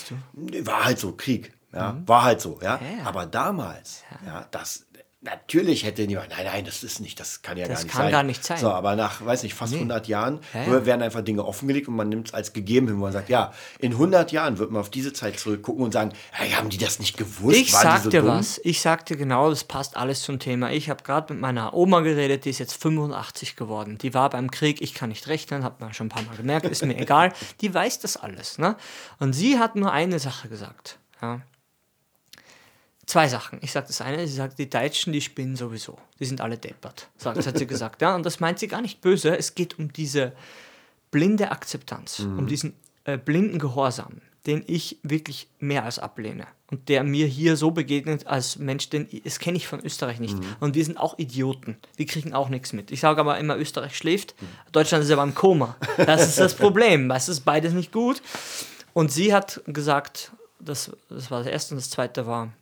war 0.63 0.85
halt 0.85 0.99
so, 0.99 1.13
Krieg. 1.13 1.53
Ja, 1.73 1.93
mhm. 1.93 2.09
war 2.09 2.25
halt 2.25 2.41
so, 2.41 2.59
ja. 2.63 2.81
ja. 2.81 3.05
Aber 3.05 3.27
damals, 3.27 4.03
ja, 4.25 4.33
ja 4.33 4.47
das, 4.51 4.87
Natürlich 5.23 5.85
hätte 5.85 6.07
niemand, 6.07 6.29
nein, 6.29 6.45
nein, 6.45 6.65
das 6.67 6.85
ist 6.85 7.01
nicht, 7.01 7.19
das 7.19 7.41
kann 7.41 7.57
ja 7.57 7.67
das 7.67 7.79
gar 7.79 7.85
nicht 7.85 7.93
kann 7.93 8.03
sein. 8.03 8.13
gar 8.13 8.23
nicht 8.23 8.45
sein. 8.45 8.59
So, 8.59 8.71
aber 8.71 8.97
nach, 8.97 9.25
weiß 9.25 9.45
nicht, 9.45 9.55
fast 9.55 9.73
nee. 9.73 9.79
100 9.79 10.07
Jahren 10.09 10.41
ja, 10.53 10.85
werden 10.85 11.01
einfach 11.01 11.23
Dinge 11.23 11.45
offengelegt 11.45 11.89
und 11.89 11.97
man 11.97 12.11
nimmt 12.11 12.29
es 12.29 12.35
als 12.35 12.53
gegeben 12.53 12.87
hin, 12.89 12.99
wo 12.99 13.01
man 13.01 13.13
sagt, 13.13 13.31
ja, 13.31 13.53
in 13.79 13.93
100 13.93 14.31
Jahren 14.31 14.59
wird 14.59 14.71
man 14.71 14.81
auf 14.81 14.91
diese 14.91 15.15
Zeit 15.15 15.39
zurückgucken 15.41 15.83
und 15.83 15.93
sagen, 15.93 16.13
hey, 16.33 16.51
haben 16.51 16.69
die 16.69 16.77
das 16.77 16.99
nicht 16.99 17.17
gewusst? 17.17 17.57
Ich 17.57 17.73
Waren 17.73 18.03
sag 18.03 18.13
so 18.13 18.27
was, 18.27 18.61
ich 18.63 18.83
sag 18.83 19.07
dir 19.07 19.17
genau, 19.17 19.49
das 19.49 19.65
passt 19.65 19.97
alles 19.97 20.23
zum 20.23 20.39
Thema. 20.39 20.71
Ich 20.71 20.91
habe 20.91 21.03
gerade 21.03 21.33
mit 21.33 21.41
meiner 21.41 21.73
Oma 21.73 22.01
geredet, 22.01 22.45
die 22.45 22.51
ist 22.51 22.59
jetzt 22.59 22.81
85 22.81 23.57
geworden. 23.57 23.97
Die 23.97 24.13
war 24.13 24.29
beim 24.29 24.51
Krieg, 24.51 24.83
ich 24.83 24.93
kann 24.93 25.09
nicht 25.09 25.29
rechnen, 25.29 25.65
hat 25.65 25.81
man 25.81 25.95
schon 25.95 26.07
ein 26.07 26.11
paar 26.11 26.25
Mal 26.25 26.37
gemerkt, 26.37 26.67
ist 26.67 26.85
mir 26.85 26.97
egal. 26.99 27.33
Die 27.63 27.73
weiß 27.73 28.01
das 28.01 28.19
alles. 28.19 28.59
Ne? 28.59 28.77
Und 29.19 29.33
sie 29.33 29.59
hat 29.59 29.77
nur 29.77 29.91
eine 29.93 30.19
Sache 30.19 30.49
gesagt. 30.49 30.99
Ja 31.23 31.41
zwei 33.07 33.29
Sachen. 33.29 33.61
Ich 33.63 33.73
sage 33.73 33.87
das 33.87 34.01
eine, 34.01 34.27
sie 34.27 34.35
sagt, 34.35 34.59
die 34.59 34.69
Deutschen, 34.69 35.13
die 35.13 35.21
spinnen 35.21 35.57
sowieso. 35.57 35.99
Die 36.21 36.25
sind 36.25 36.41
alle 36.41 36.59
deppert. 36.59 37.09
Das 37.23 37.47
hat 37.47 37.57
sie 37.57 37.67
gesagt. 37.67 38.03
Ja, 38.03 38.15
und 38.15 38.27
das 38.27 38.41
meint 38.41 38.59
sie 38.59 38.69
gar 38.69 38.83
nicht 38.83 39.01
böse. 39.01 39.37
Es 39.37 39.55
geht 39.55 39.79
um 39.79 39.93
diese 39.93 40.33
blinde 41.11 41.51
Akzeptanz, 41.51 42.21
mhm. 42.21 42.39
um 42.41 42.47
diesen 42.47 42.75
äh, 43.05 43.17
blinden 43.17 43.59
Gehorsam, 43.59 44.21
den 44.47 44.65
ich 44.67 44.99
wirklich 45.03 45.49
mehr 45.61 45.85
als 45.85 45.99
ablehne. 45.99 46.47
Und 46.69 46.89
der 46.89 47.05
mir 47.05 47.29
hier 47.29 47.57
so 47.57 47.71
begegnet 47.71 48.27
als 48.27 48.59
Mensch, 48.59 48.91
den 48.91 49.09
das 49.23 49.39
kenne 49.39 49.57
ich 49.57 49.69
von 49.69 49.81
Österreich 49.85 50.19
nicht. 50.19 50.37
Mhm. 50.37 50.57
Und 50.59 50.75
wir 50.75 50.85
sind 50.85 50.99
auch 50.99 51.17
Idioten. 51.17 51.77
Die 51.99 52.07
kriegen 52.07 52.35
auch 52.35 52.49
nichts 52.49 52.73
mit. 52.73 52.91
Ich 52.91 52.99
sage 52.99 53.21
aber 53.21 53.39
immer, 53.39 53.57
Österreich 53.57 53.97
schläft, 53.97 54.35
mhm. 54.43 54.47
Deutschland 54.73 55.05
ist 55.05 55.11
aber 55.13 55.23
im 55.23 55.35
Koma. 55.35 55.77
Das 55.97 56.27
ist 56.27 56.41
das 56.41 56.55
Problem. 56.55 57.09
Du, 57.09 57.15
ist 57.15 57.45
beides 57.45 57.73
nicht 57.73 57.93
gut. 57.93 58.21
Und 58.93 59.13
sie 59.13 59.33
hat 59.33 59.63
gesagt, 59.67 60.33
das, 60.59 60.91
das 61.09 61.31
war 61.31 61.45
das 61.45 61.53
erste 61.53 61.75
und 61.75 61.81
das 61.81 61.91
zweite 61.91 62.27
war, 62.27 62.53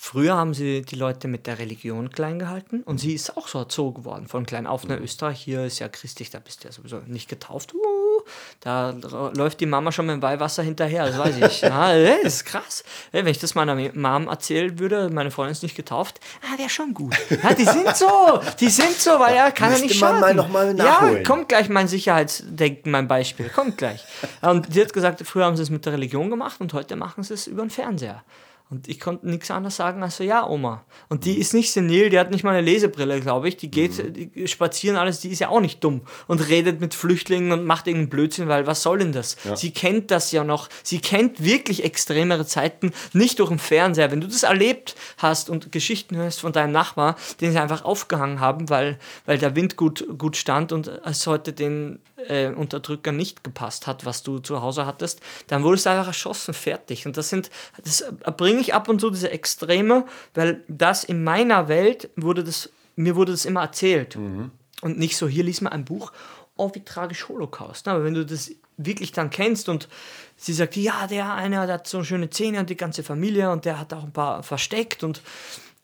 Früher 0.00 0.36
haben 0.36 0.54
sie 0.54 0.82
die 0.82 0.94
Leute 0.94 1.26
mit 1.26 1.48
der 1.48 1.58
Religion 1.58 2.10
klein 2.10 2.38
gehalten 2.38 2.82
und 2.84 2.98
sie 2.98 3.14
ist 3.14 3.36
auch 3.36 3.48
so 3.48 3.58
erzogen 3.58 4.04
worden 4.04 4.28
von 4.28 4.46
klein 4.46 4.68
auf. 4.68 4.86
Ne, 4.86 4.96
Österreich 4.96 5.40
hier 5.40 5.64
ist 5.64 5.80
ja 5.80 5.88
christlich, 5.88 6.30
da 6.30 6.38
bist 6.38 6.62
du 6.62 6.68
ja 6.68 6.72
sowieso 6.72 7.00
nicht 7.06 7.28
getauft. 7.28 7.74
Uh, 7.74 8.22
da 8.60 8.90
läuft 9.34 9.58
die 9.58 9.66
Mama 9.66 9.90
schon 9.90 10.06
mit 10.06 10.14
dem 10.14 10.22
Weihwasser 10.22 10.62
hinterher, 10.62 11.06
das 11.06 11.18
weiß 11.18 11.36
ich. 11.38 11.62
Ja, 11.68 11.92
das 11.92 12.34
ist 12.34 12.44
krass. 12.44 12.84
Wenn 13.10 13.26
ich 13.26 13.40
das 13.40 13.56
meiner 13.56 13.74
Mom 13.74 14.28
erzählen 14.28 14.78
würde, 14.78 15.10
meine 15.10 15.32
Freundin 15.32 15.52
ist 15.52 15.64
nicht 15.64 15.74
getauft, 15.74 16.20
ah, 16.42 16.56
wäre 16.56 16.70
schon 16.70 16.94
gut. 16.94 17.16
Ja, 17.42 17.52
die 17.52 17.64
sind 17.64 17.96
so, 17.96 18.40
die 18.60 18.70
sind 18.70 18.94
so, 18.94 19.18
weil 19.18 19.34
ja, 19.34 19.50
kann 19.50 19.72
ja 19.72 19.78
nicht 19.80 19.96
schaden. 19.96 20.20
mal 20.20 20.32
noch 20.32 20.48
mal 20.48 20.74
nachholen. 20.74 21.16
Ja, 21.16 21.22
kommt 21.24 21.48
gleich 21.48 21.68
mein 21.68 21.88
Sicherheitsdenken, 21.88 22.92
mein 22.92 23.08
Beispiel, 23.08 23.48
kommt 23.48 23.76
gleich. 23.76 24.04
Und 24.42 24.72
sie 24.72 24.80
hat 24.80 24.92
gesagt, 24.92 25.26
früher 25.26 25.44
haben 25.44 25.56
sie 25.56 25.64
es 25.64 25.70
mit 25.70 25.84
der 25.84 25.94
Religion 25.94 26.30
gemacht 26.30 26.60
und 26.60 26.72
heute 26.72 26.94
machen 26.94 27.24
sie 27.24 27.34
es 27.34 27.48
über 27.48 27.62
den 27.62 27.70
Fernseher. 27.70 28.22
Und 28.70 28.86
ich 28.86 29.00
konnte 29.00 29.26
nichts 29.26 29.50
anderes 29.50 29.76
sagen 29.76 30.02
als 30.02 30.18
so, 30.18 30.24
ja, 30.24 30.46
Oma. 30.46 30.84
Und 31.08 31.24
die 31.24 31.38
ist 31.38 31.54
nicht 31.54 31.72
senil, 31.72 32.10
die 32.10 32.18
hat 32.18 32.30
nicht 32.30 32.44
mal 32.44 32.50
eine 32.50 32.60
Lesebrille, 32.60 33.20
glaube 33.20 33.48
ich. 33.48 33.56
Die 33.56 33.70
geht 33.70 33.96
mhm. 33.96 34.12
die 34.12 34.46
spazieren 34.46 34.98
alles, 34.98 35.20
die 35.20 35.30
ist 35.30 35.38
ja 35.38 35.48
auch 35.48 35.60
nicht 35.60 35.82
dumm 35.82 36.02
und 36.26 36.46
redet 36.48 36.78
mit 36.78 36.92
Flüchtlingen 36.92 37.52
und 37.52 37.64
macht 37.64 37.86
irgendeinen 37.86 38.10
Blödsinn, 38.10 38.48
weil 38.48 38.66
was 38.66 38.82
soll 38.82 38.98
denn 38.98 39.12
das? 39.12 39.36
Ja. 39.44 39.56
Sie 39.56 39.70
kennt 39.70 40.10
das 40.10 40.32
ja 40.32 40.44
noch. 40.44 40.68
Sie 40.82 41.00
kennt 41.00 41.42
wirklich 41.42 41.82
extremere 41.82 42.44
Zeiten, 42.44 42.92
nicht 43.14 43.38
durch 43.38 43.48
den 43.48 43.58
Fernseher. 43.58 44.10
Wenn 44.10 44.20
du 44.20 44.26
das 44.26 44.42
erlebt 44.42 44.96
hast 45.16 45.48
und 45.48 45.72
Geschichten 45.72 46.16
hörst 46.16 46.40
von 46.40 46.52
deinem 46.52 46.72
Nachbar, 46.72 47.16
den 47.40 47.52
sie 47.52 47.58
einfach 47.58 47.86
aufgehangen 47.86 48.40
haben, 48.40 48.68
weil, 48.68 48.98
weil 49.24 49.38
der 49.38 49.56
Wind 49.56 49.76
gut, 49.76 50.06
gut 50.18 50.36
stand 50.36 50.72
und 50.72 50.88
es 50.88 51.26
heute 51.26 51.54
den 51.54 52.00
äh, 52.26 52.48
Unterdrücker 52.48 53.12
nicht 53.12 53.44
gepasst 53.44 53.86
hat, 53.86 54.04
was 54.04 54.22
du 54.22 54.38
zu 54.38 54.62
Hause 54.62 54.86
hattest, 54.86 55.20
dann 55.46 55.62
wurdest 55.62 55.86
du 55.86 55.90
einfach 55.90 56.08
erschossen, 56.08 56.54
fertig. 56.54 57.06
Und 57.06 57.16
das 57.16 57.28
sind, 57.28 57.50
das 57.82 58.04
bringe 58.36 58.60
ich 58.60 58.74
ab 58.74 58.88
und 58.88 59.00
zu 59.00 59.10
diese 59.10 59.30
Extreme, 59.30 60.04
weil 60.34 60.64
das 60.68 61.04
in 61.04 61.22
meiner 61.24 61.68
Welt 61.68 62.10
wurde 62.16 62.44
das, 62.44 62.70
mir 62.96 63.16
wurde 63.16 63.32
das 63.32 63.44
immer 63.44 63.62
erzählt. 63.62 64.16
Mhm. 64.16 64.50
Und 64.80 64.98
nicht 64.98 65.16
so, 65.16 65.28
hier 65.28 65.44
liest 65.44 65.62
man 65.62 65.72
ein 65.72 65.84
Buch, 65.84 66.12
oh, 66.56 66.70
wie 66.74 66.84
tragisch 66.84 67.28
Holocaust. 67.28 67.88
Aber 67.88 68.04
wenn 68.04 68.14
du 68.14 68.24
das 68.24 68.50
wirklich 68.76 69.12
dann 69.12 69.30
kennst 69.30 69.68
und 69.68 69.88
sie 70.36 70.52
sagt, 70.52 70.76
ja, 70.76 71.06
der 71.06 71.34
eine 71.34 71.66
der 71.66 71.74
hat 71.74 71.88
so 71.88 72.04
schöne 72.04 72.30
Zähne 72.30 72.60
und 72.60 72.70
die 72.70 72.76
ganze 72.76 73.02
Familie 73.02 73.50
und 73.50 73.64
der 73.64 73.78
hat 73.78 73.92
auch 73.92 74.04
ein 74.04 74.12
paar 74.12 74.42
versteckt 74.42 75.02
und 75.02 75.20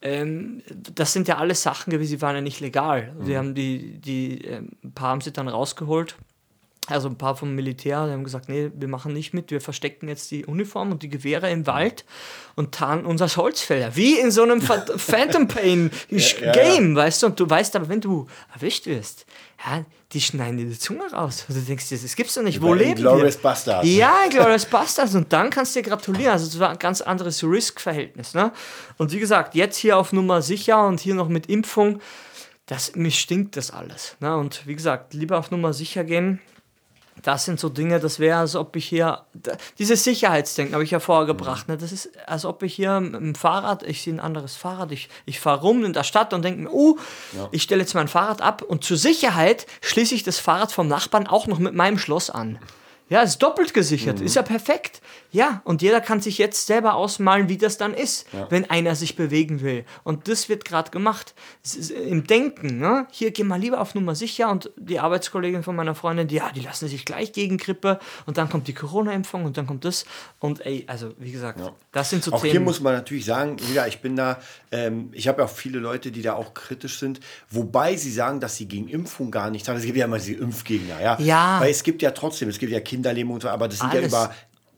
ähm, 0.05 0.63
das 0.95 1.13
sind 1.13 1.27
ja 1.29 1.39
alles 1.39 1.63
Sachen 1.63 1.91
gewesen, 1.91 2.13
die 2.13 2.23
waren 2.23 2.37
ja 2.37 2.43
nicht 2.43 2.61
legal. 2.61 3.13
Mhm. 3.15 3.25
Sie 3.25 3.37
haben 3.37 3.55
die, 3.55 3.99
die, 3.99 4.45
ähm, 4.45 4.71
ein 4.85 4.93
paar 4.93 5.09
haben 5.09 5.21
sie 5.23 5.33
dann 5.33 5.49
rausgeholt 5.49 6.17
also 6.89 7.09
ein 7.09 7.17
paar 7.17 7.35
vom 7.37 7.55
Militär, 7.55 8.07
die 8.07 8.13
haben 8.13 8.25
gesagt, 8.25 8.49
nee, 8.49 8.71
wir 8.75 8.89
machen 8.89 9.13
nicht 9.15 9.33
mit, 9.33 9.51
wir 9.51 9.61
verstecken 9.61 10.09
jetzt 10.09 10.31
die 10.31 10.45
Uniform 10.45 10.93
und 10.93 11.03
die 11.03 11.09
Gewehre 11.09 11.51
im 11.51 11.67
Wald 11.67 12.05
und 12.57 12.73
tarnen 12.75 13.07
uns 13.07 13.23
als 13.23 13.37
Holzfäller. 13.37 13.97
Wie 13.97 14.19
in 14.19 14.31
so 14.31 14.43
einem 14.43 14.61
Pha- 14.61 14.85
Phantom 14.97 15.49
Pain 15.49 15.91
ja, 16.11 16.53
Game, 16.53 16.95
weißt 16.95 17.23
du? 17.23 17.27
Und 17.27 17.41
du 17.41 17.49
weißt 17.49 17.75
aber, 17.77 17.89
wenn 17.89 18.01
du 18.01 18.27
erwischt 18.55 18.87
wirst, 18.87 19.25
ja, 19.65 19.85
die 20.13 20.21
schneiden 20.21 20.59
dir 20.59 20.67
die 20.67 20.79
Zunge 20.79 21.11
raus. 21.11 21.47
Und 21.49 21.57
du 21.57 21.61
denkst 21.63 21.89
dir, 21.89 21.99
das 21.99 22.15
gibt's 22.15 22.35
doch 22.35 22.43
nicht. 22.43 22.61
Wo 22.61 22.69
Bei 22.71 22.77
leben 22.77 22.99
Inglourious 22.99 23.37
wir? 23.37 23.43
Bastards. 23.43 23.89
Ja, 23.89 24.27
Glorious 24.29 24.67
Bastards. 24.67 25.15
Und 25.15 25.33
dann 25.33 25.49
kannst 25.51 25.75
du 25.75 25.83
dir 25.83 25.89
gratulieren. 25.89 26.33
Also 26.33 26.47
es 26.47 26.59
war 26.61 26.71
ein 26.71 26.79
ganz 26.79 27.01
anderes 27.01 27.43
Risk-Verhältnis. 27.43 28.35
Ne? 28.35 28.53
Und 28.99 29.11
wie 29.13 29.19
gesagt, 29.19 29.55
jetzt 29.55 29.77
hier 29.77 29.97
auf 29.97 30.13
Nummer 30.13 30.43
sicher 30.43 30.87
und 30.87 31.01
hier 31.01 31.15
noch 31.15 31.29
mit 31.29 31.47
Impfung, 31.47 32.01
das, 32.67 32.95
mir 32.95 33.11
stinkt 33.11 33.57
das 33.57 33.71
alles. 33.71 34.17
Ne? 34.21 34.37
Und 34.37 34.67
wie 34.67 34.75
gesagt, 34.75 35.15
lieber 35.15 35.39
auf 35.39 35.51
Nummer 35.51 35.73
sicher 35.73 36.05
gehen. 36.05 36.41
Das 37.25 37.47
sind 37.47 37.59
so 37.59 37.71
Dinge, 37.71 38.01
das 38.01 38.19
wäre, 38.19 38.39
als 38.39 38.55
ob 38.55 38.77
ich 38.77 38.85
hier, 38.85 39.23
dieses 39.79 40.05
Sicherheitsdenken 40.05 40.75
habe 40.75 40.85
ich 40.85 40.91
ja 40.91 41.01
vorher 41.01 41.25
gebracht, 41.25 41.69
ne? 41.69 41.79
das 41.79 41.91
ist, 41.91 42.11
als 42.27 42.45
ob 42.45 42.63
ich 42.63 42.75
hier 42.75 43.01
mit 43.01 43.15
dem 43.15 43.35
Fahrrad, 43.35 43.83
ich 43.83 44.03
sehe 44.03 44.13
ein 44.13 44.21
anderes 44.21 44.57
Fahrrad, 44.57 44.93
ich, 44.93 45.09
ich 45.25 45.41
fahre 45.41 45.63
rum 45.63 45.85
in 45.87 45.95
der 45.95 46.05
Stadt 46.05 46.35
und 46.35 46.45
denke 46.45 46.61
mir, 46.61 46.71
oh, 46.71 46.99
ich 47.51 47.63
stelle 47.63 47.81
jetzt 47.81 47.95
mein 47.95 48.09
Fahrrad 48.09 48.43
ab 48.43 48.61
und 48.61 48.85
zur 48.85 48.99
Sicherheit 48.99 49.67
schließe 49.81 50.15
ich 50.15 50.23
das 50.23 50.39
Fahrrad 50.39 50.71
vom 50.71 50.87
Nachbarn 50.87 51.27
auch 51.27 51.47
noch 51.47 51.59
mit 51.59 51.73
meinem 51.73 51.99
Schloss 51.99 52.29
an. 52.29 52.59
Ja, 53.09 53.23
ist 53.23 53.39
doppelt 53.39 53.73
gesichert, 53.73 54.21
ist 54.21 54.37
ja 54.37 54.43
perfekt. 54.43 55.01
Ja, 55.35 55.63
und 55.65 55.83
jeder 55.83 56.01
kann 56.01 56.21
sich 56.21 56.39
jetzt 56.39 56.69
selber 56.69 56.95
ausmalen, 56.95 57.49
wie 57.49 57.59
das 57.59 57.77
dann 57.77 57.93
ist, 57.93 58.27
wenn 58.51 58.71
einer 58.71 58.95
sich 58.95 59.17
bewegen 59.17 59.63
will. 59.63 59.85
Und 60.05 60.29
das 60.29 60.49
wird 60.49 60.65
gerade 60.65 60.93
gemacht. 60.93 61.35
Im 62.09 62.25
Denken, 62.25 62.79
ne? 62.79 63.09
hier 63.11 63.33
geh 63.33 63.43
mal 63.43 63.59
lieber 63.59 63.81
auf 63.81 63.97
Nummer 63.97 64.15
sicher 64.15 64.49
und 64.49 64.71
die 64.77 65.01
Arbeitskollegin 65.01 65.65
von 65.65 65.75
meiner 65.75 65.97
Freundin, 65.97 66.29
die, 66.29 66.37
ja, 66.37 66.53
die 66.53 66.61
lassen 66.61 66.87
sich 66.87 67.05
gleich 67.05 67.33
gegen 67.33 67.59
Grippe 67.59 67.99
und 68.27 68.39
dann 68.39 68.49
kommt 68.49 68.69
die 68.69 68.75
Corona-Impfung 68.75 69.45
und 69.45 69.57
dann 69.57 69.67
kommt 69.67 69.85
das. 69.85 70.05
Und 70.39 70.65
ey, 70.65 70.85
also 70.87 71.15
wie 71.19 71.33
gesagt, 71.33 71.59
das 71.91 72.11
sind 72.11 72.23
so 72.23 72.33
Auch 72.33 72.41
Themen. 72.41 72.53
hier 72.53 72.61
muss 72.61 72.81
man 72.81 72.93
natürlich 72.93 73.25
sagen, 73.25 73.57
ja, 73.75 73.89
ich 73.89 74.01
bin 74.01 74.15
da, 74.15 74.39
ähm, 74.71 75.09
ich 75.11 75.27
habe 75.27 75.43
ja 75.43 75.49
auch 75.49 75.53
viele 75.53 75.81
Leute, 75.81 76.13
die 76.13 76.23
da 76.23 76.35
auch 76.35 76.55
kritisch 76.55 77.01
sind, 77.01 77.19
wobei 77.51 77.97
sie 77.97 78.13
sagen, 78.13 78.39
dass 78.39 78.55
sie 78.55 78.69
gegen 78.69 78.87
Impfung 78.87 79.33
gar 79.33 79.51
nichts 79.51 79.69
haben. 79.69 79.79
Es 79.79 79.85
gibt 79.85 79.99
ja 79.99 80.05
immer 80.05 80.19
diese 80.19 80.35
Impfgegner, 80.35 81.01
ja. 81.03 81.19
Ja. 81.19 81.61
Weil 81.61 81.73
es 81.73 81.83
gibt 81.83 82.03
ja 82.03 82.13
trotzdem, 82.13 82.49
es 82.51 82.61
gibt 82.61 82.71
ja 82.71 82.79
Kinderlähmung 82.79 83.35
und 83.35 83.43
so, 83.43 83.49
aber 83.49 83.67
das 83.67 83.81
sind 83.81 83.91
Alles. 83.91 84.13
ja 84.13 84.27
über 84.27 84.35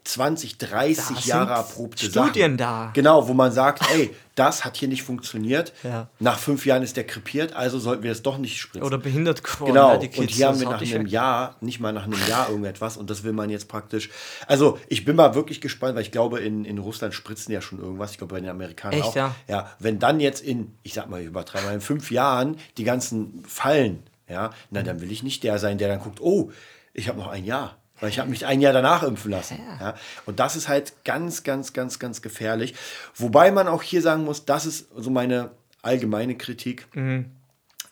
20, 0.06 0.58
30 0.58 1.16
Da 1.16 1.20
Jahre 1.26 1.52
erprobte 1.54 2.06
Studien 2.06 2.32
Sachen. 2.34 2.56
da. 2.56 2.90
Genau, 2.94 3.28
wo 3.28 3.34
man 3.34 3.50
sagt, 3.52 3.82
ey, 3.92 4.14
das 4.36 4.64
hat 4.64 4.76
hier 4.76 4.88
nicht 4.88 5.02
funktioniert. 5.02 5.72
Ja. 5.82 6.08
Nach 6.20 6.38
fünf 6.38 6.64
Jahren 6.66 6.82
ist 6.82 6.96
der 6.96 7.04
krepiert, 7.04 7.54
also 7.54 7.78
sollten 7.78 8.02
wir 8.02 8.10
das 8.10 8.22
doch 8.22 8.38
nicht 8.38 8.58
spritzen. 8.60 8.86
Oder 8.86 8.98
behindert 8.98 9.42
geworden. 9.42 9.72
Genau, 9.72 9.92
ja, 9.92 9.96
die 9.96 10.08
Kids, 10.08 10.18
und 10.18 10.30
hier 10.30 10.48
haben 10.48 10.60
wir 10.60 10.68
nach 10.68 10.80
einem 10.80 11.04
weg. 11.04 11.10
Jahr, 11.10 11.56
nicht 11.60 11.80
mal 11.80 11.92
nach 11.92 12.04
einem 12.04 12.20
Jahr 12.28 12.48
irgendetwas 12.48 12.96
und 12.96 13.10
das 13.10 13.24
will 13.24 13.32
man 13.32 13.50
jetzt 13.50 13.68
praktisch. 13.68 14.10
Also 14.46 14.78
ich 14.88 15.04
bin 15.04 15.16
mal 15.16 15.34
wirklich 15.34 15.60
gespannt, 15.60 15.96
weil 15.96 16.02
ich 16.02 16.12
glaube, 16.12 16.38
in, 16.40 16.64
in 16.64 16.78
Russland 16.78 17.14
spritzen 17.14 17.52
ja 17.52 17.60
schon 17.60 17.80
irgendwas, 17.80 18.12
ich 18.12 18.18
glaube 18.18 18.34
bei 18.34 18.40
den 18.40 18.50
Amerikanern 18.50 19.00
Echt, 19.00 19.08
auch. 19.08 19.16
ja? 19.16 19.34
ja, 19.48 19.72
wenn 19.78 19.98
dann 19.98 20.20
jetzt 20.20 20.42
in, 20.42 20.76
ich 20.82 20.94
sag 20.94 21.08
mal, 21.08 21.20
ich 21.20 21.26
übertreibe 21.26 21.66
mal, 21.66 21.74
in 21.74 21.80
fünf 21.80 22.10
Jahren 22.10 22.56
die 22.76 22.84
ganzen 22.84 23.42
fallen, 23.46 24.02
ja, 24.28 24.50
na 24.70 24.82
dann 24.82 25.00
will 25.00 25.10
ich 25.10 25.22
nicht 25.22 25.42
der 25.44 25.58
sein, 25.58 25.78
der 25.78 25.88
dann 25.88 26.00
guckt, 26.00 26.20
oh, 26.20 26.50
ich 26.92 27.08
habe 27.08 27.18
noch 27.18 27.28
ein 27.28 27.44
Jahr. 27.44 27.76
Weil 28.00 28.10
ich 28.10 28.18
habe 28.18 28.28
mich 28.28 28.44
ein 28.46 28.60
Jahr 28.60 28.72
danach 28.72 29.02
impfen 29.02 29.30
lassen. 29.30 29.58
Ja. 29.80 29.94
Und 30.26 30.38
das 30.38 30.54
ist 30.56 30.68
halt 30.68 30.92
ganz, 31.04 31.42
ganz, 31.44 31.72
ganz, 31.72 31.98
ganz 31.98 32.20
gefährlich. 32.22 32.74
Wobei 33.14 33.50
man 33.50 33.68
auch 33.68 33.82
hier 33.82 34.02
sagen 34.02 34.24
muss, 34.24 34.44
das 34.44 34.66
ist 34.66 34.88
so 34.94 35.10
meine 35.10 35.50
allgemeine 35.82 36.36
Kritik. 36.36 36.86
Mhm. 36.94 37.30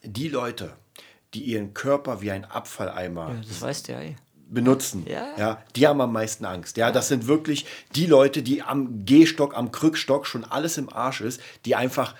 Die 0.02 0.28
Leute, 0.28 0.74
die 1.32 1.40
ihren 1.44 1.72
Körper 1.72 2.20
wie 2.20 2.30
ein 2.30 2.44
Abfalleimer 2.44 3.28
Ja, 3.30 3.40
das 3.48 3.62
weißt 3.62 3.88
du 3.88 3.92
ja 3.92 4.00
eh. 4.02 4.16
benutzen, 4.50 5.06
Ja. 5.08 5.28
ja. 5.38 5.62
die 5.74 5.86
haben 5.86 6.00
am 6.00 6.12
meisten 6.12 6.44
Angst. 6.44 6.76
Ja, 6.76 6.92
das 6.92 7.08
sind 7.08 7.26
wirklich 7.26 7.64
die 7.94 8.06
Leute, 8.06 8.42
die 8.42 8.62
am 8.62 9.06
Gehstock, 9.06 9.56
am 9.56 9.72
Krückstock 9.72 10.26
schon 10.26 10.44
alles 10.44 10.76
im 10.76 10.92
Arsch 10.92 11.22
ist, 11.22 11.40
die 11.64 11.74
einfach 11.76 12.14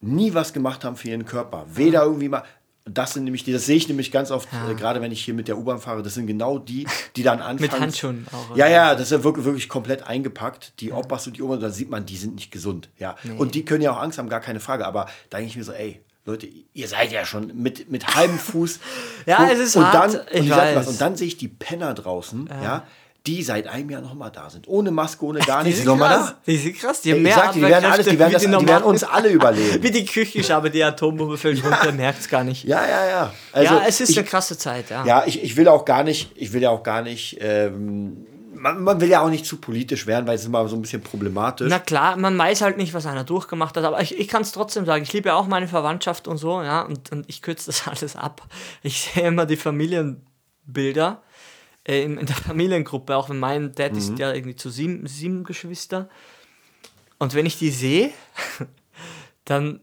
nie 0.00 0.34
was 0.34 0.52
gemacht 0.52 0.84
haben 0.84 0.96
für 0.96 1.08
ihren 1.08 1.24
Körper. 1.24 1.64
Weder 1.68 2.02
irgendwie 2.02 2.28
mal. 2.28 2.42
Das 2.86 3.14
sind 3.14 3.24
nämlich 3.24 3.44
die, 3.44 3.52
das 3.52 3.64
sehe 3.64 3.76
ich 3.76 3.88
nämlich 3.88 4.12
ganz 4.12 4.30
oft, 4.30 4.46
äh, 4.52 4.74
gerade 4.74 5.00
wenn 5.00 5.10
ich 5.10 5.24
hier 5.24 5.32
mit 5.32 5.48
der 5.48 5.56
U-Bahn 5.56 5.78
fahre, 5.80 6.02
das 6.02 6.14
sind 6.14 6.26
genau 6.26 6.58
die, 6.58 6.86
die 7.16 7.22
dann 7.22 7.40
anfangen. 7.42 7.80
Handschuhen 7.80 8.26
auch, 8.30 8.56
Ja, 8.56 8.66
oder? 8.66 8.74
ja, 8.74 8.92
das 8.94 9.04
ist 9.04 9.12
ja 9.12 9.24
wirklich, 9.24 9.46
wirklich 9.46 9.68
komplett 9.70 10.02
eingepackt. 10.06 10.74
Die 10.80 10.92
Opas 10.92 11.26
und 11.26 11.36
die 11.38 11.42
Omas, 11.42 11.60
da 11.60 11.70
sieht 11.70 11.88
man, 11.88 12.04
die 12.04 12.16
sind 12.18 12.34
nicht 12.34 12.50
gesund. 12.50 12.90
Ja. 12.98 13.16
Und 13.38 13.54
die 13.54 13.64
können 13.64 13.80
ja 13.82 13.92
auch 13.92 14.00
Angst 14.02 14.18
haben, 14.18 14.28
gar 14.28 14.40
keine 14.40 14.60
Frage. 14.60 14.86
Aber 14.86 15.06
da 15.30 15.38
denke 15.38 15.50
ich 15.50 15.56
mir 15.56 15.64
so, 15.64 15.72
ey, 15.72 16.02
Leute, 16.26 16.46
ihr 16.74 16.88
seid 16.88 17.10
ja 17.12 17.24
schon 17.24 17.52
mit, 17.54 17.90
mit 17.90 18.14
halbem 18.14 18.38
Fuß. 18.38 18.80
Ja, 19.26 19.48
es 19.50 19.58
ist 19.58 19.76
und 19.76 19.90
hart, 19.90 20.14
Dann, 20.14 20.20
und, 20.20 20.26
ich 20.32 20.40
dir 20.42 20.50
was, 20.50 20.76
weiß. 20.76 20.88
und 20.88 21.00
dann 21.00 21.16
sehe 21.16 21.26
ich 21.26 21.38
die 21.38 21.48
Penner 21.48 21.94
draußen, 21.94 22.50
ja. 22.62 22.86
Die 23.26 23.42
seit 23.42 23.66
einem 23.66 23.88
Jahr 23.88 24.02
nochmal 24.02 24.30
da 24.30 24.50
sind. 24.50 24.68
Ohne 24.68 24.90
Maske, 24.90 25.24
ohne 25.24 25.38
gar 25.40 25.60
Die 25.62 25.68
nichts. 25.68 25.80
sind 25.80 25.88
Noch 25.88 25.96
mal 25.96 26.14
krass. 26.14 26.28
da. 26.28 26.36
Die 26.46 26.56
sind 26.58 26.76
krass. 26.78 27.00
Die 27.00 27.12
haben 27.12 27.22
mehr 27.22 27.34
sag 27.34 27.52
die 27.52 27.62
werden 27.62 27.90
alles, 27.90 28.06
die 28.06 28.18
werden, 28.18 28.32
das, 28.32 28.42
die 28.42 28.48
wie 28.48 28.68
werden 28.68 28.84
uns 28.84 29.02
alle 29.02 29.30
überleben. 29.30 29.82
Wie 29.82 29.90
die 29.90 30.04
Küche, 30.04 30.54
aber 30.54 30.68
die 30.68 30.84
Atombombe 30.84 31.38
fällt 31.38 31.64
runter, 31.64 31.92
merkt 31.92 32.20
es 32.20 32.28
gar 32.28 32.44
nicht. 32.44 32.64
Ja, 32.64 32.82
ja, 32.86 33.06
ja. 33.08 33.32
Also 33.52 33.74
ja, 33.74 33.82
es 33.86 34.00
ist 34.02 34.10
ich, 34.10 34.18
eine 34.18 34.26
krasse 34.26 34.58
Zeit, 34.58 34.90
ja. 34.90 35.06
Ja, 35.06 35.24
ich, 35.26 35.42
ich 35.42 35.56
will 35.56 35.68
auch 35.68 35.86
gar 35.86 36.04
nicht, 36.04 36.32
ich 36.34 36.52
will 36.52 36.60
ja 36.60 36.68
auch 36.68 36.82
gar 36.82 37.00
nicht, 37.00 37.38
ähm, 37.40 38.26
man, 38.52 38.82
man 38.82 39.00
will 39.00 39.08
ja 39.08 39.22
auch 39.22 39.30
nicht 39.30 39.46
zu 39.46 39.56
politisch 39.56 40.06
werden, 40.06 40.26
weil 40.26 40.34
es 40.34 40.42
ist 40.42 40.48
immer 40.48 40.68
so 40.68 40.76
ein 40.76 40.82
bisschen 40.82 41.02
problematisch. 41.02 41.68
Na 41.70 41.78
klar, 41.78 42.16
man 42.18 42.36
weiß 42.36 42.60
halt 42.60 42.76
nicht, 42.76 42.92
was 42.92 43.06
einer 43.06 43.24
durchgemacht 43.24 43.74
hat, 43.76 43.84
aber 43.84 44.02
ich, 44.02 44.18
ich 44.18 44.28
kann 44.28 44.42
es 44.42 44.52
trotzdem 44.52 44.84
sagen. 44.84 45.02
Ich 45.02 45.12
liebe 45.14 45.30
ja 45.30 45.34
auch 45.34 45.46
meine 45.46 45.66
Verwandtschaft 45.68 46.28
und 46.28 46.36
so, 46.36 46.62
ja, 46.62 46.82
und, 46.82 47.10
und 47.10 47.24
ich 47.26 47.40
kürze 47.40 47.66
das 47.66 47.88
alles 47.88 48.16
ab. 48.16 48.42
Ich 48.82 49.00
sehe 49.14 49.28
immer 49.28 49.46
die 49.46 49.56
Familienbilder 49.56 51.22
äh, 51.86 52.02
in, 52.02 52.24
der 52.26 52.36
Familiengruppe, 52.36 53.16
auch 53.16 53.28
wenn 53.28 53.38
mein 53.38 53.72
Dad 53.74 53.92
Mhm. 53.92 53.98
ist 53.98 54.18
ja 54.18 54.32
irgendwie 54.32 54.56
zu 54.56 54.70
sieben, 54.70 55.06
sieben 55.06 55.44
Geschwister. 55.44 56.08
Und 57.18 57.34
wenn 57.34 57.46
ich 57.46 57.58
die 57.58 57.70
sehe, 57.70 58.10
dann, 59.44 59.80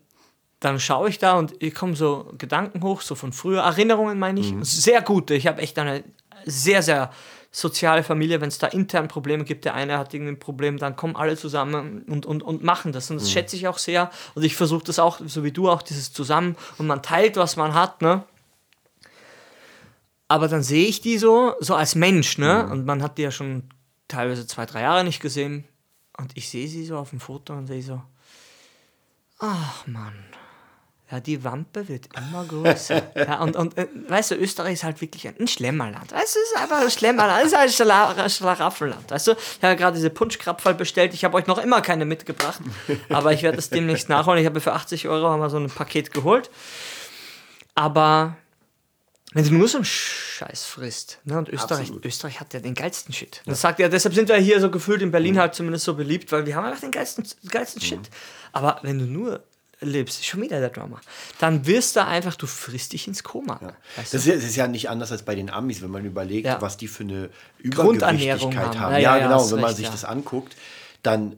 dann 0.60 0.80
schaue 0.80 1.10
ich 1.10 1.18
da 1.20 1.34
und 1.34 1.54
ich 1.60 1.74
komme 1.74 1.96
so 1.96 2.32
Gedanken 2.38 2.82
hoch, 2.84 3.02
so 3.02 3.16
von 3.16 3.34
früher, 3.34 3.62
Erinnerungen 3.62 4.20
meine 4.20 4.40
ich, 4.40 4.52
Mhm. 4.54 4.64
sehr 4.64 5.02
gute. 5.02 5.34
Ich 5.36 5.48
habe 5.48 5.62
echt 5.62 5.78
eine 5.80 6.04
sehr, 6.46 6.82
sehr 6.82 7.12
soziale 7.54 8.02
Familie, 8.04 8.40
wenn 8.40 8.48
es 8.48 8.60
da 8.60 8.68
intern 8.68 9.10
Probleme 9.10 9.44
gibt, 9.44 9.66
der 9.66 9.74
eine 9.74 9.98
hat 9.98 10.14
irgendwie 10.14 10.32
ein 10.32 10.40
Problem, 10.40 10.78
dann 10.78 10.96
kommen 10.96 11.18
alle 11.18 11.36
zusammen 11.36 12.04
und, 12.08 12.26
und, 12.26 12.42
und 12.44 12.64
machen 12.64 12.94
das. 12.94 13.12
Und 13.12 13.20
das 13.20 13.30
schätze 13.30 13.58
ich 13.58 13.68
auch 13.68 13.78
sehr. 13.78 14.10
Und 14.36 14.44
ich 14.44 14.56
versuche 14.56 14.86
das 14.86 15.00
auch, 15.00 15.20
so 15.26 15.44
wie 15.44 15.52
du 15.52 15.70
auch, 15.70 15.82
dieses 15.82 16.14
Zusammen 16.14 16.56
und 16.78 16.88
man 16.88 17.04
teilt, 17.04 17.36
was 17.36 17.58
man 17.58 17.74
hat, 17.74 18.02
ne? 18.02 18.24
Aber 20.32 20.48
dann 20.48 20.63
sehe 20.63 20.88
ich 20.88 21.02
die 21.02 21.17
so, 21.17 21.56
so 21.60 21.76
als 21.76 21.94
Mensch, 21.94 22.38
ne? 22.38 22.65
Und 22.72 22.86
man 22.86 23.04
hat 23.04 23.17
die 23.17 23.24
ja 23.24 23.32
schon 23.32 23.63
teilweise 24.08 24.48
zwei, 24.48 24.65
drei 24.65 24.84
Jahre 24.84 25.04
nicht 25.04 25.20
gesehen. 25.20 25.65
Und 26.17 26.38
ich 26.38 26.48
sehe 26.48 26.70
sie 26.70 26.86
so 26.86 26.98
auf 26.98 27.10
dem 27.10 27.20
Foto 27.20 27.52
und 27.52 27.67
sehe 27.67 27.82
so, 27.82 28.02
ach 29.39 29.86
Mann, 29.88 30.24
ja, 31.12 31.20
die 31.20 31.44
Wampe 31.44 31.86
wird 31.89 32.08
immer 32.15 32.46
größer. 32.46 33.12
ja, 33.17 33.41
und, 33.41 33.58
und 33.58 33.78
äh, 33.78 33.89
weißt 34.08 34.32
du, 34.32 34.36
Österreich 34.36 34.76
ist 34.76 34.86
halt 34.86 35.02
wirklich 35.02 35.28
ein, 35.28 35.50
Schlemmerland. 35.50 36.13
Weißt 36.13 36.36
du, 36.36 36.39
es 36.39 36.52
ist 36.54 36.58
einfach 36.58 36.80
ein 36.80 36.91
Schlemmerland, 36.91 37.41
es 37.41 37.52
ist 37.52 37.58
ein 37.58 37.70
Schla 37.70 38.30
Schlaraffenland. 38.30 39.12
Weißt 39.12 39.28
du, 39.28 39.32
ich 39.34 39.63
habe 39.63 39.76
gerade 39.76 39.98
diese 39.98 40.12
Punschkrapferl 40.12 40.76
bestellt, 40.76 41.13
ich 41.13 41.26
habe 41.26 41.36
euch 41.36 41.48
noch 41.48 41.58
immer 41.58 41.82
keine 41.82 42.06
mitgebracht, 42.06 42.62
aber 43.10 43.34
ich 43.34 43.44
werde 43.44 43.58
das 43.58 43.70
demnächst 43.70 44.08
nachholen. 44.08 44.39
Ich 44.39 44.46
habe 44.46 44.62
für 44.62 44.72
80 44.72 45.10
Euro 45.10 45.36
wir 45.38 45.50
so 45.50 45.58
ein 45.58 45.70
Paket 45.70 46.13
geholt. 46.13 46.50
Aber 47.76 48.38
wenn 49.34 49.46
du 49.46 49.54
nur 49.54 49.67
so 49.67 49.78
einen 49.78 49.86
Scheiß 49.86 50.65
frisst, 50.65 51.20
ne, 51.24 51.38
und 51.38 51.48
Österreich, 51.50 51.82
Absolut. 51.82 52.06
Österreich 52.06 52.39
hat 52.39 52.54
ja 52.54 52.60
den 52.60 52.74
geilsten 52.74 53.13
Shit. 53.13 53.41
Das 53.46 53.62
sagt 53.62 53.80
ja, 53.80 53.88
deshalb 53.88 54.13
sind 54.13 54.28
wir 54.28 54.36
hier 54.36 54.60
so 54.60 54.70
gefühlt 54.70 55.02
in 55.02 55.12
Berlin 55.12 55.39
halt 55.39 55.56
zumindest 55.56 55.86
so 55.86 55.94
beliebt, 55.96 56.32
weil 56.32 56.46
wir 56.46 56.56
haben 56.56 56.65
einfach 56.65 56.82
den 56.82 56.91
geilsten, 56.91 57.26
geilsten 57.50 57.82
Shit. 57.82 58.10
Aber 58.52 58.80
wenn 58.84 59.00
du 59.00 59.06
nur 59.06 59.44
lebst, 59.80 60.26
schon 60.26 60.41
wieder 60.41 60.60
der 60.60 60.70
Drama, 60.70 61.02
dann 61.39 61.65
wirst 61.65 61.96
du 61.96 62.06
einfach, 62.06 62.36
du 62.36 62.46
frisst 62.46 62.94
dich 62.94 63.08
ins 63.08 63.24
Koma. 63.24 63.60
Weißt 63.62 63.63
du? 63.63 63.74
Das 63.96 64.13
ist, 64.13 64.26
ja, 64.28 64.36
das 64.36 64.44
ist 64.44 64.56
ja 64.56 64.67
nicht 64.67 64.89
anders 64.89 65.12
als 65.12 65.24
bei 65.24 65.34
den 65.34 65.50
Amis, 65.50 65.82
wenn 65.82 65.89
man 65.89 66.06
überlegt, 66.06 66.46
Ja. 66.48 66.62
was 66.62 66.78
die 66.78 66.88
für 66.88 67.04
eine 67.04 67.30
Übergewichtigkeit 67.58 68.54
haben. 68.54 68.80
haben. 68.80 68.91
Ja, 68.94 69.00
Ja, 69.00 69.00
ja, 69.00 69.17
ja, 69.17 69.28
genau. 69.28 69.50
wenn 69.50 69.56
man 69.56 69.65
recht, 69.65 69.78
sich 69.78 69.86
ja. 69.86 69.91
das 69.91 70.06
anguckt, 70.06 70.56
dann, 71.04 71.36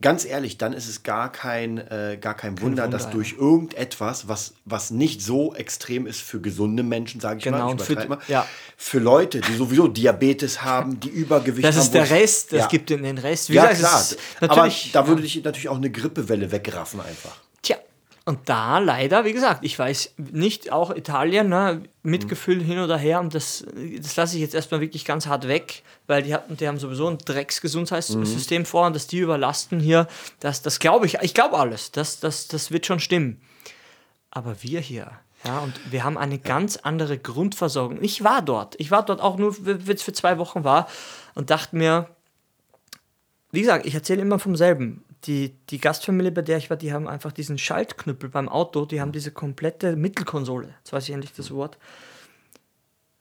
ganz 0.00 0.24
ehrlich, 0.24 0.58
dann 0.58 0.72
ist 0.72 0.88
es 0.88 1.02
gar 1.04 1.30
kein, 1.30 1.78
äh, 1.78 2.18
gar 2.20 2.34
kein 2.34 2.60
Wunder, 2.60 2.84
Wunder, 2.84 2.88
dass 2.98 3.10
durch 3.10 3.34
irgendetwas, 3.38 4.26
was, 4.26 4.54
was 4.64 4.90
nicht 4.90 5.22
so 5.22 5.54
extrem 5.54 6.06
ist 6.06 6.20
für 6.20 6.40
gesunde 6.40 6.82
Menschen, 6.82 7.20
sage 7.20 7.38
ich 7.38 7.44
Genau, 7.44 7.68
mal, 7.72 7.76
ich 7.76 7.82
für- 7.82 8.08
mal, 8.08 8.18
ja. 8.26 8.46
für 8.76 8.98
Leute, 8.98 9.40
die 9.40 9.54
sowieso 9.54 9.86
Diabetes 9.88 10.62
haben, 10.62 10.98
die 10.98 11.10
Übergewicht 11.10 11.64
Das 11.64 11.76
haben. 11.76 11.82
ist 11.82 11.88
wo 11.90 11.92
der 11.92 12.02
es- 12.04 12.10
Rest, 12.10 12.52
das 12.52 12.60
ja. 12.60 12.66
gibt 12.68 12.90
den 12.90 13.18
Rest. 13.18 13.50
Wie 13.50 13.54
Ja, 13.54 13.66
gesagt, 13.66 13.78
klar. 13.80 14.00
es 14.00 14.12
ist 14.12 14.20
Aber 14.50 14.72
da 14.92 15.06
würde 15.06 15.22
dich 15.22 15.42
natürlich 15.44 15.68
auch 15.68 15.76
eine 15.76 15.90
Grippewelle 15.90 16.50
wegraffen 16.50 17.00
einfach. 17.00 17.36
Und 18.26 18.48
da 18.48 18.78
leider, 18.78 19.26
wie 19.26 19.34
gesagt, 19.34 19.64
ich 19.64 19.78
weiß 19.78 20.14
nicht, 20.16 20.72
auch 20.72 20.94
Italien, 20.94 21.50
ne, 21.50 21.82
Mitgefühl 22.02 22.62
hin 22.62 22.78
oder 22.78 22.96
her, 22.96 23.20
und 23.20 23.34
das, 23.34 23.66
das 23.98 24.16
lasse 24.16 24.36
ich 24.36 24.40
jetzt 24.40 24.54
erstmal 24.54 24.80
wirklich 24.80 25.04
ganz 25.04 25.26
hart 25.26 25.46
weg, 25.46 25.82
weil 26.06 26.22
die, 26.22 26.32
hatten, 26.32 26.56
die 26.56 26.66
haben 26.66 26.78
sowieso 26.78 27.06
ein 27.06 27.18
Drecksgesundheitssystem 27.18 28.64
vor 28.64 28.86
und 28.86 28.96
dass 28.96 29.06
die 29.06 29.18
überlasten 29.18 29.78
hier, 29.78 30.08
das, 30.40 30.62
das 30.62 30.78
glaube 30.78 31.04
ich, 31.04 31.18
ich 31.20 31.34
glaube 31.34 31.58
alles, 31.58 31.92
das, 31.92 32.18
das, 32.18 32.48
das 32.48 32.70
wird 32.70 32.86
schon 32.86 32.98
stimmen. 32.98 33.42
Aber 34.30 34.62
wir 34.62 34.80
hier, 34.80 35.12
Ja, 35.44 35.58
und 35.58 35.78
wir 35.92 36.04
haben 36.04 36.16
eine 36.16 36.38
ganz 36.38 36.78
andere 36.78 37.18
Grundversorgung. 37.18 38.02
Ich 38.02 38.24
war 38.24 38.40
dort. 38.40 38.74
Ich 38.78 38.90
war 38.90 39.04
dort 39.04 39.20
auch 39.20 39.36
nur, 39.36 39.54
wenn 39.60 39.86
es 39.86 40.02
für 40.02 40.14
zwei 40.14 40.38
Wochen 40.38 40.64
war 40.64 40.88
und 41.34 41.50
dachte 41.50 41.76
mir, 41.76 42.08
wie 43.52 43.60
gesagt, 43.60 43.84
ich 43.84 43.94
erzähle 43.94 44.22
immer 44.22 44.38
vom 44.38 44.56
selben. 44.56 45.03
Die, 45.24 45.56
die 45.70 45.78
Gastfamilie, 45.78 46.32
bei 46.32 46.42
der 46.42 46.58
ich 46.58 46.68
war, 46.68 46.76
die 46.76 46.92
haben 46.92 47.08
einfach 47.08 47.32
diesen 47.32 47.56
Schaltknüppel 47.56 48.28
beim 48.28 48.48
Auto, 48.48 48.84
die 48.84 49.00
haben 49.00 49.12
diese 49.12 49.30
komplette 49.30 49.96
Mittelkonsole, 49.96 50.74
jetzt 50.78 50.92
weiß 50.92 51.04
ich 51.04 51.14
endlich 51.14 51.32
das 51.32 51.50
Wort, 51.50 51.78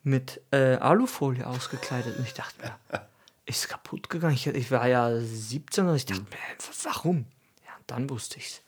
mit 0.03 0.41
äh, 0.51 0.75
Alufolie 0.75 1.47
ausgekleidet. 1.47 2.17
Und 2.17 2.25
ich 2.25 2.33
dachte 2.33 2.55
mir, 2.61 3.01
ist 3.45 3.69
kaputt 3.69 4.09
gegangen. 4.09 4.33
Ich, 4.33 4.47
ich 4.47 4.69
war 4.71 4.87
ja 4.87 5.17
17 5.17 5.87
und 5.87 5.95
ich 5.95 6.05
dachte 6.05 6.23
mir, 6.23 6.83
warum? 6.83 7.25
Ja, 7.65 7.71
dann 7.87 8.09
wusste 8.09 8.37
ich 8.37 8.47
es 8.47 8.63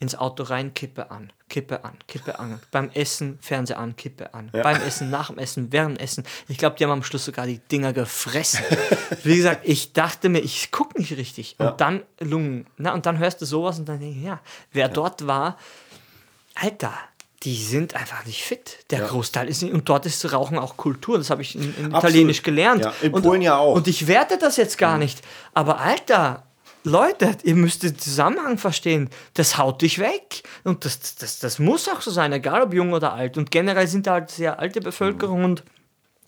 ins 0.00 0.16
Auto 0.16 0.44
rein, 0.44 0.72
Kippe 0.72 1.10
an, 1.10 1.30
Kippe 1.50 1.84
an, 1.84 1.92
Kippe 2.08 2.38
an. 2.38 2.58
Beim 2.70 2.90
Essen, 2.94 3.38
Fernseher 3.42 3.78
an, 3.78 3.94
Kippe 3.96 4.32
an. 4.32 4.50
Ja. 4.54 4.62
Beim 4.62 4.80
Essen, 4.82 5.10
nach 5.10 5.28
dem 5.28 5.38
Essen, 5.38 5.70
während 5.70 5.98
dem 5.98 6.02
Essen. 6.02 6.24
Ich 6.48 6.56
glaube, 6.56 6.76
die 6.76 6.84
haben 6.84 6.90
am 6.90 7.02
Schluss 7.02 7.26
sogar 7.26 7.46
die 7.46 7.58
Dinger 7.58 7.92
gefressen. 7.92 8.64
Wie 9.22 9.36
gesagt, 9.36 9.60
ich 9.64 9.92
dachte 9.92 10.30
mir, 10.30 10.40
ich 10.40 10.72
gucke 10.72 10.98
nicht 10.98 11.12
richtig. 11.12 11.56
Und 11.58 11.66
ja. 11.66 11.72
dann 11.72 12.02
Lungen. 12.18 12.66
Na, 12.78 12.94
und 12.94 13.04
dann 13.04 13.18
hörst 13.18 13.42
du 13.42 13.46
sowas 13.46 13.78
und 13.78 13.88
dann 13.88 14.00
denke 14.00 14.18
ich, 14.18 14.24
ja, 14.24 14.40
wer 14.72 14.86
ja. 14.86 14.92
dort 14.92 15.26
war, 15.26 15.58
Alter, 16.54 16.94
die 17.42 17.56
sind 17.56 17.94
einfach 17.94 18.24
nicht 18.24 18.42
fit. 18.42 18.78
Der 18.90 19.00
ja. 19.00 19.06
Großteil 19.06 19.48
ist 19.48 19.62
nicht. 19.62 19.72
Und 19.72 19.88
dort 19.88 20.06
ist 20.06 20.32
Rauchen 20.32 20.58
auch 20.58 20.78
Kultur. 20.78 21.18
Das 21.18 21.28
habe 21.28 21.42
ich 21.42 21.54
in, 21.54 21.74
in 21.76 21.90
Italienisch 21.90 22.42
gelernt. 22.42 22.84
Ja, 22.84 22.94
in 23.02 23.12
Polen 23.12 23.26
und, 23.26 23.42
ja 23.42 23.58
auch. 23.58 23.74
Und 23.74 23.86
ich 23.86 24.06
werte 24.06 24.38
das 24.38 24.56
jetzt 24.56 24.78
gar 24.78 24.94
mhm. 24.94 25.00
nicht. 25.00 25.22
Aber 25.52 25.78
Alter, 25.78 26.44
Leute, 26.82 27.36
ihr 27.42 27.54
müsst 27.54 27.82
den 27.82 27.98
Zusammenhang 27.98 28.56
verstehen. 28.56 29.10
Das 29.34 29.58
haut 29.58 29.82
dich 29.82 29.98
weg. 29.98 30.42
Und 30.64 30.84
das, 30.84 31.16
das, 31.16 31.38
das 31.38 31.58
muss 31.58 31.88
auch 31.88 32.00
so 32.00 32.10
sein, 32.10 32.32
egal 32.32 32.62
ob 32.62 32.72
jung 32.72 32.92
oder 32.92 33.12
alt. 33.12 33.36
Und 33.36 33.50
generell 33.50 33.86
sind 33.86 34.06
da 34.06 34.12
halt 34.14 34.30
sehr 34.30 34.58
alte 34.58 34.80
Bevölkerung 34.80 35.44
und 35.44 35.64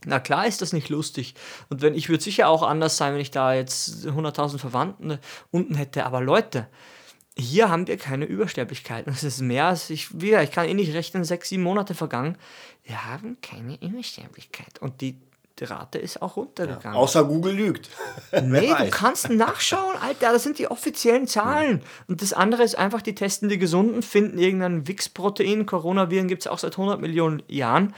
na 0.05 0.19
klar 0.19 0.47
ist 0.47 0.61
das 0.61 0.73
nicht 0.73 0.88
lustig. 0.88 1.35
Und 1.69 1.81
wenn 1.81 1.95
ich 1.95 2.09
würde 2.09 2.25
sicher 2.25 2.49
auch 2.49 2.62
anders 2.62 2.97
sein, 2.97 3.15
wenn 3.15 3.21
ich 3.21 3.31
da 3.31 3.55
jetzt 3.55 4.05
100.000 4.07 4.59
Verwandten 4.59 5.19
unten 5.51 5.75
hätte. 5.77 6.05
Aber 6.05 6.21
Leute, 6.21 6.69
hier 7.37 7.71
haben 7.71 7.87
wir 7.87 7.97
keine 7.97 8.25
Übersterblichkeit. 8.25 9.07
Das 9.07 9.25
ist 9.25 9.41
mehr 9.41 9.67
als 9.67 9.91
ich, 9.91 10.21
wieder, 10.21 10.43
ich 10.43 10.51
kann 10.51 10.69
eh 10.69 10.75
nicht 10.75 10.93
rechnen, 10.93 11.25
sechs, 11.25 11.49
sieben 11.49 11.62
Monate 11.62 11.95
vergangen. 11.95 12.37
Wir 12.85 13.07
haben 13.07 13.38
keine 13.41 13.81
Übersterblichkeit. 13.81 14.81
Und 14.81 15.01
die 15.01 15.21
die 15.59 15.65
Rate 15.65 15.99
ist 15.99 16.23
auch 16.23 16.37
runtergegangen. 16.37 16.95
Ja, 16.95 17.01
außer 17.01 17.25
Google 17.25 17.55
lügt. 17.55 17.91
nee, 18.43 18.69
du 18.69 18.91
kannst 18.91 19.31
nachschauen, 19.31 19.97
Alter, 20.01 20.33
das 20.33 20.43
sind 20.43 20.59
die 20.59 20.71
offiziellen 20.71 21.27
Zahlen. 21.27 21.77
Mhm. 21.77 21.83
Und 22.09 22.23
das 22.23 22.33
andere 22.33 22.62
ist 22.62 22.77
einfach, 22.77 23.03
die 23.03 23.15
testen 23.15 23.49
die 23.49 23.59
Gesunden, 23.59 24.03
finden 24.03 24.38
irgendein 24.38 24.88
Wix-Protein. 24.88 25.67
Coronaviren 25.67 26.29
gibt 26.29 26.43
es 26.43 26.47
auch 26.47 26.59
seit 26.59 26.73
100 26.73 27.01
Millionen 27.01 27.43
Jahren. 27.49 27.95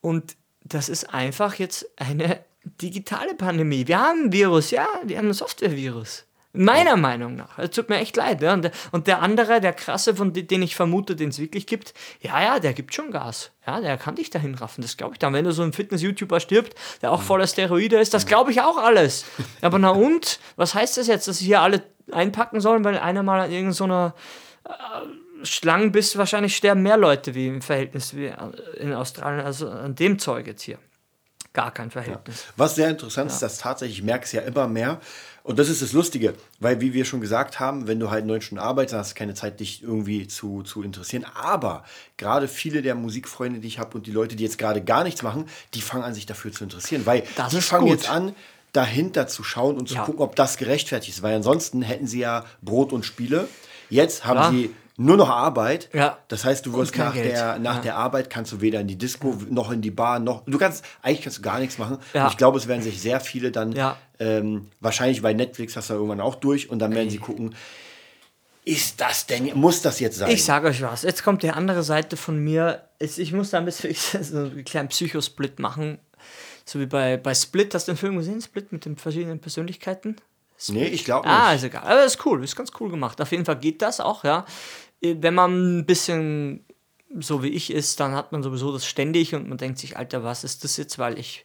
Und 0.00 0.36
das 0.64 0.88
ist 0.88 1.12
einfach 1.12 1.54
jetzt 1.54 1.88
eine 1.96 2.44
digitale 2.64 3.34
Pandemie. 3.34 3.86
Wir 3.86 4.00
haben 4.00 4.26
ein 4.26 4.32
Virus, 4.32 4.70
ja, 4.70 4.86
wir 5.04 5.18
haben 5.18 5.28
ein 5.28 5.34
Software-Virus. 5.34 6.27
Meiner 6.58 6.96
Meinung 6.96 7.36
nach. 7.36 7.56
Es 7.56 7.70
tut 7.70 7.88
mir 7.88 7.98
echt 7.98 8.16
leid. 8.16 8.42
Ja. 8.42 8.52
Und, 8.90 9.06
der, 9.06 9.22
andere, 9.22 9.60
der 9.60 9.72
krasse, 9.72 10.16
von 10.16 10.32
den 10.32 10.60
ich 10.60 10.74
vermute, 10.74 11.14
den 11.14 11.28
es 11.28 11.38
wirklich 11.38 11.68
gibt, 11.68 11.94
ja, 12.20 12.42
ja, 12.42 12.58
der 12.58 12.72
gibt 12.72 12.92
schon 12.92 13.12
Gas. 13.12 13.52
Ja, 13.64 13.80
der 13.80 13.96
kann 13.96 14.16
dich 14.16 14.30
dahin 14.30 14.56
raffen. 14.56 14.82
Das 14.82 14.96
glaube 14.96 15.14
ich 15.14 15.20
dann. 15.20 15.32
Wenn 15.32 15.44
du 15.44 15.52
so 15.52 15.62
ein 15.62 15.72
Fitness-YouTuber 15.72 16.40
stirbt, 16.40 16.74
der 17.00 17.12
auch 17.12 17.22
voller 17.22 17.46
Steroide 17.46 18.00
ist, 18.00 18.12
das 18.12 18.26
glaube 18.26 18.50
ich 18.50 18.60
auch 18.60 18.76
alles. 18.76 19.24
Aber 19.62 19.78
na 19.78 19.90
und? 19.90 20.40
Was 20.56 20.74
heißt 20.74 20.96
das 20.96 21.06
jetzt, 21.06 21.28
dass 21.28 21.38
sie 21.38 21.44
hier 21.44 21.60
alle 21.60 21.84
einpacken 22.10 22.60
sollen, 22.60 22.82
weil 22.82 22.98
einer 22.98 23.22
mal 23.22 23.40
an 23.40 23.52
irgendeiner 23.52 24.14
so 24.64 24.68
äh, 24.68 25.46
Schlangen 25.46 25.92
bist, 25.92 26.18
wahrscheinlich 26.18 26.56
sterben 26.56 26.82
mehr 26.82 26.96
Leute 26.96 27.36
wie 27.36 27.46
im 27.46 27.62
Verhältnis 27.62 28.16
wie 28.16 28.32
in 28.78 28.94
Australien, 28.94 29.46
also 29.46 29.70
an 29.70 29.94
dem 29.94 30.18
Zeug 30.18 30.48
jetzt 30.48 30.62
hier. 30.62 30.78
Gar 31.52 31.72
kein 31.72 31.90
Verhältnis. 31.90 32.44
Ja. 32.46 32.52
Was 32.56 32.74
sehr 32.74 32.90
interessant 32.90 33.30
ja. 33.30 33.34
ist, 33.34 33.42
dass 33.42 33.58
tatsächlich, 33.58 33.98
ich 33.98 34.04
merke 34.04 34.24
es 34.24 34.32
ja 34.32 34.42
immer 34.42 34.68
mehr, 34.68 35.00
und 35.48 35.58
das 35.58 35.70
ist 35.70 35.80
das 35.80 35.94
Lustige, 35.94 36.34
weil 36.60 36.82
wie 36.82 36.92
wir 36.92 37.06
schon 37.06 37.22
gesagt 37.22 37.58
haben, 37.58 37.88
wenn 37.88 37.98
du 37.98 38.10
halt 38.10 38.26
neun 38.26 38.42
Stunden 38.42 38.62
arbeitest, 38.62 38.94
hast 38.94 39.10
du 39.12 39.14
keine 39.14 39.32
Zeit, 39.32 39.60
dich 39.60 39.82
irgendwie 39.82 40.28
zu, 40.28 40.62
zu 40.62 40.82
interessieren. 40.82 41.24
Aber 41.34 41.84
gerade 42.18 42.48
viele 42.48 42.82
der 42.82 42.94
Musikfreunde, 42.94 43.58
die 43.58 43.66
ich 43.66 43.78
habe 43.78 43.96
und 43.96 44.06
die 44.06 44.10
Leute, 44.10 44.36
die 44.36 44.44
jetzt 44.44 44.58
gerade 44.58 44.84
gar 44.84 45.04
nichts 45.04 45.22
machen, 45.22 45.46
die 45.72 45.80
fangen 45.80 46.04
an, 46.04 46.12
sich 46.12 46.26
dafür 46.26 46.52
zu 46.52 46.64
interessieren. 46.64 47.06
Weil 47.06 47.22
das 47.36 47.54
die 47.54 47.62
fangen 47.62 47.86
gut. 47.86 47.92
jetzt 47.92 48.10
an, 48.10 48.34
dahinter 48.74 49.26
zu 49.26 49.42
schauen 49.42 49.78
und 49.78 49.88
zu 49.88 49.94
ja. 49.94 50.04
gucken, 50.04 50.20
ob 50.20 50.36
das 50.36 50.58
gerechtfertigt 50.58 51.16
ist. 51.16 51.22
Weil 51.22 51.36
ansonsten 51.36 51.80
hätten 51.80 52.06
sie 52.06 52.18
ja 52.18 52.44
Brot 52.60 52.92
und 52.92 53.06
Spiele. 53.06 53.48
Jetzt 53.88 54.26
haben 54.26 54.36
ja. 54.36 54.50
sie 54.50 54.74
nur 54.98 55.16
noch 55.16 55.30
Arbeit. 55.30 55.88
Ja. 55.92 56.18
Das 56.26 56.44
heißt, 56.44 56.66
du 56.66 56.74
wirst 56.74 56.96
nach, 56.98 57.14
der, 57.14 57.58
nach 57.60 57.76
ja. 57.76 57.82
der 57.82 57.96
Arbeit 57.96 58.30
kannst 58.30 58.52
du 58.52 58.60
weder 58.60 58.80
in 58.80 58.88
die 58.88 58.98
Disco 58.98 59.38
noch 59.48 59.70
in 59.70 59.80
die 59.80 59.92
Bar 59.92 60.18
noch. 60.18 60.42
Du 60.44 60.58
kannst 60.58 60.84
eigentlich 61.02 61.22
kannst 61.22 61.38
du 61.38 61.42
gar 61.42 61.60
nichts 61.60 61.78
machen. 61.78 61.98
Ja. 62.12 62.24
Und 62.24 62.32
ich 62.32 62.36
glaube, 62.36 62.58
es 62.58 62.66
werden 62.66 62.82
sich 62.82 63.00
sehr 63.00 63.20
viele 63.20 63.52
dann 63.52 63.74
ähm, 64.18 64.68
wahrscheinlich 64.80 65.22
bei 65.22 65.32
Netflix 65.32 65.76
hast 65.76 65.90
du 65.90 65.94
irgendwann 65.94 66.20
auch 66.20 66.34
durch 66.34 66.68
und 66.68 66.80
dann 66.80 66.94
werden 66.94 67.10
sie 67.10 67.18
gucken. 67.18 67.54
Ist 68.64 69.00
das 69.00 69.26
denn, 69.26 69.52
muss 69.54 69.80
das 69.82 70.00
jetzt 70.00 70.18
sein? 70.18 70.30
Ich 70.30 70.44
sage 70.44 70.68
euch 70.68 70.82
was, 70.82 71.02
jetzt 71.02 71.22
kommt 71.22 71.44
die 71.44 71.50
andere 71.50 71.84
Seite 71.84 72.16
von 72.16 72.38
mir. 72.38 72.82
Ich 72.98 73.32
muss 73.32 73.50
da 73.50 73.58
ein 73.58 73.64
bisschen 73.64 73.94
so 74.22 74.36
einen 74.36 74.64
kleinen 74.64 74.88
Psychosplit 74.88 75.60
machen. 75.60 75.98
So 76.64 76.80
wie 76.80 76.86
bei, 76.86 77.16
bei 77.16 77.34
Split, 77.34 77.72
hast 77.74 77.86
du 77.86 77.92
den 77.92 77.98
Film 77.98 78.16
gesehen? 78.16 78.42
Split 78.42 78.72
mit 78.72 78.84
den 78.84 78.96
verschiedenen 78.96 79.38
Persönlichkeiten? 79.38 80.16
Nee, 80.68 80.86
ich 80.86 81.04
glaube 81.04 81.26
ah, 81.28 81.30
nicht. 81.30 81.40
Ah, 81.40 81.54
ist 81.54 81.62
egal. 81.62 81.82
Aber 81.84 82.04
ist 82.04 82.26
cool, 82.26 82.42
ist 82.42 82.56
ganz 82.56 82.72
cool 82.80 82.90
gemacht. 82.90 83.20
Auf 83.20 83.30
jeden 83.30 83.44
Fall 83.44 83.58
geht 83.58 83.80
das 83.80 84.00
auch, 84.00 84.24
ja. 84.24 84.44
Wenn 85.00 85.34
man 85.34 85.78
ein 85.78 85.86
bisschen 85.86 86.64
so 87.18 87.42
wie 87.42 87.48
ich 87.48 87.72
ist, 87.72 88.00
dann 88.00 88.14
hat 88.14 88.32
man 88.32 88.42
sowieso 88.42 88.72
das 88.72 88.86
ständig 88.86 89.34
und 89.34 89.48
man 89.48 89.58
denkt 89.58 89.78
sich, 89.78 89.96
Alter, 89.96 90.24
was 90.24 90.44
ist 90.44 90.64
das 90.64 90.76
jetzt? 90.76 90.98
Weil 90.98 91.18
ich, 91.18 91.44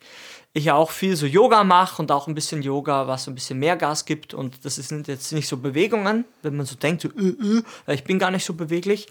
ich 0.54 0.66
ja 0.66 0.76
auch 0.76 0.92
viel 0.92 1.16
so 1.16 1.26
Yoga 1.26 1.64
mache 1.64 2.02
und 2.02 2.12
auch 2.12 2.28
ein 2.28 2.36
bisschen 2.36 2.62
Yoga, 2.62 3.08
was 3.08 3.28
ein 3.28 3.36
bisschen 3.36 3.60
mehr 3.60 3.78
Gas 3.78 4.06
gibt 4.06 4.34
und 4.34 4.66
das 4.66 4.76
sind 4.76 5.08
jetzt 5.08 5.32
nicht 5.32 5.48
so 5.48 5.58
Bewegungen, 5.58 6.26
wenn 6.42 6.56
man 6.56 6.66
so 6.66 6.76
denkt, 6.76 7.02
so, 7.02 7.10
äh, 7.10 7.62
äh, 7.88 7.94
ich 7.94 8.04
bin 8.04 8.20
gar 8.20 8.32
nicht 8.32 8.46
so 8.46 8.54
beweglich. 8.54 9.08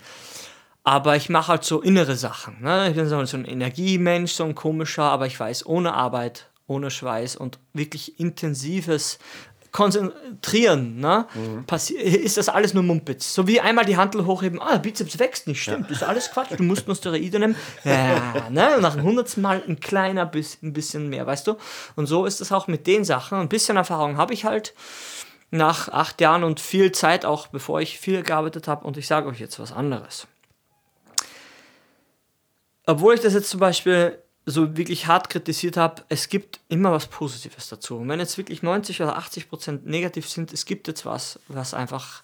Aber 0.85 1.15
ich 1.15 1.29
mache 1.29 1.49
halt 1.49 1.65
so 1.65 1.81
innere 1.81 2.17
Sachen. 2.17 2.61
Ne? 2.61 2.89
Ich 2.89 2.97
bin 2.97 3.07
so 3.07 3.17
ein 3.17 3.45
Energiemensch, 3.45 4.33
so 4.33 4.45
ein 4.45 4.57
komischer, 4.57 5.05
aber 5.05 5.27
ich 5.27 5.39
weiß, 5.39 5.65
ohne 5.65 5.95
Arbeit, 5.95 6.51
ohne 6.67 6.91
Schweiß 6.91 7.37
und 7.37 7.61
wirklich 7.73 8.19
intensives 8.19 9.21
konzentrieren, 9.73 10.99
ne? 11.01 11.27
Mhm. 11.35 11.65
ist 11.97 12.37
das 12.37 12.49
alles 12.51 12.75
nur 12.75 12.83
Mumpitz. 12.83 13.35
So 13.35 13.47
wie 13.49 13.61
einmal 13.61 13.87
die 13.87 13.97
Handel 13.97 14.27
hochheben, 14.27 14.61
ah, 14.61 14.77
Bizeps 14.77 15.19
wächst 15.19 15.47
nicht, 15.47 15.63
stimmt, 15.63 15.85
ja. 15.85 15.89
das 15.89 15.97
ist 15.99 16.03
alles 16.03 16.31
Quatsch, 16.31 16.51
du 16.57 16.63
musst 16.63 16.87
nur 16.87 16.95
Steroide 16.95 17.39
nehmen. 17.39 17.57
Ja, 17.85 18.51
ne? 18.51 18.77
Und 18.77 18.83
nach 18.83 18.95
dem 18.95 19.03
hundertsten 19.03 19.43
Mal 19.43 19.63
ein 19.67 19.81
kleiner 19.81 20.27
bisschen, 20.27 20.69
ein 20.69 20.73
bisschen 20.75 21.09
mehr, 21.09 21.27
weißt 21.27 21.47
du? 21.47 21.57
Und 21.97 22.07
so 22.07 22.27
ist 22.27 22.41
es 22.41 22.53
auch 22.53 22.67
mit 22.67 22.87
den 22.87 23.05
Sachen. 23.05 23.39
Ein 23.39 23.49
bisschen 23.49 23.77
Erfahrung 23.77 24.19
habe 24.19 24.35
ich 24.35 24.45
halt 24.45 24.75
nach 25.51 25.89
acht 25.89 26.21
Jahren 26.21 26.45
und 26.45 26.61
viel 26.61 26.93
Zeit 26.93 27.25
auch, 27.25 27.47
bevor 27.47 27.81
ich 27.81 27.99
viel 27.99 28.23
gearbeitet 28.23 28.69
habe. 28.69 28.87
Und 28.87 28.97
ich 28.97 29.07
sage 29.07 29.29
euch 29.29 29.41
jetzt 29.41 29.59
was 29.59 29.73
anderes. 29.73 30.27
Obwohl 32.87 33.15
ich 33.15 33.21
das 33.21 33.35
jetzt 33.35 33.51
zum 33.51 33.61
Beispiel 33.61 34.22
so 34.45 34.77
wirklich 34.77 35.07
hart 35.07 35.31
kritisiert 35.31 35.77
habe, 35.77 36.03
es 36.09 36.29
gibt 36.29 36.61
immer 36.69 36.91
was 36.91 37.07
Positives 37.07 37.69
dazu. 37.69 37.97
Und 37.97 38.09
wenn 38.09 38.19
jetzt 38.19 38.39
wirklich 38.39 38.63
90 38.63 39.01
oder 39.03 39.17
80 39.17 39.49
Prozent 39.49 39.87
negativ 39.87 40.29
sind, 40.29 40.53
es 40.53 40.65
gibt 40.65 40.89
jetzt 40.89 41.07
was, 41.07 41.39
was 41.49 41.75
einfach 41.75 42.23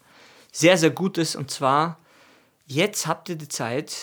sehr, 0.53 0.77
sehr 0.77 0.91
gut 0.91 1.17
ist. 1.17 1.37
Und 1.37 1.51
zwar, 1.51 1.99
jetzt 2.67 3.07
habt 3.07 3.29
ihr 3.29 3.37
die 3.37 3.49
Zeit, 3.49 3.95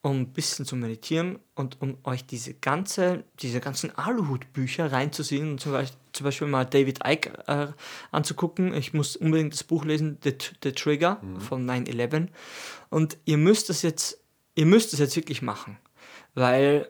um 0.00 0.20
ein 0.20 0.32
bisschen 0.32 0.64
zu 0.64 0.76
meditieren 0.76 1.38
und 1.54 1.80
um 1.80 1.98
euch 2.04 2.26
diese, 2.26 2.54
ganze, 2.54 3.24
diese 3.40 3.60
ganzen 3.60 3.96
Aluhut-Bücher 3.96 4.92
reinzusehen 4.92 5.52
und 5.52 5.60
zum 5.60 5.72
Beispiel, 5.72 5.98
zum 6.12 6.24
Beispiel 6.24 6.46
mal 6.46 6.64
David 6.64 7.00
Icke 7.06 7.46
äh, 7.46 7.68
anzugucken. 8.10 8.74
Ich 8.74 8.94
muss 8.94 9.16
unbedingt 9.16 9.52
das 9.52 9.64
Buch 9.64 9.84
lesen, 9.84 10.18
The, 10.22 10.34
The 10.62 10.72
Trigger 10.72 11.18
mhm. 11.22 11.40
von 11.40 11.68
9-11. 11.68 12.28
Und 12.88 13.18
ihr 13.24 13.38
müsst 13.38 13.68
es 13.68 13.82
jetzt, 13.82 14.18
ihr 14.54 14.66
müsst 14.66 14.92
es 14.94 14.98
jetzt 14.98 15.16
wirklich 15.16 15.42
machen 15.42 15.78
weil 16.34 16.88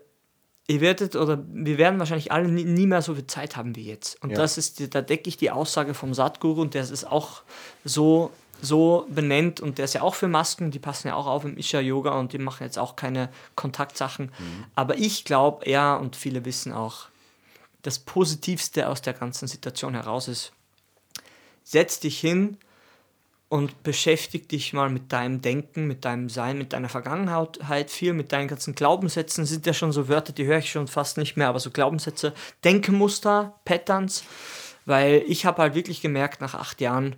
ihr 0.67 0.81
werdet 0.81 1.17
oder 1.17 1.43
wir 1.47 1.79
werden 1.79 1.99
wahrscheinlich 1.99 2.33
alle 2.33 2.49
nie, 2.49 2.65
nie 2.65 2.87
mehr 2.87 3.03
so 3.03 3.15
viel 3.15 3.27
Zeit 3.27 3.57
haben 3.57 3.77
wie 3.77 3.85
jetzt. 3.85 4.23
Und 4.23 4.31
ja. 4.31 4.37
das 4.37 4.57
ist, 4.57 4.95
da 4.95 5.03
decke 5.03 5.29
ich 5.29 5.37
die 5.37 5.51
Aussage 5.51 5.95
vom 5.95 6.15
Satguru 6.15 6.63
und 6.63 6.75
der 6.75 6.83
ist 6.83 7.05
auch 7.05 7.43
so, 7.85 8.31
so 8.63 9.07
benennt 9.11 9.61
und 9.61 9.79
der 9.79 9.85
ist 9.85 9.95
ja 9.95 10.03
auch 10.03 10.15
für 10.15 10.29
Masken, 10.29 10.71
die 10.71 10.79
passen 10.79 11.09
ja 11.09 11.15
auch 11.15 11.27
auf 11.27 11.45
im 11.45 11.59
Isha-Yoga 11.59 12.19
und 12.19 12.33
die 12.33 12.39
machen 12.39 12.65
jetzt 12.65 12.79
auch 12.79 12.97
keine 12.97 13.29
Kontaktsachen. 13.57 14.27
Mhm. 14.27 14.65
Aber 14.75 14.97
ich 14.97 15.25
glaube, 15.25 15.67
er 15.67 16.01
und 16.01 16.17
viele 16.17 16.45
wissen 16.45 16.73
auch, 16.73 17.09
das 17.83 17.99
Positivste 17.99 18.89
aus 18.89 19.03
der 19.03 19.13
ganzen 19.13 19.47
Situation 19.47 19.93
heraus 19.93 20.29
ist, 20.29 20.53
setz 21.63 22.01
dich 22.01 22.19
hin, 22.19 22.57
und 23.55 23.85
beschäftige 23.85 24.49
dich 24.49 24.73
mal 24.73 24.91
mit 24.91 25.13
deinem 25.13 25.41
Denken, 25.41 25.87
mit 25.87 26.05
deinem 26.05 26.29
Sein, 26.29 26.59
mit 26.59 26.73
deiner 26.73 26.89
Vergangenheit 26.89 27.89
viel, 27.89 28.13
mit 28.13 28.33
deinen 28.33 28.49
ganzen 28.49 28.75
Glaubenssätzen. 28.75 29.45
Das 29.45 29.51
sind 29.51 29.65
ja 29.65 29.73
schon 29.73 29.93
so 29.93 30.09
Wörter, 30.09 30.33
die 30.33 30.45
höre 30.45 30.59
ich 30.59 30.73
schon 30.73 30.89
fast 30.89 31.19
nicht 31.19 31.37
mehr, 31.37 31.51
aber 31.51 31.61
so 31.61 31.71
Glaubenssätze, 31.71 32.35
Denkmuster, 32.65 33.55
Patterns, 33.65 34.25
weil 34.87 35.23
ich 35.29 35.47
habe 35.47 35.63
halt 35.63 35.77
wirklich 35.77 36.01
gemerkt 36.01 36.41
nach 36.41 36.57
acht 36.57 36.81
Jahren, 36.81 37.15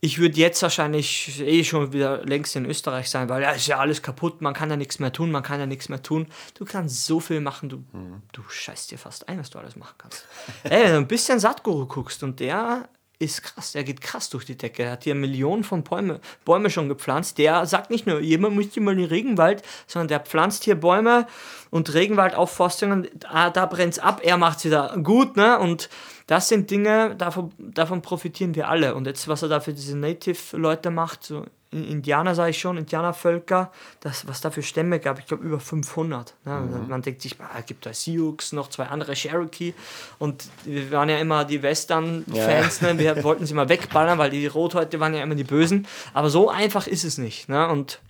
ich 0.00 0.18
würde 0.18 0.38
jetzt 0.38 0.62
wahrscheinlich 0.62 1.38
eh 1.42 1.62
schon 1.62 1.92
wieder 1.92 2.24
längst 2.24 2.56
in 2.56 2.64
Österreich 2.64 3.10
sein, 3.10 3.28
weil 3.28 3.42
ja, 3.42 3.50
ist 3.50 3.66
ja 3.66 3.78
alles 3.78 4.00
kaputt, 4.00 4.40
man 4.40 4.54
kann 4.54 4.70
ja 4.70 4.76
nichts 4.76 4.98
mehr 4.98 5.12
tun, 5.12 5.30
man 5.30 5.42
kann 5.42 5.60
ja 5.60 5.66
nichts 5.66 5.90
mehr 5.90 6.02
tun. 6.02 6.26
Du 6.54 6.64
kannst 6.64 7.04
so 7.04 7.20
viel 7.20 7.42
machen, 7.42 7.68
du, 7.68 7.84
mhm. 7.92 8.22
du 8.32 8.42
scheißt 8.48 8.90
dir 8.90 8.98
fast 8.98 9.28
ein, 9.28 9.38
was 9.38 9.50
du 9.50 9.58
alles 9.58 9.76
machen 9.76 9.96
kannst. 9.98 10.26
Ey, 10.64 10.84
wenn 10.84 10.92
du 10.92 10.96
ein 10.96 11.08
bisschen 11.08 11.38
Satguru 11.38 11.84
guckst 11.84 12.22
und 12.22 12.40
der 12.40 12.88
ist 13.18 13.42
krass, 13.42 13.72
der 13.72 13.84
geht 13.84 14.00
krass 14.00 14.28
durch 14.30 14.44
die 14.44 14.56
Decke. 14.56 14.82
Er 14.82 14.92
hat 14.92 15.04
hier 15.04 15.14
Millionen 15.14 15.64
von 15.64 15.84
Bäume, 15.84 16.20
Bäume 16.44 16.70
schon 16.70 16.88
gepflanzt. 16.88 17.38
Der 17.38 17.64
sagt 17.66 17.90
nicht 17.90 18.06
nur, 18.06 18.20
jemand 18.20 18.56
muss 18.56 18.72
hier 18.72 18.82
mal 18.82 18.92
in 18.92 18.98
den 18.98 19.08
Regenwald, 19.08 19.62
sondern 19.86 20.08
der 20.08 20.20
pflanzt 20.20 20.64
hier 20.64 20.74
Bäume 20.74 21.26
und 21.70 21.92
Regenwaldauffostungen, 21.94 23.08
ah, 23.28 23.50
da 23.50 23.66
brennt 23.66 23.94
es 23.94 23.98
ab, 23.98 24.20
er 24.22 24.36
macht 24.36 24.58
es 24.58 24.64
wieder 24.64 24.96
gut, 25.02 25.36
ne? 25.36 25.58
Und 25.58 25.88
das 26.26 26.48
sind 26.48 26.70
Dinge, 26.70 27.14
davon, 27.16 27.52
davon 27.58 28.02
profitieren 28.02 28.54
wir 28.54 28.68
alle. 28.68 28.94
Und 28.94 29.06
jetzt, 29.06 29.28
was 29.28 29.42
er 29.42 29.48
da 29.48 29.60
für 29.60 29.72
diese 29.72 29.96
Native-Leute 29.96 30.90
macht, 30.90 31.24
so 31.24 31.44
Indianer 31.82 32.34
sage 32.34 32.50
ich 32.50 32.58
schon, 32.58 32.76
Indianervölker, 32.76 33.72
das, 34.00 34.26
was 34.26 34.40
da 34.40 34.50
für 34.50 34.62
Stämme 34.62 35.00
gab, 35.00 35.18
ich 35.18 35.26
glaube 35.26 35.44
über 35.44 35.60
500. 35.60 36.34
Ne? 36.44 36.60
Mhm. 36.60 36.88
Man 36.88 37.02
denkt 37.02 37.22
sich, 37.22 37.36
ah, 37.40 37.60
gibt 37.60 37.86
da 37.86 37.92
Sioux, 37.92 38.36
noch 38.52 38.68
zwei 38.68 38.86
andere 38.86 39.14
Cherokee 39.14 39.74
und 40.18 40.44
wir 40.64 40.90
waren 40.90 41.08
ja 41.08 41.18
immer 41.18 41.44
die 41.44 41.62
Western-Fans, 41.62 42.80
ja. 42.80 42.92
ne? 42.92 42.98
wir 42.98 43.24
wollten 43.24 43.46
sie 43.46 43.54
mal 43.54 43.68
wegballern, 43.68 44.18
weil 44.18 44.30
die 44.30 44.46
Rothäute 44.46 45.00
waren 45.00 45.14
ja 45.14 45.22
immer 45.22 45.34
die 45.34 45.44
Bösen, 45.44 45.86
aber 46.12 46.30
so 46.30 46.48
einfach 46.48 46.86
ist 46.86 47.04
es 47.04 47.18
nicht. 47.18 47.48
Ne? 47.48 47.68
Und 47.68 48.00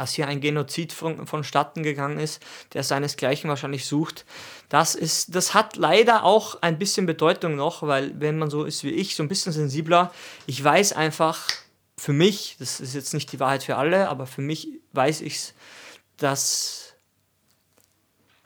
dass 0.00 0.14
hier 0.14 0.28
ein 0.28 0.40
Genozid 0.40 0.92
von, 0.92 1.26
vonstatten 1.26 1.82
gegangen 1.82 2.18
ist, 2.18 2.42
der 2.72 2.82
seinesgleichen 2.82 3.50
wahrscheinlich 3.50 3.84
sucht. 3.84 4.24
Das, 4.68 4.94
ist, 4.94 5.34
das 5.34 5.52
hat 5.52 5.76
leider 5.76 6.24
auch 6.24 6.62
ein 6.62 6.78
bisschen 6.78 7.06
Bedeutung 7.06 7.56
noch, 7.56 7.82
weil 7.82 8.18
wenn 8.18 8.38
man 8.38 8.50
so 8.50 8.64
ist 8.64 8.84
wie 8.84 8.90
ich, 8.90 9.14
so 9.14 9.22
ein 9.22 9.28
bisschen 9.28 9.52
sensibler, 9.52 10.12
ich 10.46 10.62
weiß 10.62 10.92
einfach, 10.92 11.48
für 12.00 12.14
mich, 12.14 12.56
das 12.58 12.80
ist 12.80 12.94
jetzt 12.94 13.12
nicht 13.12 13.30
die 13.30 13.40
Wahrheit 13.40 13.62
für 13.62 13.76
alle, 13.76 14.08
aber 14.08 14.24
für 14.24 14.40
mich 14.40 14.68
weiß 14.94 15.20
ich 15.20 15.36
es, 15.36 15.54
dass 16.16 16.94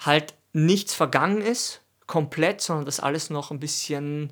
halt 0.00 0.34
nichts 0.52 0.92
vergangen 0.92 1.40
ist, 1.40 1.80
komplett, 2.09 2.61
sondern 2.61 2.84
dass 2.84 2.98
alles 2.98 3.30
noch 3.30 3.52
ein 3.52 3.61
bisschen. 3.61 4.30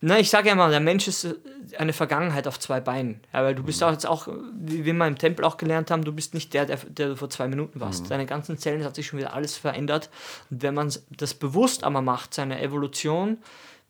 Na, 0.00 0.18
ich 0.18 0.28
sage 0.28 0.48
ja 0.48 0.56
mal, 0.56 0.72
der 0.72 0.80
Mensch 0.80 1.06
ist 1.06 1.24
äh, 1.24 1.36
eine 1.78 1.92
Vergangenheit 1.92 2.48
auf 2.48 2.58
zwei 2.58 2.80
Beinen. 2.80 3.20
Ja, 3.32 3.44
weil 3.44 3.54
du 3.54 3.62
bist 3.62 3.80
mhm. 3.80 3.86
auch 3.86 3.92
jetzt 3.92 4.06
auch, 4.06 4.26
wie 4.52 4.84
wir 4.84 4.94
mal 4.94 5.06
im 5.06 5.18
Tempel 5.18 5.44
auch 5.44 5.56
gelernt 5.56 5.92
haben, 5.92 6.02
du 6.02 6.12
bist 6.12 6.34
nicht 6.34 6.52
der, 6.52 6.66
der, 6.66 6.78
der 6.78 7.10
du 7.10 7.16
vor 7.16 7.30
zwei 7.30 7.46
Minuten 7.46 7.78
warst. 7.78 8.02
Mhm. 8.02 8.08
Deine 8.08 8.26
ganzen 8.26 8.58
Zellen 8.58 8.82
hat 8.82 8.96
sich 8.96 9.06
schon 9.06 9.20
wieder 9.20 9.34
alles 9.34 9.56
verändert. 9.56 10.10
Und 10.50 10.64
wenn 10.64 10.74
man 10.74 10.92
das 11.10 11.34
bewusst 11.34 11.84
aber 11.84 12.02
macht, 12.02 12.34
seine 12.34 12.60
Evolution 12.60 13.38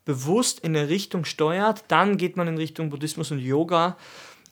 bewusst 0.05 0.59
in 0.59 0.77
eine 0.77 0.89
Richtung 0.89 1.25
steuert, 1.25 1.85
dann 1.87 2.17
geht 2.17 2.37
man 2.37 2.47
in 2.47 2.57
Richtung 2.57 2.91
Buddhismus 2.91 3.31
und 3.31 3.39
Yoga 3.39 3.97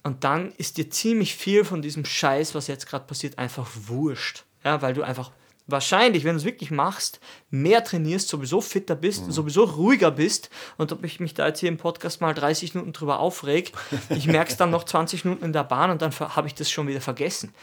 und 0.03 0.23
dann 0.23 0.51
ist 0.57 0.77
dir 0.77 0.89
ziemlich 0.89 1.35
viel 1.35 1.63
von 1.63 1.81
diesem 1.81 2.05
Scheiß, 2.05 2.55
was 2.55 2.67
jetzt 2.67 2.87
gerade 2.87 3.05
passiert, 3.05 3.37
einfach 3.37 3.69
wurscht. 3.87 4.45
Ja, 4.63 4.81
weil 4.81 4.93
du 4.93 5.03
einfach 5.03 5.31
wahrscheinlich, 5.67 6.23
wenn 6.23 6.33
du 6.33 6.37
es 6.37 6.45
wirklich 6.45 6.71
machst, 6.71 7.19
mehr 7.49 7.83
trainierst, 7.83 8.27
sowieso 8.27 8.61
fitter 8.61 8.95
bist, 8.95 9.27
mhm. 9.27 9.31
sowieso 9.31 9.63
ruhiger 9.63 10.11
bist. 10.11 10.49
Und 10.77 10.91
ob 10.91 11.03
ich 11.03 11.19
mich 11.19 11.33
da 11.33 11.47
jetzt 11.47 11.59
hier 11.59 11.69
im 11.69 11.77
Podcast 11.77 12.21
mal 12.21 12.33
30 12.33 12.75
Minuten 12.75 12.93
drüber 12.93 13.19
aufreg, 13.19 13.71
ich 14.09 14.27
merke 14.27 14.51
es 14.51 14.57
dann 14.57 14.71
noch 14.71 14.83
20 14.83 15.25
Minuten 15.25 15.45
in 15.45 15.53
der 15.53 15.63
Bahn 15.63 15.91
und 15.91 16.01
dann 16.01 16.11
habe 16.11 16.47
ich 16.47 16.55
das 16.55 16.69
schon 16.69 16.87
wieder 16.87 17.01
vergessen. 17.01 17.53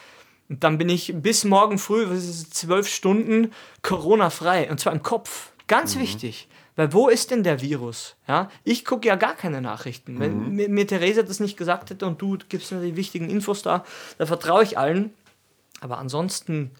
Und 0.49 0.65
dann 0.65 0.79
bin 0.79 0.89
ich 0.89 1.13
bis 1.17 1.45
morgen 1.45 1.79
früh, 1.79 2.07
zwölf 2.19 2.89
Stunden, 2.89 3.53
Corona-frei. 3.83 4.71
Und 4.71 4.81
zwar 4.81 4.95
im 4.95 5.03
Kopf. 5.03 5.53
Ganz 5.67 5.97
mhm. 5.97 6.01
wichtig. 6.01 6.49
Weil 6.79 6.93
wo 6.93 7.09
ist 7.09 7.33
denn 7.33 7.43
der 7.43 7.61
Virus? 7.61 8.15
Ja, 8.29 8.53
ich 8.63 8.85
gucke 8.85 9.09
ja 9.09 9.17
gar 9.17 9.35
keine 9.35 9.61
Nachrichten. 9.61 10.15
Mhm. 10.15 10.21
Wenn 10.21 10.51
mir, 10.55 10.69
mir 10.69 10.87
Theresa 10.87 11.25
das 11.25 11.41
nicht 11.41 11.57
gesagt 11.57 11.91
hätte 11.91 12.07
und 12.07 12.23
du 12.23 12.39
gibst 12.49 12.71
mir 12.71 12.81
die 12.81 12.95
wichtigen 12.95 13.29
Infos 13.29 13.63
da, 13.63 13.85
da 14.17 14.27
vertraue 14.27 14.63
ich 14.63 14.79
allen. 14.79 15.13
Aber 15.81 15.99
ansonsten 15.99 16.71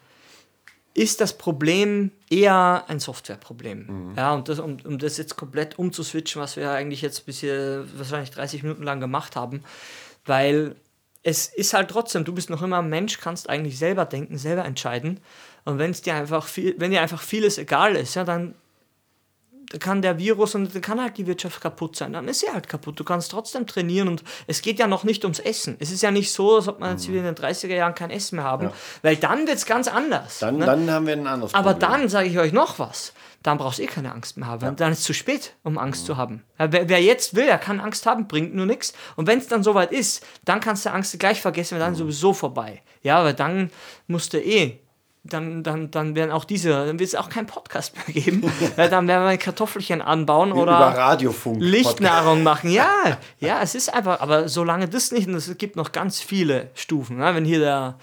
ist 0.93 1.19
das 1.19 1.37
Problem 1.37 2.11
eher 2.29 2.85
ein 2.87 3.01
Softwareproblem. 3.01 3.87
Mhm. 3.87 4.13
Ja, 4.15 4.33
und 4.33 4.47
das, 4.47 4.59
um, 4.59 4.77
um 4.85 4.99
das 4.99 5.17
jetzt 5.17 5.35
komplett 5.35 5.77
umzuswitchen, 5.77 6.41
was 6.41 6.55
wir 6.55 6.71
eigentlich 6.71 7.01
jetzt 7.01 7.25
bis 7.25 7.41
hier 7.41 7.85
wahrscheinlich 7.93 8.31
30 8.31 8.63
Minuten 8.63 8.83
lang 8.83 9.01
gemacht 9.01 9.35
haben, 9.35 9.65
weil 10.23 10.77
es 11.23 11.47
ist 11.47 11.73
halt 11.73 11.89
trotzdem, 11.89 12.23
du 12.23 12.31
bist 12.31 12.49
noch 12.49 12.61
immer 12.61 12.79
ein 12.79 12.87
Mensch, 12.87 13.19
kannst 13.19 13.49
eigentlich 13.49 13.77
selber 13.77 14.05
denken, 14.05 14.37
selber 14.37 14.63
entscheiden. 14.63 15.19
Und 15.65 15.77
wenn 15.77 15.91
es 15.91 16.01
dir 16.01 16.15
einfach 16.15 16.47
viel, 16.47 16.75
wenn 16.77 16.91
dir 16.91 17.01
einfach 17.01 17.21
vieles 17.21 17.57
egal 17.57 17.97
ist, 17.97 18.15
ja, 18.15 18.23
dann 18.23 18.55
kann 19.79 20.01
der 20.01 20.17
Virus 20.17 20.55
und 20.55 20.73
dann 20.73 20.81
kann 20.81 20.99
halt 20.99 21.17
die 21.17 21.27
Wirtschaft 21.27 21.61
kaputt 21.61 21.95
sein. 21.95 22.13
Dann 22.13 22.27
ist 22.27 22.39
sie 22.39 22.49
halt 22.51 22.67
kaputt. 22.67 22.99
Du 22.99 23.03
kannst 23.03 23.29
trotzdem 23.29 23.67
trainieren 23.67 24.07
und 24.07 24.23
es 24.47 24.61
geht 24.61 24.79
ja 24.79 24.87
noch 24.87 25.03
nicht 25.03 25.23
ums 25.23 25.39
Essen. 25.39 25.77
Es 25.79 25.91
ist 25.91 26.01
ja 26.01 26.09
nicht 26.09 26.31
so, 26.31 26.55
als 26.55 26.67
ob 26.67 26.79
man 26.79 26.91
jetzt 26.91 27.07
wieder 27.07 27.19
in 27.19 27.25
den 27.25 27.35
30er 27.35 27.75
Jahren 27.75 27.93
kein 27.93 28.09
Essen 28.09 28.37
mehr 28.37 28.45
haben, 28.45 28.67
ja. 28.67 28.73
weil 29.03 29.15
dann 29.17 29.45
wird 29.45 29.57
es 29.57 29.65
ganz 29.65 29.87
anders. 29.87 30.39
Dann, 30.39 30.57
ne? 30.57 30.65
dann 30.65 30.89
haben 30.89 31.05
wir 31.05 31.13
ein 31.13 31.27
anderes 31.27 31.53
Aber 31.53 31.75
dann 31.75 32.09
sage 32.09 32.29
ich 32.29 32.39
euch 32.39 32.51
noch 32.51 32.79
was. 32.79 33.13
Dann 33.43 33.57
brauchst 33.57 33.79
du 33.79 33.83
eh 33.83 33.87
keine 33.87 34.11
Angst 34.11 34.37
mehr 34.37 34.47
haben. 34.47 34.63
Ja. 34.63 34.71
Dann 34.71 34.91
ist 34.91 34.99
es 34.99 35.05
zu 35.05 35.13
spät, 35.13 35.53
um 35.63 35.77
Angst 35.77 36.03
mhm. 36.03 36.05
zu 36.07 36.17
haben. 36.17 36.43
Ja, 36.57 36.71
wer, 36.71 36.89
wer, 36.89 37.01
jetzt 37.01 37.35
will, 37.35 37.45
der 37.45 37.57
kann 37.57 37.79
Angst 37.79 38.05
haben, 38.05 38.27
bringt 38.27 38.53
nur 38.53 38.65
nichts. 38.65 38.93
Und 39.15 39.27
wenn 39.27 39.39
es 39.39 39.47
dann 39.47 39.63
soweit 39.63 39.91
ist, 39.91 40.25
dann 40.43 40.59
kannst 40.59 40.85
du 40.85 40.91
Angst 40.91 41.17
gleich 41.19 41.39
vergessen, 41.39 41.75
weil 41.75 41.79
dann 41.79 41.93
mhm. 41.93 41.97
sowieso 41.97 42.33
vorbei. 42.33 42.81
Ja, 43.01 43.23
weil 43.23 43.33
dann 43.33 43.71
musst 44.07 44.33
du 44.33 44.41
eh 44.41 44.79
dann, 45.29 45.63
dann, 45.63 45.91
dann 45.91 46.15
werden 46.15 46.31
auch 46.31 46.45
diese, 46.45 46.69
dann 46.69 46.99
wird 46.99 47.07
es 47.09 47.15
auch 47.15 47.29
keinen 47.29 47.47
Podcast 47.47 47.95
mehr 47.95 48.21
geben. 48.21 48.51
dann 48.75 49.07
werden 49.07 49.29
wir 49.29 49.37
Kartoffelchen 49.37 50.01
anbauen 50.01 50.51
oder 50.51 50.77
Über 50.77 50.97
Radiofunk 50.97 51.57
Lichtnahrung 51.61 52.43
machen. 52.43 52.71
Ja, 52.71 53.17
ja, 53.39 53.61
es 53.61 53.75
ist 53.75 53.93
einfach, 53.93 54.19
aber 54.19 54.49
solange 54.49 54.87
das 54.87 55.11
nicht, 55.11 55.27
und 55.27 55.35
es 55.35 55.57
gibt 55.57 55.75
noch 55.75 55.91
ganz 55.91 56.21
viele 56.21 56.69
Stufen. 56.73 57.17
Ne? 57.17 57.35
Wenn 57.35 57.45
hier 57.45 57.59
der 57.59 57.95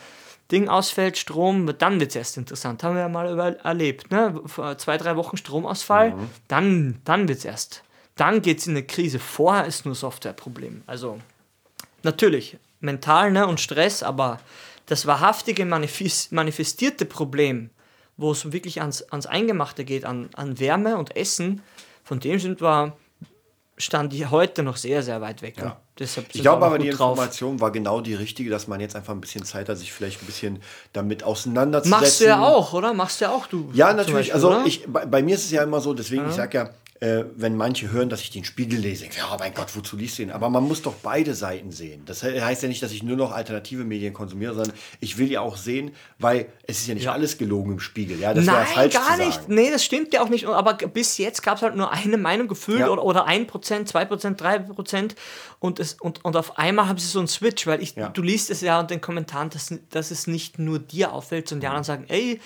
Ding 0.50 0.68
ausfällt, 0.68 1.18
Strom, 1.18 1.70
dann 1.78 2.00
wird 2.00 2.10
es 2.10 2.16
erst 2.16 2.36
interessant. 2.36 2.82
Haben 2.82 2.94
wir 2.94 3.02
ja 3.02 3.08
mal 3.08 3.30
über, 3.32 3.56
erlebt. 3.64 4.10
Ne? 4.10 4.40
Vor 4.46 4.78
zwei, 4.78 4.96
drei 4.96 5.16
Wochen 5.16 5.36
Stromausfall, 5.36 6.12
mhm. 6.12 6.30
dann, 6.48 7.00
dann 7.04 7.28
wird 7.28 7.38
es 7.38 7.44
erst. 7.44 7.82
Dann 8.16 8.42
geht 8.42 8.60
es 8.60 8.66
in 8.66 8.72
eine 8.72 8.84
Krise. 8.84 9.18
Vorher 9.18 9.66
ist 9.66 9.84
nur 9.84 9.94
Softwareproblem. 9.94 10.82
Also 10.86 11.18
natürlich 12.02 12.56
mental 12.80 13.32
ne, 13.32 13.46
und 13.46 13.60
Stress, 13.60 14.02
aber 14.02 14.40
das 14.86 15.06
wahrhaftige 15.06 15.64
manifestierte 15.66 17.04
Problem, 17.04 17.70
wo 18.16 18.32
es 18.32 18.52
wirklich 18.52 18.80
ans, 18.80 19.02
ans 19.02 19.26
Eingemachte 19.26 19.84
geht, 19.84 20.04
an, 20.04 20.30
an 20.34 20.58
Wärme 20.58 20.96
und 20.96 21.16
Essen, 21.16 21.62
von 22.04 22.20
dem 22.20 22.38
sind 22.38 22.62
wir, 22.62 22.96
stand 23.76 24.12
die 24.12 24.26
heute 24.26 24.62
noch 24.62 24.76
sehr, 24.76 25.02
sehr 25.02 25.20
weit 25.20 25.42
weg. 25.42 25.56
Ja. 25.58 25.80
ich 25.98 26.40
glaube 26.40 26.64
aber, 26.64 26.78
die 26.78 26.88
Information 26.88 27.60
war 27.60 27.72
genau 27.72 28.00
die 28.00 28.14
richtige, 28.14 28.48
dass 28.48 28.68
man 28.68 28.80
jetzt 28.80 28.96
einfach 28.96 29.12
ein 29.12 29.20
bisschen 29.20 29.44
Zeit 29.44 29.68
hat, 29.68 29.76
sich 29.76 29.92
vielleicht 29.92 30.22
ein 30.22 30.26
bisschen 30.26 30.62
damit 30.92 31.24
auseinanderzusetzen. 31.24 32.00
Machst 32.00 32.20
du 32.20 32.24
ja 32.24 32.40
auch, 32.40 32.72
oder? 32.72 32.94
Machst 32.94 33.20
du 33.20 33.26
ja 33.26 33.32
auch, 33.32 33.48
du. 33.48 33.68
Ja, 33.74 33.92
natürlich. 33.92 34.32
Beispiel, 34.32 34.34
also 34.34 34.64
ich, 34.64 34.86
bei, 34.86 35.04
bei, 35.04 35.22
mir 35.22 35.34
ist 35.34 35.44
es 35.44 35.50
ja 35.50 35.62
immer 35.64 35.80
so, 35.80 35.92
deswegen, 35.92 36.22
ja. 36.22 36.28
ich 36.30 36.36
sage 36.36 36.56
ja, 36.56 36.70
äh, 37.00 37.24
wenn 37.34 37.56
manche 37.56 37.90
hören, 37.90 38.08
dass 38.08 38.22
ich 38.22 38.30
den 38.30 38.44
Spiegel 38.44 38.78
lese, 38.78 39.04
ja, 39.04 39.30
oh 39.32 39.36
mein 39.38 39.52
Gott, 39.52 39.74
wozu 39.74 39.96
liest 39.96 40.18
du 40.18 40.22
ihn? 40.22 40.30
Aber 40.30 40.48
man 40.48 40.64
muss 40.64 40.82
doch 40.82 40.94
beide 40.94 41.34
Seiten 41.34 41.70
sehen. 41.70 42.02
Das 42.06 42.22
heißt 42.22 42.62
ja 42.62 42.68
nicht, 42.68 42.82
dass 42.82 42.92
ich 42.92 43.02
nur 43.02 43.16
noch 43.16 43.32
alternative 43.32 43.84
Medien 43.84 44.14
konsumiere, 44.14 44.54
sondern 44.54 44.74
ich 45.00 45.18
will 45.18 45.30
ja 45.30 45.40
auch 45.40 45.56
sehen, 45.56 45.92
weil 46.18 46.46
es 46.66 46.78
ist 46.78 46.86
ja 46.86 46.94
nicht 46.94 47.04
ja. 47.04 47.12
alles 47.12 47.38
gelogen 47.38 47.72
im 47.72 47.80
Spiegel. 47.80 48.18
Ja, 48.18 48.32
das 48.32 48.44
Nein, 48.44 48.66
falsch 48.66 48.94
gar 48.94 49.16
nicht. 49.18 49.48
Nee, 49.48 49.70
das 49.70 49.84
stimmt 49.84 50.14
ja 50.14 50.22
auch 50.22 50.28
nicht. 50.28 50.46
Aber 50.46 50.74
bis 50.74 51.18
jetzt 51.18 51.42
gab 51.42 51.56
es 51.56 51.62
halt 51.62 51.76
nur 51.76 51.92
eine 51.92 52.16
Meinung 52.16 52.48
gefühlt 52.48 52.80
ja. 52.80 52.88
oder, 52.88 53.04
oder 53.04 53.28
1%, 53.28 53.50
2%, 53.50 54.36
3% 54.36 55.14
und, 55.58 55.80
es, 55.80 55.94
und, 55.94 56.24
und 56.24 56.36
auf 56.36 56.58
einmal 56.58 56.88
haben 56.88 56.98
sie 56.98 57.08
so 57.08 57.18
einen 57.18 57.28
Switch, 57.28 57.66
weil 57.66 57.82
ich, 57.82 57.94
ja. 57.94 58.08
du 58.08 58.22
liest 58.22 58.50
es 58.50 58.60
ja 58.60 58.80
in 58.80 58.86
den 58.86 59.00
Kommentaren, 59.00 59.50
dass, 59.50 59.74
dass 59.90 60.10
es 60.10 60.26
nicht 60.26 60.58
nur 60.58 60.78
dir 60.78 61.12
auffällt, 61.12 61.48
sondern 61.48 61.60
die 61.60 61.66
anderen 61.66 61.84
sagen, 61.84 62.04
ey, 62.08 62.40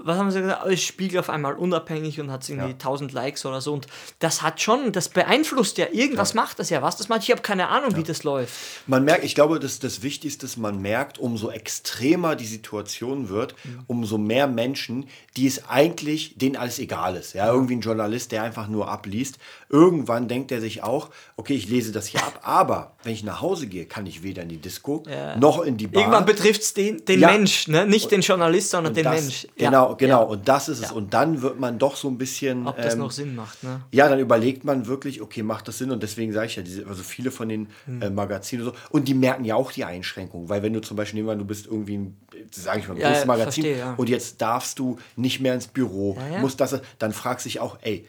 was 0.00 0.18
haben 0.18 0.30
sie 0.30 0.40
gesagt, 0.40 0.66
ich 0.70 0.86
spiegel 0.86 1.20
auf 1.20 1.28
einmal 1.28 1.54
unabhängig 1.54 2.18
und 2.18 2.30
hat 2.30 2.48
irgendwie 2.48 2.68
ja. 2.68 2.74
1000 2.74 3.12
Likes 3.12 3.44
oder 3.44 3.60
so. 3.60 3.74
Und 3.74 3.86
das 4.20 4.42
hat 4.42 4.60
schon, 4.60 4.92
das 4.92 5.08
beeinflusst 5.08 5.78
ja, 5.78 5.86
irgendwas 5.92 6.32
ja. 6.32 6.40
macht 6.40 6.58
das 6.58 6.70
ja. 6.70 6.82
Was 6.82 6.96
das 6.96 7.08
macht, 7.08 7.22
ich 7.22 7.30
habe 7.30 7.42
keine 7.42 7.68
Ahnung, 7.68 7.90
ja. 7.92 7.96
wie 7.98 8.02
das 8.02 8.24
läuft. 8.24 8.54
Man 8.86 9.04
merkt, 9.04 9.24
ich 9.24 9.34
glaube, 9.34 9.60
dass 9.60 9.78
das 9.78 10.02
Wichtigste 10.02 10.46
ist, 10.46 10.56
man 10.56 10.80
merkt, 10.80 11.18
umso 11.18 11.50
extremer 11.50 12.36
die 12.36 12.46
Situation 12.46 13.28
wird, 13.28 13.54
mhm. 13.64 13.84
umso 13.86 14.18
mehr 14.18 14.46
Menschen, 14.46 15.08
die 15.36 15.46
es 15.46 15.68
eigentlich, 15.68 16.36
denen 16.36 16.56
alles 16.56 16.78
egal 16.78 17.16
ist. 17.16 17.34
Ja, 17.34 17.52
irgendwie 17.52 17.76
ein 17.76 17.80
Journalist, 17.80 18.32
der 18.32 18.42
einfach 18.42 18.68
nur 18.68 18.88
abliest. 18.88 19.38
Irgendwann 19.68 20.26
denkt 20.26 20.52
er 20.52 20.60
sich 20.60 20.82
auch, 20.82 21.10
okay, 21.36 21.54
ich 21.54 21.68
lese 21.68 21.92
das 21.92 22.06
hier 22.06 22.22
ab, 22.22 22.40
aber 22.42 22.96
wenn 23.04 23.12
ich 23.12 23.24
nach 23.24 23.40
Hause 23.40 23.66
gehe, 23.66 23.84
kann 23.84 24.06
ich 24.06 24.22
weder 24.22 24.42
in 24.42 24.48
die 24.48 24.58
Disco 24.58 25.02
noch 25.38 25.62
in 25.62 25.76
die 25.76 25.86
Bar. 25.86 26.02
Irgendwann 26.02 26.24
betrifft 26.24 26.62
es 26.62 26.74
den, 26.74 27.04
den 27.04 27.20
Mensch, 27.20 27.68
ne? 27.68 27.86
nicht 27.86 28.10
den 28.10 28.22
Journalist, 28.22 28.70
sondern 28.70 28.94
den 28.94 29.04
das, 29.04 29.20
Mensch. 29.20 29.46
Genau, 29.56 29.81
Genau, 29.82 29.96
genau. 29.96 30.22
Ja. 30.22 30.28
Und 30.28 30.48
das 30.48 30.68
ist 30.68 30.78
es. 30.78 30.90
Ja. 30.90 30.96
Und 30.96 31.14
dann 31.14 31.42
wird 31.42 31.58
man 31.58 31.78
doch 31.78 31.96
so 31.96 32.08
ein 32.08 32.18
bisschen. 32.18 32.66
Ob 32.66 32.76
das 32.76 32.94
ähm, 32.94 33.00
noch 33.00 33.10
Sinn 33.10 33.34
macht, 33.34 33.62
ne? 33.62 33.82
Ja, 33.90 34.08
dann 34.08 34.18
überlegt 34.18 34.64
man 34.64 34.86
wirklich, 34.86 35.20
okay, 35.20 35.42
macht 35.42 35.68
das 35.68 35.78
Sinn? 35.78 35.90
Und 35.90 36.02
deswegen 36.02 36.32
sage 36.32 36.46
ich 36.46 36.56
ja, 36.56 36.62
diese, 36.62 36.86
also 36.86 37.02
viele 37.02 37.30
von 37.30 37.48
den 37.48 37.68
hm. 37.86 38.02
äh, 38.02 38.10
Magazinen 38.10 38.66
und 38.66 38.74
so. 38.74 38.80
Und 38.90 39.08
die 39.08 39.14
merken 39.14 39.44
ja 39.44 39.56
auch 39.56 39.72
die 39.72 39.84
Einschränkungen. 39.84 40.48
Weil 40.48 40.62
wenn 40.62 40.72
du 40.72 40.80
zum 40.80 40.96
Beispiel, 40.96 41.18
nehmen 41.18 41.28
wir, 41.28 41.36
du 41.36 41.44
bist 41.44 41.66
irgendwie 41.66 41.98
ein, 41.98 42.16
sage 42.50 42.80
ich 42.80 42.88
mal, 42.88 42.94
ein 42.94 43.00
ja, 43.00 43.08
großes 43.08 43.26
Magazin 43.26 43.64
verstehe, 43.64 43.94
und 43.96 44.08
jetzt 44.08 44.40
darfst 44.40 44.78
du 44.78 44.98
nicht 45.16 45.40
mehr 45.40 45.54
ins 45.54 45.66
Büro, 45.66 46.16
musst 46.40 46.60
das, 46.60 46.80
dann 46.98 47.12
fragst 47.12 47.46
du 47.46 47.48
dich 47.48 47.60
auch, 47.60 47.78
ey, 47.82 48.06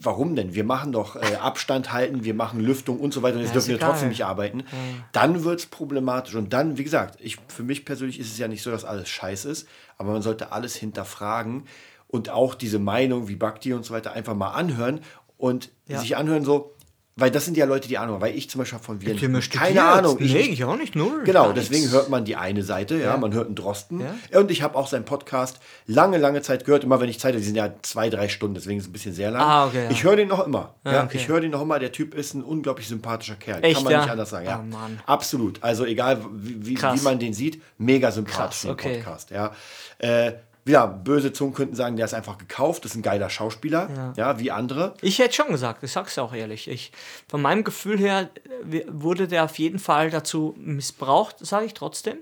warum 0.00 0.34
denn? 0.34 0.54
Wir 0.54 0.64
machen 0.64 0.92
doch 0.92 1.14
äh, 1.16 1.36
Abstand 1.36 1.92
halten, 1.92 2.24
wir 2.24 2.34
machen 2.34 2.58
Lüftung 2.60 2.98
und 2.98 3.12
so 3.12 3.22
weiter 3.22 3.36
und 3.36 3.42
jetzt 3.42 3.50
Ja, 3.50 3.54
dürfen 3.54 3.68
wir 3.68 3.76
egal. 3.76 3.90
trotzdem 3.90 4.08
nicht 4.08 4.24
arbeiten. 4.24 4.64
Dann 5.12 5.44
wird 5.44 5.60
es 5.60 5.66
problematisch. 5.66 6.34
Und 6.34 6.52
dann, 6.52 6.78
wie 6.78 6.84
gesagt, 6.84 7.18
ich, 7.20 7.38
für 7.48 7.62
mich 7.62 7.84
persönlich 7.84 8.18
ist 8.18 8.32
es 8.32 8.38
ja 8.38 8.48
nicht 8.48 8.62
so, 8.62 8.70
dass 8.70 8.84
alles 8.84 9.08
scheiß 9.08 9.44
ist, 9.44 9.68
aber 9.98 10.12
man 10.12 10.22
sollte 10.22 10.52
alles 10.52 10.74
hinterfragen 10.74 11.64
und 12.08 12.30
auch 12.30 12.54
diese 12.54 12.78
Meinung 12.78 13.28
wie 13.28 13.36
Bhakti 13.36 13.72
und 13.74 13.84
so 13.84 13.92
weiter 13.92 14.12
einfach 14.12 14.34
mal 14.34 14.52
anhören 14.52 15.00
und 15.36 15.70
Ja. 15.86 15.98
sich 15.98 16.16
anhören 16.16 16.44
so, 16.44 16.73
weil 17.16 17.30
das 17.30 17.44
sind 17.44 17.56
ja 17.56 17.64
Leute, 17.64 17.86
die 17.86 17.96
Ahnung 17.96 18.16
haben, 18.16 18.22
weil 18.22 18.36
ich 18.36 18.50
zum 18.50 18.58
Beispiel 18.58 18.80
von 18.80 19.00
Viren 19.00 19.16
keine 19.18 19.40
studiert. 19.40 19.78
Ahnung. 19.78 20.16
Nee, 20.18 20.38
ich 20.40 20.64
auch 20.64 20.76
nicht, 20.76 20.96
null. 20.96 21.22
Genau, 21.24 21.52
deswegen 21.52 21.88
hört 21.90 22.08
man 22.08 22.24
die 22.24 22.34
eine 22.34 22.64
Seite, 22.64 22.96
ja, 22.96 23.16
man 23.16 23.32
hört 23.32 23.46
einen 23.46 23.54
Drosten. 23.54 24.00
Ja. 24.00 24.40
Und 24.40 24.50
ich 24.50 24.62
habe 24.62 24.76
auch 24.76 24.88
seinen 24.88 25.04
Podcast 25.04 25.60
lange, 25.86 26.18
lange 26.18 26.42
Zeit 26.42 26.64
gehört, 26.64 26.82
immer 26.82 27.00
wenn 27.00 27.08
ich 27.08 27.20
Zeit 27.20 27.30
habe, 27.34 27.38
die 27.38 27.46
sind 27.46 27.54
ja 27.54 27.72
zwei, 27.82 28.10
drei 28.10 28.28
Stunden, 28.28 28.54
deswegen 28.56 28.78
ist 28.78 28.84
es 28.84 28.90
ein 28.90 28.92
bisschen 28.92 29.14
sehr 29.14 29.30
lang. 29.30 29.42
Ah, 29.42 29.66
okay, 29.66 29.84
ja. 29.84 29.90
Ich 29.90 30.02
höre 30.02 30.16
den 30.16 30.28
noch 30.28 30.44
immer. 30.44 30.74
ja, 30.84 31.04
okay. 31.04 31.18
Ich 31.18 31.28
höre 31.28 31.40
den 31.40 31.52
noch 31.52 31.62
immer, 31.62 31.78
der 31.78 31.92
Typ 31.92 32.14
ist 32.14 32.34
ein 32.34 32.42
unglaublich 32.42 32.88
sympathischer 32.88 33.36
Kerl. 33.36 33.62
Echt, 33.62 33.76
Kann 33.76 33.84
man 33.84 33.92
ja? 33.92 34.00
nicht 34.00 34.10
anders 34.10 34.30
sagen. 34.30 34.46
Ja. 34.46 34.64
Oh. 34.72 34.76
Absolut. 35.06 35.62
Also 35.62 35.84
egal, 35.84 36.20
wie, 36.32 36.66
wie, 36.66 36.82
wie 36.82 37.00
man 37.02 37.20
den 37.20 37.32
sieht, 37.32 37.62
mega 37.78 38.10
sympathisch, 38.10 38.62
Krass, 38.62 38.66
okay. 38.66 38.96
Podcast. 38.96 39.30
Ja. 39.30 39.52
Äh, 39.98 40.32
ja, 40.66 40.86
böse 40.86 41.32
Zungen 41.32 41.54
könnten 41.54 41.74
sagen, 41.74 41.96
der 41.96 42.06
ist 42.06 42.14
einfach 42.14 42.38
gekauft, 42.38 42.84
das 42.84 42.92
ist 42.92 42.96
ein 42.96 43.02
geiler 43.02 43.28
Schauspieler, 43.28 44.14
ja, 44.16 44.38
wie 44.38 44.50
andere. 44.50 44.94
Ich 45.02 45.18
hätte 45.18 45.34
schon 45.34 45.48
gesagt, 45.48 45.82
ich 45.82 45.92
sag's 45.92 46.18
auch 46.18 46.32
ehrlich. 46.32 46.68
Ich, 46.68 46.92
von 47.28 47.42
meinem 47.42 47.64
Gefühl 47.64 47.98
her 47.98 48.30
äh, 48.70 48.84
wurde 48.88 49.28
der 49.28 49.44
auf 49.44 49.58
jeden 49.58 49.78
Fall 49.78 50.10
dazu 50.10 50.54
missbraucht, 50.58 51.36
sage 51.44 51.66
ich 51.66 51.74
trotzdem. 51.74 52.18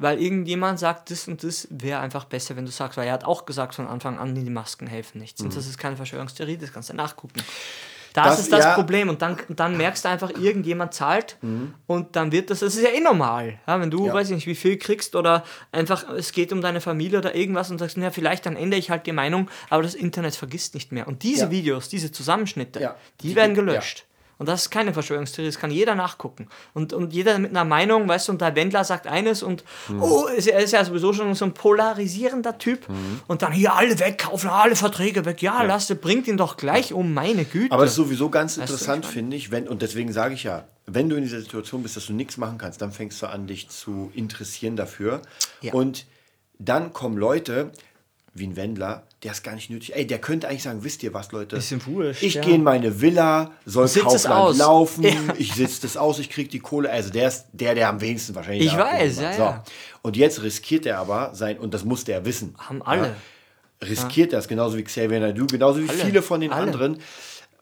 Weil 0.00 0.22
irgendjemand 0.22 0.78
sagt, 0.78 1.10
das 1.10 1.26
und 1.26 1.42
das 1.42 1.66
wäre 1.70 1.98
einfach 1.98 2.24
besser, 2.24 2.54
wenn 2.54 2.64
du 2.64 2.70
sagst, 2.70 2.96
weil 2.96 3.08
er 3.08 3.14
hat 3.14 3.24
auch 3.24 3.46
gesagt 3.46 3.74
von 3.74 3.88
Anfang 3.88 4.16
an, 4.16 4.32
die 4.32 4.48
Masken 4.48 4.86
helfen 4.86 5.18
nichts. 5.18 5.42
Und 5.42 5.56
das 5.56 5.66
ist 5.66 5.76
keine 5.76 5.96
Verschwörungstheorie, 5.96 6.56
das 6.56 6.72
kannst 6.72 6.90
du 6.90 6.94
nachgucken. 6.94 7.42
Das, 8.24 8.36
Das- 8.36 8.40
ist 8.40 8.52
das 8.52 8.64
ja. 8.64 8.74
Problem. 8.74 9.08
Und 9.08 9.22
dann, 9.22 9.36
dann 9.48 9.76
merkst 9.76 10.04
du 10.04 10.08
einfach, 10.08 10.30
irgendjemand 10.30 10.94
zahlt 10.94 11.36
und 11.86 12.16
dann 12.16 12.32
wird 12.32 12.50
das, 12.50 12.60
das 12.60 12.74
ist 12.76 12.82
ja 12.82 12.90
eh 12.90 13.00
normal. 13.00 13.58
Ja, 13.66 13.80
wenn 13.80 13.90
du, 13.90 14.06
Ja. 14.06 14.14
weiß 14.14 14.28
ich 14.30 14.34
nicht, 14.36 14.46
wie 14.46 14.54
viel 14.54 14.76
kriegst 14.78 15.14
oder 15.16 15.44
einfach, 15.72 16.08
es 16.10 16.32
geht 16.32 16.52
um 16.52 16.60
deine 16.60 16.80
Familie 16.80 17.18
oder 17.18 17.34
irgendwas 17.34 17.70
und 17.70 17.78
sagst, 17.78 17.96
na, 17.96 18.10
vielleicht 18.10 18.46
dann 18.46 18.56
ändere 18.56 18.78
ich 18.78 18.90
halt 18.90 19.06
die 19.06 19.12
Meinung, 19.12 19.48
aber 19.70 19.82
das 19.82 19.94
Internet 19.94 20.34
vergisst 20.36 20.74
nicht 20.74 20.92
mehr. 20.92 21.06
Und 21.08 21.22
diese. 21.22 21.50
Videos, 21.50 21.88
diese 21.88 22.10
Zusammenschnitte, 22.12 22.94
die 23.20 23.28
Die 23.28 23.36
werden 23.36 23.54
gelöscht. 23.54 24.04
Und 24.38 24.48
das 24.48 24.62
ist 24.62 24.70
keine 24.70 24.92
Verschwörungstheorie, 24.92 25.48
das 25.48 25.58
kann 25.58 25.70
jeder 25.72 25.96
nachgucken. 25.96 26.46
Und, 26.72 26.92
und 26.92 27.12
jeder 27.12 27.38
mit 27.40 27.50
einer 27.50 27.64
Meinung, 27.64 28.06
weißt 28.08 28.28
du, 28.28 28.32
und 28.32 28.40
der 28.40 28.54
Wendler 28.54 28.84
sagt 28.84 29.06
eines 29.08 29.42
und 29.42 29.64
Mhm. 29.88 30.02
oh, 30.02 30.26
ist, 30.26 30.46
er 30.46 30.60
ist 30.60 30.72
ja 30.72 30.84
sowieso 30.84 31.12
schon 31.12 31.34
so 31.34 31.44
ein 31.44 31.54
polarisierender 31.54 32.56
Typ. 32.58 32.88
Mhm. 32.88 33.20
Und 33.26 33.42
dann 33.42 33.52
hier 33.52 33.74
alle 33.74 33.98
wegkaufen, 33.98 34.48
alle 34.48 34.76
Verträge 34.76 35.24
weg. 35.24 35.42
Ja, 35.42 35.62
lass, 35.62 35.92
bringt 35.96 36.28
ihn 36.28 36.36
doch 36.36 36.56
gleich 36.56 36.92
um, 36.92 37.12
meine 37.14 37.44
Güte. 37.44 37.74
Aber 37.74 37.84
es 37.84 37.90
ist 37.90 37.96
sowieso 37.96 38.30
ganz 38.30 38.58
Weißt 38.58 38.68
du, 38.70 38.72
interessant, 38.74 39.04
ich 39.04 39.08
meine? 39.10 39.12
finde 39.14 39.36
ich, 39.36 39.50
wenn, 39.50 39.66
und 39.68 39.82
deswegen 39.82 40.12
sage 40.12 40.34
ich 40.34 40.44
ja, 40.44 40.64
wenn 40.86 41.08
du 41.08 41.16
in 41.16 41.22
dieser 41.22 41.40
Situation 41.40 41.82
bist, 41.82 41.96
dass 41.96 42.06
du 42.06 42.12
nichts 42.12 42.36
machen 42.36 42.58
kannst, 42.58 42.80
dann 42.80 42.92
fängst 42.92 43.20
du 43.20 43.26
an, 43.26 43.46
dich 43.46 43.68
zu 43.68 44.12
interessieren 44.14 44.76
dafür. 44.76 45.22
Ja. 45.60 45.72
Und 45.72 46.06
dann 46.58 46.92
kommen 46.92 47.16
Leute, 47.18 47.72
wie 48.34 48.46
ein 48.46 48.56
Wendler, 48.56 49.02
der 49.24 49.32
ist 49.32 49.42
gar 49.42 49.54
nicht 49.54 49.68
nötig. 49.68 49.96
Ey, 49.96 50.06
der 50.06 50.20
könnte 50.20 50.48
eigentlich 50.48 50.62
sagen, 50.62 50.84
wisst 50.84 51.02
ihr 51.02 51.12
was, 51.12 51.32
Leute? 51.32 51.56
Ihm 51.56 51.86
wurscht, 51.86 52.22
ich 52.22 52.34
ja. 52.34 52.42
gehe 52.42 52.54
in 52.54 52.62
meine 52.62 53.00
Villa, 53.00 53.50
soll 53.66 53.88
Kaufland 53.88 54.58
laufen, 54.58 55.02
Ja. 55.04 55.12
ich 55.36 55.54
sitze 55.54 55.82
das 55.82 55.96
aus, 55.96 56.18
ich 56.20 56.30
kriege 56.30 56.48
die 56.48 56.60
Kohle. 56.60 56.90
Also 56.90 57.10
der 57.10 57.28
ist 57.28 57.46
der, 57.52 57.74
der 57.74 57.88
am 57.88 58.00
wenigsten 58.00 58.34
wahrscheinlich. 58.34 58.66
Ich 58.66 58.76
weiß, 58.78 59.18
abgehoben 59.18 59.32
hat. 59.32 59.38
ja, 59.38 59.44
ja. 59.44 59.64
Und 60.02 60.16
jetzt 60.16 60.42
riskiert 60.42 60.86
er 60.86 60.98
aber 60.98 61.34
sein, 61.34 61.58
und 61.58 61.74
das 61.74 61.84
musste 61.84 62.12
er 62.12 62.24
wissen. 62.24 62.54
Haben 62.58 62.80
alle. 62.82 63.16
Ja, 63.82 63.88
riskiert 63.88 64.32
das, 64.32 64.46
genauso 64.46 64.76
wie 64.76 64.84
Xavier 64.84 65.20
Naidoo, 65.20 65.46
genauso 65.46 65.82
wie 65.82 65.88
Alle, 65.88 65.98
viele 65.98 66.22
von 66.22 66.40
den 66.40 66.52
alle. 66.52 66.62
anderen. 66.62 67.00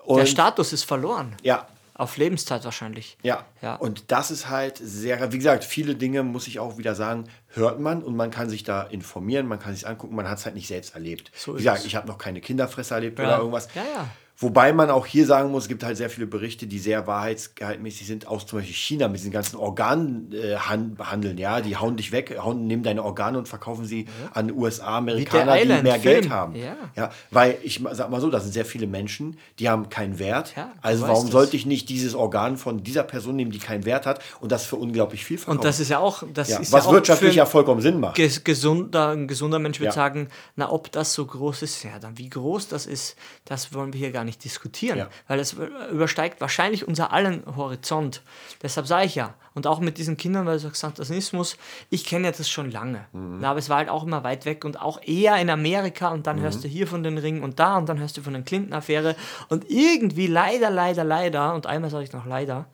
Und, 0.04 0.18
der 0.18 0.26
Status 0.26 0.72
ist 0.72 0.84
verloren. 0.84 1.34
ja, 1.42 1.66
Auf 1.98 2.16
Lebenszeit 2.18 2.64
wahrscheinlich. 2.64 3.16
ja. 3.22 3.44
Ja. 3.62 3.74
Und 3.76 4.12
das 4.12 4.30
ist 4.30 4.48
halt 4.50 4.76
sehr, 4.76 5.32
wie 5.32 5.38
gesagt, 5.38 5.64
viele 5.64 5.94
Dinge, 5.94 6.22
muss 6.22 6.46
ich 6.46 6.58
auch 6.58 6.76
wieder 6.78 6.94
sagen, 6.94 7.24
hört 7.48 7.80
man 7.80 8.02
und 8.02 8.14
man 8.16 8.30
kann 8.30 8.50
sich 8.50 8.64
da 8.64 8.82
informieren, 8.82 9.46
man 9.46 9.58
kann 9.58 9.74
sich 9.74 9.88
angucken, 9.88 10.14
man 10.14 10.28
hat 10.28 10.38
es 10.38 10.44
halt 10.44 10.54
nicht 10.54 10.68
selbst 10.68 10.94
erlebt. 10.94 11.30
So 11.34 11.54
wie 11.54 11.58
gesagt, 11.58 11.80
es. 11.80 11.86
ich 11.86 11.96
habe 11.96 12.06
noch 12.06 12.18
keine 12.18 12.40
Kinderfresser 12.42 12.96
erlebt 12.96 13.18
Ja. 13.18 13.24
oder 13.26 13.38
irgendwas. 13.38 13.68
Ja, 13.74 13.82
ja. 13.82 14.08
Wobei 14.38 14.72
man 14.72 14.90
auch 14.90 15.06
hier 15.06 15.24
sagen 15.26 15.50
muss, 15.50 15.62
es 15.64 15.68
gibt 15.68 15.82
halt 15.82 15.96
sehr 15.96 16.10
viele 16.10 16.26
Berichte, 16.26 16.66
die 16.66 16.78
sehr 16.78 17.06
wahrheitsgehaltmäßig 17.06 18.06
sind, 18.06 18.26
aus 18.26 18.46
zum 18.46 18.58
Beispiel 18.58 18.74
China 18.74 19.08
mit 19.08 19.18
diesen 19.18 19.30
ganzen 19.32 19.56
Organhandeln, 19.56 21.38
ja, 21.38 21.60
die 21.60 21.76
hauen 21.76 21.96
dich 21.96 22.12
weg, 22.12 22.36
hauen, 22.42 22.66
nehmen 22.66 22.82
deine 22.82 23.02
Organe 23.02 23.38
und 23.38 23.48
verkaufen 23.48 23.84
sie 23.86 24.06
an 24.34 24.50
USA-Amerikaner, 24.52 25.54
die 25.54 25.62
Island 25.62 25.82
mehr 25.84 25.94
Film. 25.94 26.02
Geld 26.02 26.30
haben. 26.30 26.54
Ja. 26.54 26.76
Ja, 26.94 27.10
weil 27.30 27.56
ich 27.62 27.82
sag 27.92 28.10
mal 28.10 28.20
so, 28.20 28.30
da 28.30 28.40
sind 28.40 28.52
sehr 28.52 28.64
viele 28.64 28.86
Menschen, 28.86 29.38
die 29.58 29.68
haben 29.68 29.88
keinen 29.88 30.18
Wert. 30.18 30.54
Ja, 30.56 30.72
also 30.82 31.06
warum 31.08 31.24
das. 31.24 31.32
sollte 31.32 31.56
ich 31.56 31.64
nicht 31.66 31.88
dieses 31.88 32.14
Organ 32.14 32.56
von 32.56 32.82
dieser 32.82 33.04
Person 33.04 33.36
nehmen, 33.36 33.50
die 33.50 33.58
keinen 33.58 33.84
Wert 33.84 34.04
hat 34.06 34.20
und 34.40 34.52
das 34.52 34.66
für 34.66 34.76
unglaublich 34.76 35.24
viel 35.24 35.38
verkaufen? 35.38 35.58
Und 35.58 35.64
das 35.64 35.80
ist 35.80 35.88
ja 35.88 35.98
auch, 35.98 36.22
das 36.34 36.48
ja, 36.50 36.58
ist 36.58 36.72
was 36.72 36.86
ja 36.86 36.92
wirtschaftlich 36.92 37.34
ja 37.36 37.46
vollkommen 37.46 37.80
Sinn 37.80 38.00
macht. 38.00 38.16
ges 38.16 38.44
gesunder, 38.44 39.10
ein 39.10 39.28
gesunder 39.28 39.58
Mensch 39.58 39.78
würde 39.78 39.86
Ja. 39.86 39.92
sagen, 39.92 40.28
na, 40.56 40.70
ob 40.70 40.92
das 40.92 41.14
so 41.14 41.24
groß 41.24 41.62
ist, 41.62 41.82
ja, 41.84 41.98
dann 41.98 42.18
wie 42.18 42.28
groß 42.28 42.68
das 42.68 42.86
ist, 42.86 43.16
das 43.44 43.72
wollen 43.72 43.92
wir 43.92 43.98
hier 43.98 44.10
gar 44.12 44.24
nicht 44.24 44.25
diskutieren, 44.38 44.98
Ja. 44.98 45.08
weil 45.28 45.38
das 45.38 45.54
übersteigt 45.92 46.40
wahrscheinlich 46.40 46.86
unser 46.86 47.12
allen 47.12 47.44
Horizont. 47.56 48.22
Deshalb 48.62 48.86
sage 48.86 49.06
ich 49.06 49.14
ja, 49.14 49.34
und 49.54 49.66
auch 49.66 49.80
mit 49.80 49.96
diesen 49.98 50.16
Kindern, 50.16 50.44
weil 50.46 50.54
du 50.54 50.60
sagst, 50.60 50.80
Satanismus, 50.80 51.56
ich 51.90 52.04
kenne 52.04 52.26
ja 52.26 52.32
das 52.32 52.48
schon 52.50 52.70
lange, 52.70 53.06
Mhm. 53.12 53.38
na, 53.40 53.50
aber 53.50 53.58
es 53.58 53.68
war 53.68 53.78
halt 53.78 53.88
auch 53.88 54.02
immer 54.02 54.24
weit 54.24 54.44
weg 54.44 54.64
und 54.64 54.80
auch 54.80 55.00
eher 55.02 55.36
in 55.36 55.48
Amerika 55.48 56.08
und 56.08 56.18
Mhm. 56.18 56.22
dann 56.24 56.40
hörst 56.40 56.64
du 56.64 56.68
hier 56.68 56.86
von 56.86 57.02
den 57.02 57.18
Ringen 57.18 57.42
und 57.42 57.58
da 57.58 57.76
und 57.78 57.88
dann 57.88 57.98
hörst 58.00 58.16
du 58.16 58.22
von 58.22 58.32
der 58.32 58.42
Clinton-Affäre 58.42 59.14
und 59.48 59.70
irgendwie 59.70 60.26
leider, 60.26 60.70
leider, 60.70 61.04
leider, 61.04 61.54
und 61.54 61.66
einmal 61.66 61.90
sage 61.90 62.04
ich 62.04 62.12
noch 62.12 62.26
leider, 62.26 62.66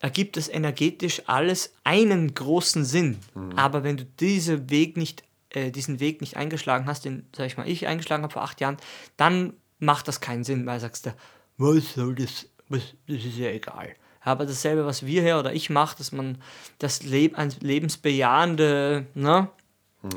ergibt 0.00 0.36
es 0.36 0.48
energetisch 0.48 1.22
alles 1.26 1.74
einen 1.84 2.34
großen 2.34 2.84
Sinn. 2.84 3.18
Aber 3.54 3.84
wenn 3.84 3.96
du 3.96 4.04
diese 4.04 4.68
Weg 4.68 4.96
nicht, 4.96 5.22
äh, 5.50 5.70
diesen 5.70 6.00
Weg 6.00 6.20
nicht 6.20 6.36
eingeschlagen 6.36 6.86
hast, 6.86 7.04
den, 7.04 7.26
sag 7.36 7.46
ich 7.46 7.56
mal, 7.56 7.68
ich 7.68 7.86
eingeschlagen 7.86 8.24
habe 8.24 8.32
vor 8.32 8.42
acht 8.42 8.60
Jahren, 8.60 8.78
dann 9.16 9.52
macht 9.82 10.08
das 10.08 10.20
keinen 10.20 10.44
Sinn, 10.44 10.64
weil 10.64 10.80
sagst 10.80 11.06
du, 11.06 11.14
was 11.58 11.94
soll 11.94 12.14
das, 12.14 12.48
was, 12.68 12.82
das 13.06 13.24
ist 13.24 13.36
ja 13.36 13.50
egal. 13.50 13.94
Aber 14.20 14.46
dasselbe, 14.46 14.86
was 14.86 15.04
wir 15.04 15.22
hier 15.22 15.38
oder 15.38 15.52
ich 15.52 15.68
mache, 15.68 15.98
dass 15.98 16.12
man 16.12 16.38
das 16.78 17.02
Leben, 17.02 17.34
eine 17.34 17.52
lebensbejahende 17.60 19.06
ne, 19.14 19.48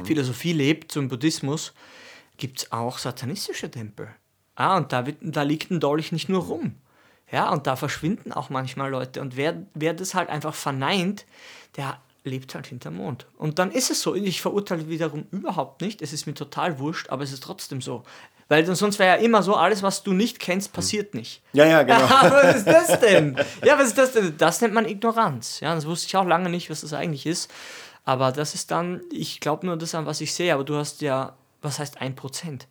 Philosophie 0.03 0.53
lebt 0.53 0.91
zum 0.91 1.07
Buddhismus, 1.07 1.73
gibt 2.37 2.59
es 2.59 2.71
auch 2.71 2.99
satanistische 2.99 3.71
Tempel. 3.71 4.09
Ah, 4.53 4.77
und 4.77 4.93
da, 4.93 5.05
wird, 5.05 5.17
da 5.21 5.41
liegt 5.41 5.71
ein 5.71 5.79
Dolch 5.79 6.11
nicht 6.11 6.29
nur 6.29 6.43
rum. 6.43 6.75
Ja, 7.31 7.49
und 7.51 7.65
da 7.65 7.75
verschwinden 7.75 8.31
auch 8.31 8.49
manchmal 8.49 8.91
Leute. 8.91 9.21
Und 9.21 9.35
wer, 9.35 9.65
wer 9.73 9.93
das 9.93 10.13
halt 10.13 10.29
einfach 10.29 10.53
verneint, 10.53 11.25
der 11.75 11.99
lebt 12.23 12.53
halt 12.55 12.67
hinterm 12.67 12.97
Mond. 12.97 13.25
Und 13.37 13.59
dann 13.59 13.71
ist 13.71 13.89
es 13.89 14.01
so. 14.01 14.15
Ich 14.15 14.41
verurteile 14.41 14.87
wiederum 14.89 15.25
überhaupt 15.31 15.81
nicht. 15.81 16.01
Es 16.01 16.13
ist 16.13 16.27
mir 16.27 16.33
total 16.35 16.79
wurscht, 16.79 17.09
aber 17.09 17.23
es 17.23 17.33
ist 17.33 17.43
trotzdem 17.43 17.81
so. 17.81 18.03
Weil 18.47 18.65
sonst 18.75 18.99
wäre 18.99 19.17
ja 19.17 19.23
immer 19.23 19.41
so, 19.41 19.55
alles, 19.55 19.81
was 19.81 20.03
du 20.03 20.13
nicht 20.13 20.39
kennst, 20.39 20.71
passiert 20.71 21.15
nicht. 21.15 21.41
Ja, 21.53 21.65
ja, 21.65 21.81
genau. 21.81 21.99
Was 22.21 22.57
ist 22.57 22.67
das 22.67 22.99
denn? 23.01 23.35
Ja, 23.63 23.79
was 23.79 23.87
ist 23.87 23.97
das 23.97 24.11
denn? 24.11 24.37
Das 24.37 24.61
nennt 24.61 24.73
man 24.73 24.85
Ignoranz. 24.85 25.61
Ja, 25.61 25.73
das 25.73 25.87
wusste 25.87 26.07
ich 26.07 26.15
auch 26.15 26.25
lange 26.25 26.49
nicht, 26.49 26.69
was 26.69 26.81
das 26.81 26.93
eigentlich 26.93 27.25
ist. 27.25 27.49
Aber 28.03 28.31
das 28.31 28.53
ist 28.53 28.69
dann, 28.69 29.01
ich 29.11 29.39
glaube 29.39 29.65
nur 29.65 29.77
das 29.77 29.95
an, 29.95 30.05
was 30.05 30.21
ich 30.21 30.33
sehe. 30.33 30.53
Aber 30.53 30.63
du 30.63 30.75
hast 30.75 31.01
ja, 31.01 31.33
was 31.63 31.79
heißt 31.79 32.01
ein 32.01 32.15
Prozent? 32.15 32.67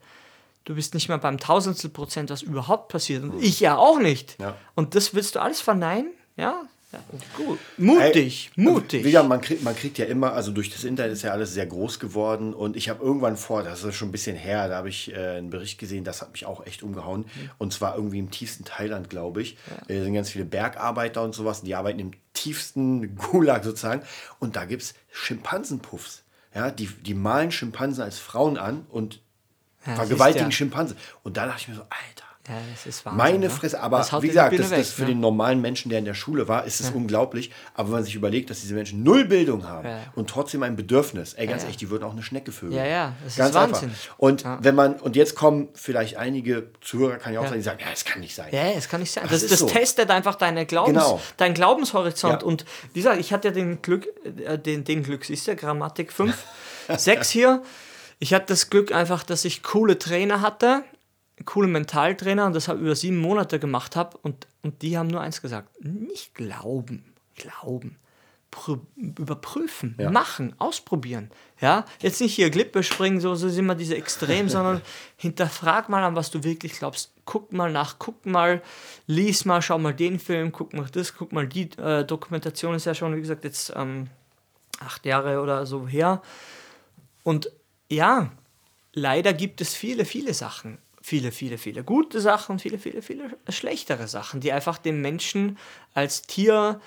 Du 0.64 0.77
bist 0.77 0.95
nicht 0.95 1.09
mal 1.09 1.18
beim 1.18 1.39
Tausendstel 1.39 1.91
Prozent, 1.91 2.31
was 2.31 2.43
überhaupt 2.43 2.89
passiert. 2.89 3.25
Und 3.25 3.43
ich 3.43 3.59
ja 3.59 3.77
auch 3.77 3.99
nicht. 3.99 4.41
Ja. 4.41 4.55
Und 4.77 4.95
das 4.95 5.12
willst 5.12 5.35
du 5.35 5.41
alles 5.41 5.61
verneinen? 5.61 6.12
Ja? 6.37 6.62
Ja 6.95 7.45
gut. 7.45 7.59
Mutig, 7.76 8.51
Ey, 8.57 8.62
mutig. 8.62 9.05
Wie 9.05 9.11
gesagt, 9.11 9.28
man 9.28 9.40
kriegt, 9.40 9.62
man 9.62 9.74
kriegt 9.76 9.99
ja 9.99 10.05
immer, 10.07 10.32
also 10.32 10.51
durch 10.53 10.70
das 10.70 10.84
Internet 10.84 11.12
ist 11.12 11.22
ja 11.22 11.32
alles 11.32 11.53
sehr 11.53 11.66
groß 11.66 11.99
geworden 11.99 12.55
und 12.55 12.76
ich 12.76 12.88
habe 12.88 13.05
irgendwann 13.05 13.36
vor, 13.36 13.62
das 13.62 13.82
ist 13.84 13.95
schon 13.97 14.09
ein 14.09 14.12
bisschen 14.12 14.36
her, 14.36 14.68
da 14.68 14.76
habe 14.76 14.88
ich 14.88 15.12
äh, 15.12 15.36
einen 15.38 15.51
Bericht 15.51 15.78
gesehen, 15.78 16.05
das 16.05 16.22
hat 16.22 16.32
mich 16.32 16.47
auch 16.47 16.66
echt 16.66 16.82
umgehauen 16.82 17.26
und 17.59 17.72
zwar 17.72 17.97
irgendwie 17.97 18.18
im 18.18 18.30
tiefsten 18.30 18.64
Thailand, 18.64 19.11
glaube 19.11 19.42
ich. 19.42 19.57
Äh, 19.88 19.99
Da 19.99 20.05
sind 20.05 20.14
ganz 20.14 20.30
viele 20.30 20.45
Bergarbeiter 20.45 21.22
und 21.22 21.34
sowas 21.34 21.62
die 21.62 21.74
arbeiten 21.74 21.99
im 22.01 22.12
tiefsten 22.32 23.14
Gulag 23.30 23.64
sozusagen 23.64 24.03
und 24.38 24.57
da 24.57 24.64
gibt 24.64 24.82
es 24.82 24.95
Schimpansenpuffs. 25.12 26.22
Ja, 26.55 26.70
die, 26.70 26.86
die 26.86 27.14
malen 27.14 27.51
Schimpansen 27.51 28.05
als 28.05 28.18
Frauen 28.18 28.59
an 28.59 28.86
und 28.88 29.20
Ja, 29.86 29.97
vergewaltigen 29.97 30.53
Schimpansen. 30.53 30.97
Und 31.24 31.36
da 31.36 31.47
dachte 31.47 31.62
ich 31.62 31.68
mir 31.68 31.74
so, 31.74 31.82
Alter. 31.82 32.24
Ja, 32.49 32.55
das 32.72 32.84
ist 32.86 33.05
Wahnsinn. 33.07 33.16
Meine 33.18 33.38
ne? 33.38 33.51
Fresse, 33.51 33.80
aber 33.80 33.99
Das 33.99 34.22
wie 34.22 34.28
gesagt, 34.28 34.53
das, 34.59 34.68
das 34.68 34.78
weg, 34.78 34.86
für 34.86 35.03
ne? 35.03 35.09
den 35.09 35.20
normalen 35.20 35.61
Menschen, 35.61 35.88
der 35.88 35.99
in 35.99 36.05
der 36.05 36.14
Schule 36.14 36.47
war, 36.47 36.64
ist 36.66 36.80
es 36.80 36.90
unglaublich. 36.90 37.51
Aber 37.74 37.88
wenn 37.88 37.95
man 37.95 38.05
sich 38.05 38.14
überlegt, 38.14 38.51
dass 38.51 38.61
diese 38.61 38.74
Menschen 38.74 39.03
null 39.03 39.24
Bildung 39.24 39.66
haben 39.66 39.88
Ja. 39.88 39.99
und 40.14 40.28
trotzdem 40.28 40.62
ein 40.62 40.76
Bedürfnis, 40.76 41.34
ey, 41.34 41.47
ganz 41.47 41.51
Ja, 41.51 41.57
ja. 41.57 41.62
ehrlich, 41.64 41.76
die 41.78 41.90
würden 41.90 42.05
auch 42.05 42.12
eine 42.12 42.22
Schnecke 42.22 42.53
vögeln. 42.53 42.76
Ja, 42.78 42.84
ja, 42.86 43.12
das 43.24 43.32
ist 43.32 43.38
ganz 43.38 43.55
Wahnsinn. 43.55 43.88
Einfach. 43.90 44.18
Und 44.18 44.45
wenn 44.61 44.74
man, 44.74 44.95
und 44.97 45.16
jetzt 45.16 45.34
kommen 45.34 45.68
vielleicht 45.74 46.16
einige 46.18 46.70
Zuhörer, 46.80 47.16
kann 47.16 47.32
ich 47.32 47.38
auch 47.38 47.45
Ja. 47.45 47.49
sagen, 47.49 47.61
die 47.61 47.64
sagen, 47.64 47.78
ja, 47.80 47.90
das 47.90 48.05
kann 48.05 48.20
nicht 48.20 48.34
sein. 48.34 48.49
Ja, 48.53 48.72
das 48.74 48.88
kann 48.88 49.01
nicht 49.01 49.12
sein. 49.12 49.22
Das 49.24 49.32
Das, 49.32 49.42
ist 49.45 49.53
das 49.53 49.59
so. 49.61 49.66
testet 49.66 50.11
einfach 50.11 50.34
deine 50.34 50.66
Glaubens, 50.66 51.03
Genau. 51.03 51.20
deinen 51.38 51.55
Glaubenshorizont. 51.55 52.42
Ja. 52.42 52.47
Und 52.47 52.64
wie 52.92 53.01
gesagt, 53.01 53.18
ich 53.20 53.32
hatte 53.32 53.49
ja 53.49 53.55
den 53.55 53.80
Glück, 53.82 54.07
äh, 54.45 54.59
den, 54.59 54.84
den 54.84 55.03
Glück, 55.03 55.24
siehst 55.24 55.49
du, 55.49 55.57
Grammatik 55.57 56.12
5, 56.12 56.36
6 56.97 57.30
hier. 57.30 57.62
Ich 58.18 58.32
hatte 58.32 58.47
das 58.49 58.70
Glück 58.70 58.92
einfach, 58.92 59.22
dass 59.24 59.45
ich 59.45 59.62
coole 59.62 59.99
Trainer 59.99 60.40
hatte, 60.40 60.82
coole 61.45 61.68
Mentaltrainer 61.68 62.47
und 62.47 62.55
das 62.55 62.68
habe 62.68 62.80
über 62.80 62.95
sieben 62.95 63.18
Monate 63.18 63.59
gemacht 63.59 63.97
habe 63.97 64.16
und, 64.18 64.47
und 64.62 64.82
die 64.82 64.97
haben 64.97 65.09
nur 65.09 65.20
eins 65.20 65.42
gesagt, 65.42 65.84
nicht 65.84 66.34
glauben, 66.34 67.14
glauben, 67.36 67.97
überprüfen, 68.97 69.97
ja. 69.99 70.11
machen, 70.11 70.55
ausprobieren. 70.59 71.30
Ja, 71.61 71.84
jetzt 72.01 72.20
nicht 72.20 72.34
hier 72.34 72.51
Klippe 72.51 72.82
springen, 72.82 73.20
so, 73.20 73.34
so 73.34 73.49
sind 73.49 73.66
wir 73.66 73.74
diese 73.74 73.97
Extrem, 73.97 74.49
sondern 74.49 74.80
hinterfrag 75.16 75.88
mal 75.88 76.05
an, 76.05 76.16
was 76.16 76.30
du 76.30 76.45
wirklich 76.45 76.78
glaubst. 76.78 77.12
Guck 77.24 77.53
mal 77.53 77.72
nach, 77.72 77.97
guck 77.99 78.26
mal, 78.26 78.62
lies 79.07 79.45
mal, 79.45 79.62
schau 79.62 79.78
mal 79.78 79.95
den 79.95 80.18
Film, 80.18 80.53
guck 80.53 80.72
mal 80.72 80.86
das, 80.92 81.14
guck 81.14 81.32
mal 81.32 81.47
die 81.47 81.70
äh, 81.78 82.05
Dokumentation 82.05 82.74
ist 82.74 82.84
ja 82.84 82.95
schon, 82.95 83.16
wie 83.16 83.20
gesagt, 83.20 83.45
jetzt 83.45 83.72
ähm, 83.74 84.09
acht 84.80 85.05
Jahre 85.07 85.40
oder 85.40 85.66
so 85.66 85.86
her. 85.86 86.22
Und 87.22 87.51
ja, 87.88 88.30
leider 88.92 89.32
gibt 89.32 89.61
es 89.61 89.74
viele, 89.74 90.05
viele 90.05 90.34
Sachen. 90.34 90.78
Viele, 91.07 91.33
viele, 91.33 91.59
viele 91.59 91.85
gute 91.85 92.19
Sachen, 92.19 92.59
viele, 92.59 92.79
viele, 92.79 93.03
viele 93.03 93.37
schlechtere 93.51 94.09
Sachen, 94.09 94.41
die 94.41 94.53
einfach 94.53 94.79
den 94.79 95.03
Menschen 95.03 95.59
als 95.93 96.23
Tier 96.23 96.81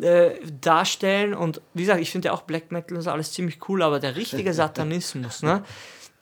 äh, 0.00 0.32
darstellen. 0.60 1.34
Und 1.34 1.60
wie 1.72 1.82
gesagt, 1.82 2.00
ich 2.00 2.10
finde 2.10 2.26
ja 2.26 2.32
auch 2.32 2.42
Black 2.42 2.72
Metal 2.72 2.96
und 2.96 3.02
so 3.04 3.12
alles 3.12 3.30
ziemlich 3.30 3.68
cool, 3.68 3.82
aber 3.82 4.00
der 4.00 4.16
richtige 4.16 4.52
Satanismus, 4.54 5.44
ne? 5.44 5.62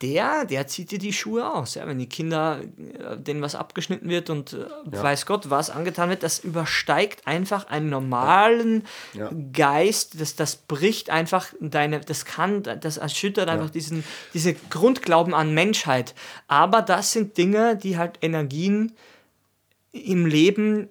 Der, 0.00 0.44
der 0.44 0.66
zieht 0.68 0.92
dir 0.92 0.98
die 0.98 1.12
Schuhe 1.12 1.52
aus. 1.52 1.74
Ja? 1.74 1.86
Wenn 1.86 1.98
die 1.98 2.08
Kinder, 2.08 2.60
äh, 2.60 3.16
denen 3.16 3.42
was 3.42 3.54
abgeschnitten 3.54 4.08
wird 4.08 4.30
und 4.30 4.52
äh, 4.52 4.66
ja. 4.92 5.02
weiß 5.02 5.26
Gott, 5.26 5.50
was 5.50 5.70
angetan 5.70 6.08
wird, 6.08 6.22
das 6.22 6.38
übersteigt 6.38 7.26
einfach 7.26 7.66
einen 7.66 7.90
normalen 7.90 8.84
ja. 9.12 9.30
Geist. 9.52 10.20
Das, 10.20 10.36
das 10.36 10.56
bricht 10.56 11.10
einfach 11.10 11.52
deine, 11.60 12.00
das 12.00 12.24
kann, 12.24 12.62
das 12.62 12.96
erschüttert 12.96 13.48
einfach 13.48 13.70
diesen, 13.70 14.04
diese 14.34 14.54
Grundglauben 14.54 15.34
an 15.34 15.52
Menschheit. 15.52 16.14
Aber 16.46 16.82
das 16.82 17.12
sind 17.12 17.36
Dinge, 17.36 17.76
die 17.76 17.98
halt 17.98 18.18
Energien 18.22 18.92
im 19.90 20.26
Leben 20.26 20.88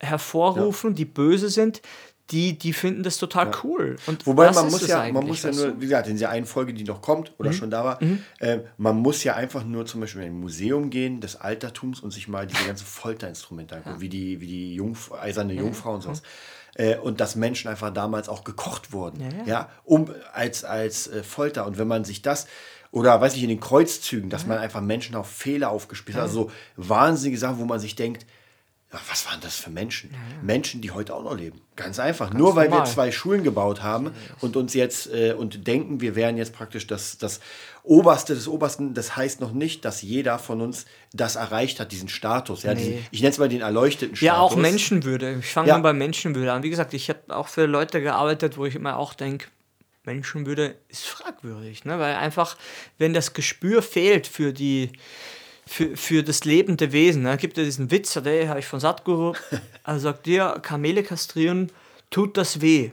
hervorrufen, 0.00 0.94
die 0.94 1.04
böse 1.04 1.48
sind, 1.48 1.82
die, 2.30 2.58
die 2.58 2.72
finden 2.72 3.02
das 3.02 3.16
total 3.16 3.46
ja. 3.46 3.52
cool. 3.64 3.96
Und 4.06 4.26
Wobei 4.26 4.50
man 4.50 4.70
muss 4.70 4.86
ja, 4.86 5.10
man 5.10 5.26
muss 5.26 5.42
ja 5.42 5.52
nur, 5.52 5.80
wie 5.80 5.84
gesagt, 5.84 6.08
in 6.08 6.14
dieser 6.14 6.28
einen 6.28 6.46
Folge, 6.46 6.74
die 6.74 6.84
noch 6.84 7.00
kommt 7.00 7.32
oder 7.38 7.50
mhm. 7.50 7.54
schon 7.54 7.70
da 7.70 7.84
war, 7.84 8.02
mhm. 8.02 8.22
äh, 8.40 8.58
man 8.76 8.96
muss 8.96 9.24
ja 9.24 9.34
einfach 9.34 9.64
nur 9.64 9.86
zum 9.86 10.00
Beispiel 10.02 10.22
in 10.22 10.28
ein 10.28 10.40
Museum 10.40 10.90
gehen 10.90 11.20
des 11.20 11.36
Altertums 11.36 12.00
und 12.00 12.10
sich 12.10 12.28
mal 12.28 12.46
diese 12.46 12.64
ganzen 12.64 12.86
Folterinstrumente 12.86 13.76
angucken, 13.76 13.96
ja. 13.96 14.00
wie 14.00 14.08
die, 14.08 14.40
wie 14.40 14.46
die 14.46 14.74
Jungf 14.74 15.12
eiserne 15.12 15.54
ja. 15.54 15.62
Jungfrau 15.62 15.94
und 15.94 16.02
sowas. 16.02 16.22
Äh, 16.74 16.96
und 16.98 17.20
dass 17.20 17.34
Menschen 17.34 17.68
einfach 17.68 17.92
damals 17.92 18.28
auch 18.28 18.44
gekocht 18.44 18.92
wurden, 18.92 19.24
ja, 19.46 19.70
um 19.84 20.10
als, 20.32 20.64
als 20.64 21.08
äh, 21.08 21.22
Folter. 21.22 21.66
Und 21.66 21.78
wenn 21.78 21.88
man 21.88 22.04
sich 22.04 22.20
das 22.22 22.46
oder 22.90 23.20
weiß 23.20 23.36
ich, 23.36 23.42
in 23.42 23.48
den 23.50 23.60
Kreuzzügen, 23.60 24.30
dass 24.30 24.46
man 24.46 24.58
einfach 24.58 24.80
Menschen 24.80 25.14
auf 25.14 25.28
Fehler 25.28 25.70
aufgespielt 25.70 26.16
hat. 26.16 26.24
Also 26.24 26.44
so 26.44 26.50
wahnsinnige 26.88 27.38
Sachen, 27.38 27.58
wo 27.58 27.64
man 27.64 27.80
sich 27.80 27.96
denkt, 27.96 28.24
Ach, 28.90 29.02
was 29.10 29.26
waren 29.26 29.38
das 29.42 29.56
für 29.56 29.68
Menschen? 29.68 30.10
Ja, 30.10 30.16
ja. 30.16 30.42
Menschen, 30.42 30.80
die 30.80 30.90
heute 30.90 31.14
auch 31.14 31.22
noch 31.22 31.36
leben. 31.36 31.60
Ganz 31.76 31.98
einfach. 31.98 32.30
Ganz 32.30 32.38
Nur 32.38 32.56
weil 32.56 32.70
normal. 32.70 32.86
wir 32.86 32.90
zwei 32.90 33.12
Schulen 33.12 33.44
gebaut 33.44 33.82
haben 33.82 34.12
und 34.40 34.56
uns 34.56 34.72
jetzt 34.72 35.12
äh, 35.12 35.34
und 35.34 35.66
denken, 35.66 36.00
wir 36.00 36.16
wären 36.16 36.38
jetzt 36.38 36.54
praktisch 36.54 36.86
das, 36.86 37.18
das 37.18 37.40
Oberste 37.82 38.34
des 38.34 38.48
Obersten. 38.48 38.94
Das 38.94 39.14
heißt 39.14 39.42
noch 39.42 39.52
nicht, 39.52 39.84
dass 39.84 40.00
jeder 40.00 40.38
von 40.38 40.62
uns 40.62 40.86
das 41.12 41.36
erreicht 41.36 41.80
hat, 41.80 41.92
diesen 41.92 42.08
Status. 42.08 42.62
Ja, 42.62 42.72
nee. 42.72 42.80
diesen, 42.80 43.06
ich 43.10 43.20
nenne 43.20 43.32
es 43.32 43.38
mal 43.38 43.50
den 43.50 43.60
erleuchteten 43.60 44.16
Status. 44.16 44.26
Ja, 44.26 44.38
auch 44.38 44.56
Menschenwürde. 44.56 45.36
Ich 45.40 45.52
fange 45.52 45.68
ja. 45.68 45.74
mal 45.74 45.82
bei 45.82 45.92
Menschenwürde 45.92 46.50
an. 46.50 46.62
Wie 46.62 46.70
gesagt, 46.70 46.94
ich 46.94 47.10
habe 47.10 47.36
auch 47.36 47.48
für 47.48 47.66
Leute 47.66 48.00
gearbeitet, 48.00 48.56
wo 48.56 48.64
ich 48.64 48.74
immer 48.74 48.96
auch 48.96 49.12
denke, 49.12 49.48
Menschenwürde 50.04 50.76
ist 50.88 51.04
fragwürdig. 51.04 51.84
Ne? 51.84 51.98
Weil 51.98 52.14
einfach, 52.14 52.56
wenn 52.96 53.12
das 53.12 53.34
Gespür 53.34 53.82
fehlt 53.82 54.26
für 54.26 54.54
die 54.54 54.92
für, 55.68 55.96
für 55.96 56.22
das 56.22 56.44
lebende 56.44 56.92
Wesen. 56.92 57.24
Da 57.24 57.32
ne? 57.32 57.36
gibt 57.36 57.56
ja 57.56 57.64
diesen 57.64 57.90
Witz, 57.90 58.14
den 58.14 58.48
habe 58.48 58.58
ich 58.58 58.66
von 58.66 58.80
Satguru. 58.80 59.34
Er 59.84 60.00
sagt 60.00 60.26
dir, 60.26 60.58
Kamele 60.62 61.02
kastrieren, 61.02 61.72
tut 62.10 62.36
das 62.36 62.60
weh? 62.60 62.90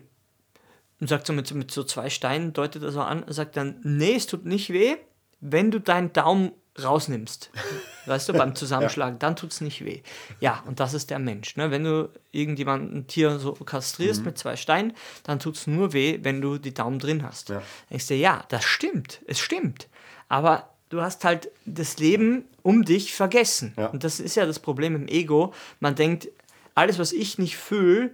Und 1.02 1.10
sagt 1.10 1.28
so 1.28 1.34
mit, 1.34 1.54
mit 1.54 1.72
so 1.72 1.84
zwei 1.84 2.10
Steinen, 2.10 2.54
deutet 2.54 2.84
er 2.84 2.92
so 2.92 3.02
an, 3.02 3.26
sagt 3.28 3.58
dann, 3.58 3.82
nee, 3.84 4.16
es 4.16 4.28
tut 4.28 4.46
nicht 4.46 4.72
weh, 4.72 4.96
wenn 5.42 5.72
du 5.72 5.82
deinen 5.82 6.14
Daumen 6.14 6.52
rausnimmst. 6.82 7.52
Weißt 8.06 8.30
du, 8.30 8.34
beim 8.34 8.56
Zusammenschlagen, 8.56 9.16
ja. 9.16 9.20
dann 9.20 9.36
tut 9.36 9.52
es 9.52 9.60
nicht 9.60 9.84
weh. 9.84 10.04
Ja, 10.40 10.64
und 10.68 10.80
das 10.80 10.94
ist 10.94 11.10
der 11.10 11.20
Mensch. 11.20 11.58
Ne? 11.58 11.72
Wenn 11.72 11.84
du 11.84 12.10
irgendjemanden, 12.32 12.96
ein 12.96 13.08
Tier 13.08 13.40
so 13.40 13.54
kastrierst 13.54 14.22
mhm. 14.22 14.28
mit 14.28 14.38
zwei 14.38 14.56
Steinen, 14.56 14.94
dann 15.24 15.40
tut 15.40 15.56
es 15.56 15.68
nur 15.68 15.92
weh, 15.92 16.20
wenn 16.22 16.40
du 16.40 16.58
die 16.58 16.74
Daumen 16.74 17.00
drin 17.00 17.24
hast. 17.24 17.50
Ja. 17.50 17.62
Denkst 17.90 18.08
du, 18.08 18.14
ja, 18.14 18.46
das 18.50 18.64
stimmt, 18.64 19.22
es 19.28 19.40
stimmt. 19.40 19.90
Aber 20.30 20.75
du 20.96 21.02
hast 21.02 21.24
halt 21.26 21.52
das 21.66 21.98
Leben 21.98 22.46
um 22.64 22.84
dich 22.84 23.14
vergessen. 23.14 23.74
Ja. 23.78 23.88
Und 23.88 24.04
das 24.04 24.20
ist 24.20 24.36
ja 24.36 24.46
das 24.46 24.60
Problem 24.60 24.96
im 24.96 25.08
Ego. 25.08 25.54
Man 25.80 25.96
denkt, 25.96 26.30
alles, 26.74 27.00
was 27.00 27.12
ich 27.12 27.38
nicht 27.38 27.58
fühle, 27.58 28.12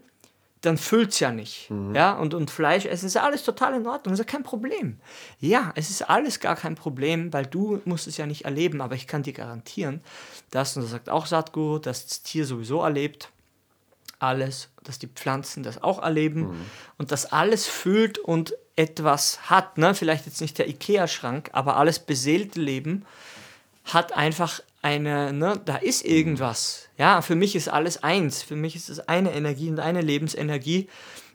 dann 0.62 0.78
füllt 0.78 1.12
es 1.12 1.20
ja 1.20 1.32
nicht. 1.32 1.72
Mhm. 1.72 1.96
Ja, 1.96 2.14
und, 2.14 2.34
und 2.34 2.52
Fleisch, 2.52 2.86
es 2.86 3.04
ist 3.04 3.18
alles 3.18 3.44
total 3.44 3.76
in 3.76 3.88
Ordnung, 3.88 4.14
es 4.14 4.20
ist 4.20 4.26
ja 4.26 4.32
kein 4.32 4.44
Problem. 4.44 5.00
Ja, 5.40 5.72
es 5.76 5.90
ist 5.90 6.08
alles 6.08 6.40
gar 6.40 6.56
kein 6.56 6.76
Problem, 6.76 7.34
weil 7.34 7.48
du 7.48 7.82
musst 7.86 8.08
es 8.08 8.18
ja 8.18 8.28
nicht 8.28 8.46
erleben, 8.46 8.82
aber 8.82 8.96
ich 8.96 9.08
kann 9.08 9.24
dir 9.24 9.34
garantieren, 9.34 10.02
dass, 10.52 10.78
und 10.78 10.84
das 10.84 10.92
sagt 10.92 11.10
auch 11.10 11.26
Satguru, 11.26 11.80
dass 11.80 12.06
das 12.06 12.22
Tier 12.22 12.46
sowieso 12.46 12.82
erlebt, 12.82 13.30
alles, 14.20 14.70
dass 14.84 15.00
die 15.00 15.08
Pflanzen 15.08 15.64
das 15.64 15.82
auch 15.82 16.04
erleben 16.04 16.42
mhm. 16.42 16.66
und 17.00 17.12
das 17.12 17.32
alles 17.32 17.66
fühlt 17.66 18.20
und 18.20 18.54
etwas 18.76 19.50
hat, 19.50 19.78
ne? 19.78 19.94
vielleicht 19.94 20.26
jetzt 20.26 20.42
nicht 20.42 20.58
der 20.58 20.68
Ikea-Schrank, 20.68 21.50
aber 21.54 21.78
alles 21.78 22.00
beseelte 22.00 22.60
Leben 22.60 23.06
hat 23.86 24.14
einfach 24.14 24.62
eine, 24.82 25.34
ne, 25.34 25.60
da 25.64 25.76
ist 25.76 26.04
irgendwas. 26.06 26.90
Ja, 26.98 27.22
für 27.22 27.36
mich 27.36 27.56
ist 27.56 27.68
alles 27.68 28.04
eins. 28.04 28.42
Für 28.42 28.56
mich 28.56 28.76
ist 28.76 28.90
es 28.90 29.00
eine 29.08 29.34
Energie 29.34 29.70
und 29.70 29.80
eine 29.80 30.02
Lebensenergie. 30.02 30.88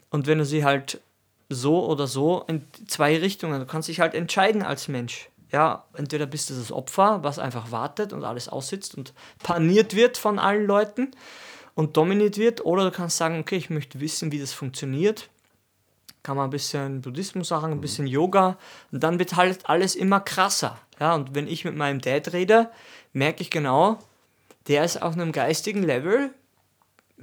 Und 0.09 0.27
wenn 0.27 0.37
du 0.37 0.45
sie 0.45 0.65
halt 0.65 1.01
so 1.49 1.85
oder 1.85 2.07
so 2.07 2.43
in 2.47 2.65
zwei 2.87 3.17
Richtungen, 3.17 3.59
du 3.59 3.65
kannst 3.65 3.87
dich 3.87 3.99
halt 3.99 4.13
entscheiden 4.13 4.63
als 4.63 4.87
Mensch. 4.87 5.29
Ja, 5.51 5.85
entweder 5.93 6.25
bist 6.25 6.49
du 6.49 6.55
das 6.55 6.73
Opfer, 6.73 7.23
was 7.23 7.39
einfach 7.39 7.71
wartet 7.71 8.11
und 8.11 8.25
alles 8.25 8.49
aussitzt 8.49 8.95
und 8.95 9.13
paniert 9.43 9.95
wird 9.95 10.17
von 10.17 10.39
allen 10.39 10.65
Leuten 10.65 11.11
und 11.73 11.95
dominiert 11.95 12.37
wird, 12.37 12.65
oder 12.65 12.83
du 12.83 12.91
kannst 12.91 13.15
sagen, 13.15 13.39
okay, 13.39 13.55
ich 13.55 13.69
möchte 13.69 14.01
wissen, 14.01 14.33
wie 14.33 14.39
das 14.39 14.51
funktioniert 14.51 15.29
kann 16.23 16.37
man 16.37 16.47
ein 16.47 16.51
bisschen 16.51 17.01
Buddhismus 17.01 17.47
sagen, 17.47 17.71
ein 17.71 17.81
bisschen 17.81 18.07
Yoga 18.07 18.57
und 18.91 19.03
dann 19.03 19.19
wird 19.19 19.35
halt 19.35 19.69
alles 19.69 19.95
immer 19.95 20.19
krasser. 20.19 20.77
Ja, 20.99 21.15
und 21.15 21.35
wenn 21.35 21.47
ich 21.47 21.65
mit 21.65 21.75
meinem 21.75 22.01
Dad 22.01 22.33
rede, 22.33 22.69
merke 23.13 23.41
ich 23.41 23.49
genau, 23.49 23.99
der 24.67 24.83
ist 24.83 25.01
auf 25.01 25.13
einem 25.13 25.31
geistigen 25.31 25.83
Level, 25.83 26.31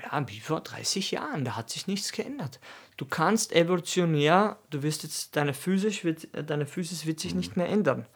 ja, 0.00 0.28
wie 0.28 0.40
vor 0.40 0.60
30 0.60 1.10
Jahren, 1.12 1.44
da 1.44 1.56
hat 1.56 1.70
sich 1.70 1.86
nichts 1.86 2.12
geändert. 2.12 2.58
Du 2.96 3.06
kannst 3.06 3.52
evolutionär, 3.52 4.58
du 4.70 4.82
wirst 4.82 5.02
jetzt, 5.02 5.36
deine 5.36 5.54
Physis 5.54 6.04
wird, 6.04 6.28
deine 6.48 6.66
Physis 6.66 7.06
wird 7.06 7.20
sich 7.20 7.34
nicht 7.34 7.56
mehr 7.56 7.68
ändern. 7.68 8.06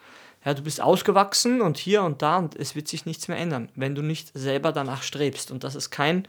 Ja, 0.45 0.55
du 0.55 0.63
bist 0.63 0.81
ausgewachsen 0.81 1.61
und 1.61 1.77
hier 1.77 2.03
und 2.03 2.23
da 2.23 2.39
und 2.39 2.55
es 2.55 2.75
wird 2.75 2.89
sich 2.89 3.07
nichts 3.07 3.29
mehr 3.29 3.39
ändern, 3.39 3.71
wenn 3.75 3.95
du 3.95 4.03
nicht 4.03 4.31
selber 4.35 4.73
danach 4.73 5.03
strebst. 5.03 5.51
Und 5.51 5.65
das 5.65 5.75
ist 5.75 5.91
kein 5.91 6.27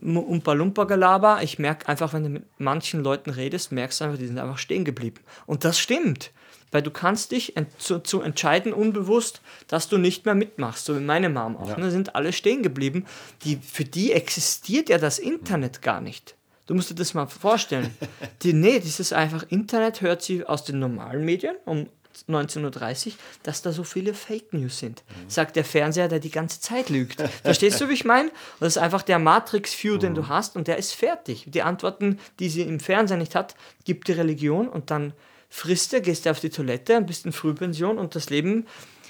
Umpa-Lumpa-Gelaber. 0.00 1.42
Ich 1.42 1.58
merke 1.58 1.88
einfach, 1.88 2.12
wenn 2.12 2.24
du 2.24 2.28
mit 2.28 2.44
manchen 2.58 3.02
Leuten 3.02 3.30
redest, 3.30 3.72
merkst 3.72 4.00
du 4.00 4.04
einfach, 4.04 4.18
die 4.18 4.26
sind 4.26 4.38
einfach 4.38 4.58
stehen 4.58 4.84
geblieben. 4.84 5.20
Und 5.46 5.64
das 5.64 5.78
stimmt. 5.78 6.30
Weil 6.72 6.82
du 6.82 6.90
kannst 6.90 7.30
dich 7.30 7.56
ent 7.56 7.68
zu, 7.80 8.00
zu, 8.00 8.20
entscheiden, 8.20 8.72
unbewusst, 8.72 9.40
dass 9.68 9.88
du 9.88 9.96
nicht 9.96 10.24
mehr 10.24 10.34
mitmachst, 10.34 10.84
so 10.84 10.96
wie 10.96 11.00
meine 11.00 11.28
Mom 11.28 11.56
auch. 11.56 11.68
Ja. 11.68 11.78
Ne, 11.78 11.92
sind 11.92 12.16
alle 12.16 12.32
stehen 12.32 12.64
geblieben. 12.64 13.06
Die, 13.44 13.56
für 13.56 13.84
die 13.84 14.12
existiert 14.12 14.88
ja 14.88 14.98
das 14.98 15.20
Internet 15.20 15.82
gar 15.82 16.00
nicht. 16.00 16.34
Du 16.66 16.74
musst 16.74 16.90
dir 16.90 16.96
das 16.96 17.14
mal 17.14 17.26
vorstellen. 17.26 17.96
die, 18.42 18.54
nee, 18.54 18.80
dieses 18.80 19.12
einfach 19.12 19.44
Internet 19.50 20.00
hört 20.00 20.22
sie 20.22 20.44
aus 20.44 20.64
den 20.64 20.80
normalen 20.80 21.24
Medien 21.24 21.54
um 21.64 21.88
19.30 22.28 23.06
Uhr, 23.06 23.12
dass 23.42 23.62
da 23.62 23.72
so 23.72 23.84
viele 23.84 24.14
Fake 24.14 24.52
News 24.52 24.78
sind. 24.78 25.02
Mhm. 25.08 25.30
Sagt 25.30 25.56
der 25.56 25.64
Fernseher, 25.64 26.08
der 26.08 26.20
die 26.20 26.30
ganze 26.30 26.60
Zeit 26.60 26.88
lügt. 26.88 27.20
Verstehst 27.42 27.80
du, 27.80 27.88
wie 27.88 27.94
ich 27.94 28.04
meine? 28.04 28.30
das 28.60 28.76
ist 28.76 28.82
einfach 28.82 29.02
der 29.02 29.18
Matrix-View, 29.18 29.96
den 29.98 30.14
du 30.14 30.22
mhm. 30.22 30.28
hast 30.28 30.56
und 30.56 30.68
der 30.68 30.78
ist 30.78 30.94
fertig. 30.94 31.44
Die 31.48 31.62
Antworten, 31.62 32.18
die 32.38 32.48
sie 32.48 32.62
im 32.62 32.80
Fernsehen 32.80 33.18
nicht 33.18 33.34
hat, 33.34 33.54
gibt 33.84 34.08
die 34.08 34.12
Religion 34.12 34.68
und 34.68 34.90
dann 34.90 35.12
frisst 35.48 35.94
er, 35.94 36.00
gehst 36.00 36.26
du 36.26 36.30
auf 36.30 36.40
die 36.40 36.50
Toilette, 36.50 37.00
bist 37.00 37.26
in 37.26 37.32
Frühpension 37.32 37.98
und 37.98 38.14
das 38.14 38.30
Leben 38.30 38.66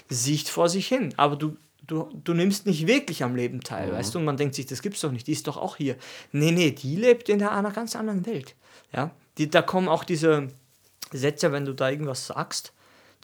sieht 0.09 0.49
vor 0.49 0.69
sich 0.69 0.87
hin. 0.87 1.13
Aber 1.17 1.35
du, 1.35 1.57
du, 1.87 2.09
du 2.23 2.33
nimmst 2.33 2.65
nicht 2.65 2.87
wirklich 2.87 3.23
am 3.23 3.35
Leben 3.35 3.61
teil, 3.61 3.87
mhm. 3.87 3.93
weißt 3.93 4.13
du? 4.13 4.19
Und 4.19 4.25
man 4.25 4.37
denkt 4.37 4.55
sich, 4.55 4.65
das 4.65 4.81
gibt's 4.81 5.01
doch 5.01 5.11
nicht, 5.11 5.27
die 5.27 5.31
ist 5.31 5.47
doch 5.47 5.57
auch 5.57 5.77
hier. 5.77 5.95
Nee, 6.31 6.51
nee, 6.51 6.71
die 6.71 6.95
lebt 6.95 7.29
in 7.29 7.41
einer 7.41 7.71
ganz 7.71 7.95
anderen 7.95 8.25
Welt. 8.25 8.55
Ja? 8.93 9.11
Die, 9.37 9.49
da 9.49 9.61
kommen 9.61 9.87
auch 9.87 10.03
diese 10.03 10.49
Sätze, 11.11 11.51
wenn 11.51 11.65
du 11.65 11.73
da 11.73 11.89
irgendwas 11.89 12.27
sagst, 12.27 12.73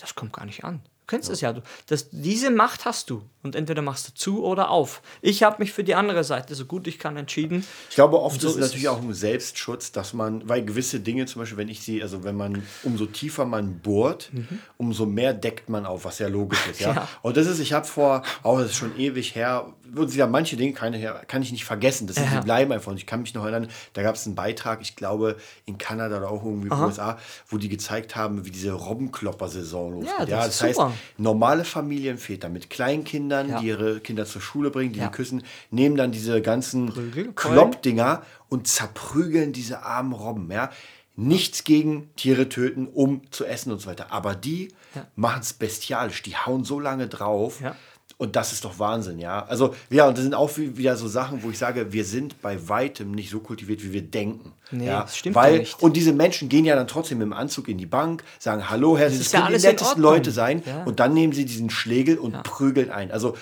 das 0.01 0.15
kommt 0.15 0.33
gar 0.33 0.45
nicht 0.45 0.63
an. 0.63 0.81
kennst 1.07 1.29
es 1.29 1.41
ja. 1.41 1.53
Du, 1.53 1.61
das, 1.87 2.09
diese 2.11 2.49
Macht 2.49 2.85
hast 2.85 3.09
du. 3.09 3.23
Und 3.43 3.55
entweder 3.55 3.81
machst 3.81 4.07
du 4.07 4.13
zu 4.13 4.43
oder 4.43 4.69
auf. 4.69 5.01
Ich 5.21 5.43
habe 5.43 5.57
mich 5.59 5.73
für 5.73 5.83
die 5.83 5.95
andere 5.95 6.23
Seite 6.23 6.53
so 6.55 6.65
gut 6.65 6.87
ich 6.87 6.99
kann 6.99 7.17
entschieden. 7.17 7.65
Ich 7.89 7.95
glaube, 7.95 8.19
oft 8.19 8.39
so 8.39 8.49
ist 8.49 8.55
es 8.55 8.61
natürlich 8.61 8.87
auch 8.87 9.01
ein 9.01 9.13
Selbstschutz, 9.13 9.91
dass 9.91 10.13
man, 10.13 10.47
weil 10.47 10.63
gewisse 10.63 10.99
Dinge, 10.99 11.25
zum 11.25 11.41
Beispiel, 11.41 11.57
wenn 11.57 11.69
ich 11.69 11.81
sie, 11.81 12.01
also 12.01 12.23
wenn 12.23 12.35
man, 12.35 12.63
umso 12.83 13.07
tiefer 13.07 13.45
man 13.45 13.79
bohrt, 13.79 14.29
mhm. 14.31 14.59
umso 14.77 15.05
mehr 15.05 15.33
deckt 15.33 15.69
man 15.69 15.85
auf, 15.85 16.05
was 16.05 16.19
ja 16.19 16.27
logisch 16.27 16.67
ist. 16.67 16.81
Ja? 16.81 16.93
ja. 16.95 17.07
Und 17.23 17.35
das 17.35 17.47
ist, 17.47 17.59
ich 17.59 17.73
habe 17.73 17.87
vor, 17.87 18.23
auch 18.43 18.59
das 18.59 18.71
ist 18.71 18.77
schon 18.77 18.97
ewig 18.97 19.35
her, 19.35 19.73
und 19.95 20.13
wieder 20.13 20.27
manche 20.27 20.55
Dinge 20.55 20.73
kann 20.73 20.93
ich, 20.93 21.05
kann 21.27 21.41
ich 21.41 21.51
nicht 21.51 21.65
vergessen. 21.65 22.07
Das 22.07 22.17
ja. 22.17 22.23
Die 22.35 22.45
bleiben 22.45 22.71
einfach. 22.71 22.91
Und 22.91 22.97
ich 22.97 23.05
kann 23.05 23.21
mich 23.21 23.33
noch 23.33 23.43
erinnern, 23.43 23.67
da 23.93 24.03
gab 24.03 24.15
es 24.15 24.25
einen 24.25 24.35
Beitrag, 24.35 24.81
ich 24.81 24.95
glaube, 24.95 25.37
in 25.65 25.77
Kanada 25.77 26.17
oder 26.17 26.29
auch 26.29 26.43
irgendwie 26.43 26.67
in 26.67 26.75
den 26.75 26.83
USA, 26.83 27.17
wo 27.47 27.57
die 27.57 27.69
gezeigt 27.69 28.15
haben, 28.15 28.45
wie 28.45 28.51
diese 28.51 28.71
Robbenklopper-Saison 28.71 29.93
losgeht. 29.93 30.11
Ja, 30.11 30.19
das, 30.19 30.29
ja, 30.29 30.45
das 30.45 30.61
heißt, 30.61 30.75
super. 30.77 30.93
normale 31.17 31.65
Familienväter 31.65 32.49
mit 32.49 32.69
Kleinkindern, 32.69 33.49
ja. 33.49 33.59
die 33.59 33.67
ihre 33.67 33.99
Kinder 33.99 34.25
zur 34.25 34.41
Schule 34.41 34.71
bringen, 34.71 34.93
die 34.93 34.99
ja. 34.99 35.07
die 35.07 35.11
küssen, 35.11 35.43
nehmen 35.69 35.95
dann 35.95 36.11
diese 36.11 36.41
ganzen 36.41 37.35
Kloppdinger 37.35 38.23
und 38.49 38.67
zerprügeln 38.67 39.53
diese 39.53 39.83
armen 39.83 40.13
Robben. 40.13 40.51
Ja? 40.51 40.71
Nichts 41.15 41.63
gegen 41.63 42.09
Tiere 42.15 42.49
töten, 42.49 42.87
um 42.87 43.21
zu 43.31 43.45
essen 43.45 43.71
und 43.71 43.79
so 43.79 43.89
weiter. 43.89 44.11
Aber 44.11 44.35
die 44.35 44.69
ja. 44.95 45.05
machen 45.15 45.41
es 45.41 45.53
bestialisch. 45.53 46.21
Die 46.23 46.35
hauen 46.35 46.63
so 46.63 46.79
lange 46.79 47.07
drauf. 47.07 47.61
Ja. 47.61 47.75
Und 48.21 48.35
das 48.35 48.53
ist 48.53 48.65
doch 48.65 48.77
Wahnsinn, 48.77 49.17
ja. 49.17 49.43
Also, 49.47 49.73
ja, 49.89 50.07
und 50.07 50.15
das 50.15 50.23
sind 50.23 50.35
auch 50.35 50.55
wieder 50.55 50.95
so 50.95 51.07
Sachen, 51.07 51.41
wo 51.41 51.49
ich 51.49 51.57
sage, 51.57 51.91
wir 51.91 52.05
sind 52.05 52.39
bei 52.43 52.69
weitem 52.69 53.09
nicht 53.13 53.31
so 53.31 53.39
kultiviert, 53.39 53.83
wie 53.83 53.93
wir 53.93 54.03
denken. 54.03 54.53
Nee, 54.69 54.85
ja? 54.85 55.01
das 55.01 55.17
stimmt 55.17 55.35
Weil, 55.35 55.57
nicht. 55.57 55.81
Und 55.81 55.97
diese 55.97 56.13
Menschen 56.13 56.47
gehen 56.47 56.63
ja 56.63 56.75
dann 56.75 56.85
trotzdem 56.85 57.19
im 57.21 57.33
Anzug 57.33 57.67
in 57.67 57.79
die 57.79 57.87
Bank, 57.87 58.23
sagen 58.37 58.69
Hallo, 58.69 58.95
Herr, 58.95 59.09
das, 59.09 59.17
das 59.17 59.31
können 59.31 59.51
ja 59.51 59.57
die 59.57 59.65
nettesten 59.65 60.03
Leute 60.03 60.29
sein. 60.29 60.61
Ja. 60.67 60.83
Und 60.83 60.99
dann 60.99 61.15
nehmen 61.15 61.33
sie 61.33 61.45
diesen 61.45 61.71
Schlegel 61.71 62.19
und 62.19 62.43
prügeln 62.43 62.91
ein. 62.91 63.11
Also, 63.11 63.35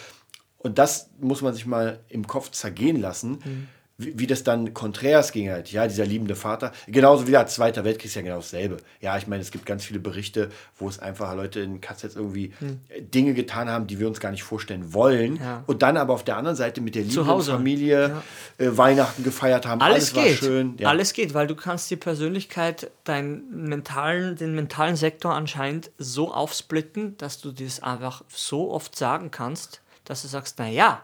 und 0.59 0.77
das 0.77 1.09
muss 1.19 1.41
man 1.41 1.53
sich 1.53 1.65
mal 1.65 1.99
im 2.07 2.25
Kopf 2.25 2.51
zergehen 2.51 3.01
lassen. 3.01 3.31
Mhm 3.31 3.67
wie, 3.99 4.17
wie 4.17 4.27
das 4.27 4.43
dann 4.43 4.73
konträrs 4.73 5.31
ging 5.31 5.49
halt, 5.49 5.71
ja, 5.71 5.85
dieser 5.85 6.05
liebende 6.05 6.35
Vater. 6.35 6.71
Genauso 6.87 7.27
wie 7.27 7.31
der 7.31 7.45
Zweite 7.47 7.83
Weltkrieg 7.83 8.05
ist 8.05 8.15
ja 8.15 8.21
genau 8.21 8.37
dasselbe. 8.37 8.77
Ja, 9.01 9.17
ich 9.17 9.27
meine, 9.27 9.41
es 9.41 9.51
gibt 9.51 9.65
ganz 9.65 9.83
viele 9.83 9.99
Berichte, 9.99 10.49
wo 10.77 10.87
es 10.87 10.99
einfach 10.99 11.35
Leute 11.35 11.59
in 11.59 11.81
KZs 11.81 12.15
irgendwie 12.15 12.53
hm. 12.59 12.79
Dinge 13.01 13.33
getan 13.33 13.69
haben, 13.69 13.87
die 13.87 13.99
wir 13.99 14.07
uns 14.07 14.19
gar 14.19 14.31
nicht 14.31 14.43
vorstellen 14.43 14.93
wollen. 14.93 15.35
Ja. 15.35 15.63
Und 15.67 15.81
dann 15.81 15.97
aber 15.97 16.13
auf 16.13 16.23
der 16.23 16.37
anderen 16.37 16.55
Seite 16.55 16.79
mit 16.81 16.95
der 16.95 17.03
liebenden 17.03 17.41
Familie 17.41 18.23
ja. 18.57 18.65
äh, 18.65 18.77
Weihnachten 18.77 19.23
gefeiert 19.23 19.67
haben. 19.67 19.81
Alles, 19.81 20.15
alles 20.15 20.27
geht. 20.27 20.39
schön. 20.39 20.75
Ja. 20.79 20.89
Alles 20.89 21.11
geht, 21.13 21.33
weil 21.33 21.47
du 21.47 21.55
kannst 21.55 21.91
die 21.91 21.97
Persönlichkeit, 21.97 22.89
deinen 23.03 23.67
mentalen, 23.67 24.37
den 24.37 24.55
mentalen 24.55 24.95
Sektor 24.95 25.33
anscheinend 25.33 25.91
so 25.97 26.33
aufsplitten, 26.33 27.17
dass 27.17 27.41
du 27.41 27.51
das 27.51 27.83
einfach 27.83 28.23
so 28.29 28.71
oft 28.71 28.95
sagen 28.95 29.29
kannst, 29.29 29.81
dass 30.05 30.21
du 30.21 30.29
sagst, 30.29 30.57
naja, 30.57 31.03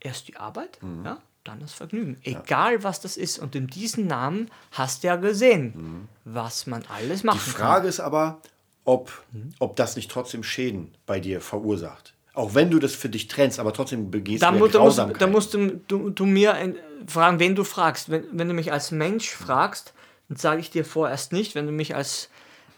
erst 0.00 0.28
die 0.28 0.36
Arbeit, 0.36 0.78
mhm. 0.82 1.04
ja, 1.04 1.18
dann 1.46 1.60
das 1.60 1.72
Vergnügen. 1.72 2.18
Egal 2.22 2.74
ja. 2.74 2.82
was 2.82 3.00
das 3.00 3.16
ist. 3.16 3.38
Und 3.38 3.54
in 3.54 3.66
diesem 3.66 4.06
Namen 4.06 4.50
hast 4.72 5.02
du 5.02 5.08
ja 5.08 5.16
gesehen, 5.16 5.72
mhm. 5.74 6.08
was 6.24 6.66
man 6.66 6.84
alles 6.94 7.24
machen 7.24 7.38
kann. 7.38 7.44
Die 7.46 7.50
Frage 7.50 7.80
kann. 7.80 7.88
ist 7.88 8.00
aber, 8.00 8.40
ob, 8.84 9.12
mhm. 9.32 9.52
ob 9.58 9.76
das 9.76 9.96
nicht 9.96 10.10
trotzdem 10.10 10.42
Schäden 10.42 10.94
bei 11.06 11.20
dir 11.20 11.40
verursacht. 11.40 12.14
Auch 12.34 12.54
wenn 12.54 12.70
du 12.70 12.78
das 12.78 12.94
für 12.94 13.08
dich 13.08 13.28
trennst, 13.28 13.58
aber 13.58 13.72
trotzdem 13.72 14.10
begehst 14.10 14.42
da, 14.42 14.52
du 14.52 14.58
musst, 14.58 14.74
da 14.98 15.26
musst 15.26 15.54
du, 15.54 15.80
du, 15.88 16.10
du 16.10 16.26
mir 16.26 16.74
fragen, 17.06 17.38
wen 17.38 17.54
du 17.54 17.64
fragst. 17.64 18.10
Wenn, 18.10 18.24
wenn 18.32 18.48
du 18.48 18.54
mich 18.54 18.72
als 18.72 18.90
Mensch 18.90 19.30
fragst, 19.30 19.94
dann 20.28 20.36
sage 20.36 20.60
ich 20.60 20.70
dir 20.70 20.84
vorerst 20.84 21.32
nicht. 21.32 21.54
Wenn 21.54 21.66
du 21.66 21.72
mich 21.72 21.94
als, 21.94 22.28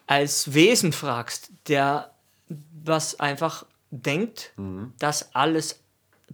als 0.06 0.54
Wesen 0.54 0.92
fragst, 0.92 1.50
der 1.66 2.12
was 2.84 3.18
einfach 3.18 3.66
denkt, 3.90 4.52
mhm. 4.56 4.92
dass 4.98 5.34
alles 5.34 5.80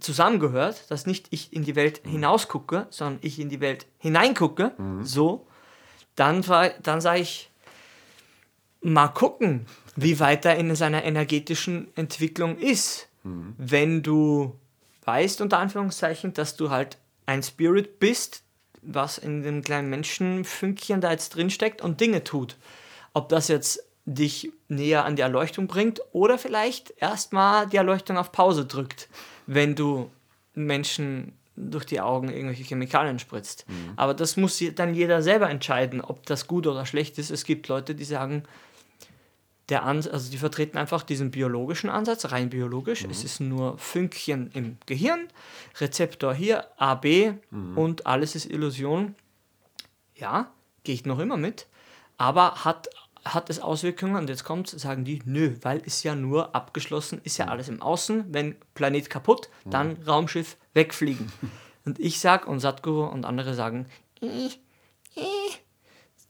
zusammengehört, 0.00 0.90
dass 0.90 1.06
nicht 1.06 1.28
ich 1.30 1.52
in 1.52 1.64
die 1.64 1.76
Welt 1.76 2.00
hinausgucke, 2.04 2.86
sondern 2.90 3.18
ich 3.22 3.38
in 3.38 3.48
die 3.48 3.60
Welt 3.60 3.86
hineingucke, 3.98 4.72
mhm. 4.76 5.04
so, 5.04 5.46
dann, 6.16 6.44
dann 6.82 7.00
sage 7.00 7.20
ich, 7.20 7.50
mal 8.80 9.08
gucken, 9.08 9.66
wie 9.96 10.20
weit 10.20 10.44
er 10.44 10.56
in 10.56 10.74
seiner 10.74 11.04
energetischen 11.04 11.88
Entwicklung 11.96 12.58
ist. 12.58 13.08
Mhm. 13.22 13.54
Wenn 13.56 14.02
du 14.02 14.58
weißt, 15.04 15.40
unter 15.40 15.58
Anführungszeichen, 15.58 16.34
dass 16.34 16.56
du 16.56 16.70
halt 16.70 16.98
ein 17.26 17.42
Spirit 17.42 17.98
bist, 17.98 18.42
was 18.82 19.16
in 19.16 19.42
dem 19.42 19.62
kleinen 19.62 19.88
Menschenfünkchen 19.88 21.00
da 21.00 21.10
jetzt 21.10 21.34
drinsteckt 21.34 21.80
und 21.80 22.00
Dinge 22.00 22.24
tut. 22.24 22.58
Ob 23.14 23.28
das 23.28 23.48
jetzt 23.48 23.82
dich 24.04 24.52
näher 24.68 25.06
an 25.06 25.16
die 25.16 25.22
Erleuchtung 25.22 25.66
bringt 25.66 26.02
oder 26.12 26.36
vielleicht 26.36 26.92
erstmal 26.98 27.66
die 27.66 27.78
Erleuchtung 27.78 28.18
auf 28.18 28.32
Pause 28.32 28.66
drückt 28.66 29.08
wenn 29.46 29.74
du 29.74 30.10
Menschen 30.54 31.32
durch 31.56 31.84
die 31.84 32.00
Augen 32.00 32.30
irgendwelche 32.30 32.64
Chemikalien 32.64 33.18
spritzt. 33.18 33.64
Mhm. 33.68 33.92
Aber 33.96 34.14
das 34.14 34.36
muss 34.36 34.62
dann 34.74 34.94
jeder 34.94 35.22
selber 35.22 35.48
entscheiden, 35.48 36.00
ob 36.00 36.26
das 36.26 36.46
gut 36.46 36.66
oder 36.66 36.84
schlecht 36.84 37.18
ist. 37.18 37.30
Es 37.30 37.44
gibt 37.44 37.68
Leute, 37.68 37.94
die 37.94 38.04
sagen, 38.04 38.42
der 39.68 39.86
Ans 39.86 40.06
also 40.08 40.30
die 40.30 40.36
vertreten 40.36 40.76
einfach 40.76 41.02
diesen 41.02 41.30
biologischen 41.30 41.88
Ansatz, 41.88 42.30
rein 42.32 42.50
biologisch. 42.50 43.04
Mhm. 43.04 43.10
Es 43.10 43.24
ist 43.24 43.40
nur 43.40 43.78
Fünkchen 43.78 44.50
im 44.52 44.76
Gehirn, 44.86 45.28
Rezeptor 45.80 46.34
hier, 46.34 46.66
AB 46.76 47.36
mhm. 47.50 47.78
und 47.78 48.06
alles 48.06 48.34
ist 48.34 48.50
Illusion. 48.50 49.14
Ja, 50.16 50.52
gehe 50.82 50.94
ich 50.94 51.06
noch 51.06 51.18
immer 51.18 51.36
mit, 51.36 51.66
aber 52.18 52.64
hat 52.64 52.88
hat 53.24 53.50
es 53.50 53.60
Auswirkungen? 53.60 54.16
Und 54.16 54.28
jetzt 54.28 54.44
kommt, 54.44 54.68
sagen 54.68 55.04
die, 55.04 55.20
nö, 55.24 55.56
weil 55.62 55.78
ist 55.78 56.02
ja 56.02 56.14
nur 56.14 56.54
abgeschlossen, 56.54 57.20
ist 57.24 57.38
ja 57.38 57.46
alles 57.46 57.68
im 57.68 57.82
Außen. 57.82 58.26
Wenn 58.28 58.56
Planet 58.74 59.10
kaputt, 59.10 59.48
dann 59.64 59.96
Raumschiff 60.06 60.56
wegfliegen. 60.74 61.32
Und 61.84 61.98
ich 62.00 62.18
sag 62.18 62.46
und 62.46 62.60
Satguru 62.60 63.04
und 63.04 63.26
andere 63.26 63.52
sagen, 63.52 63.86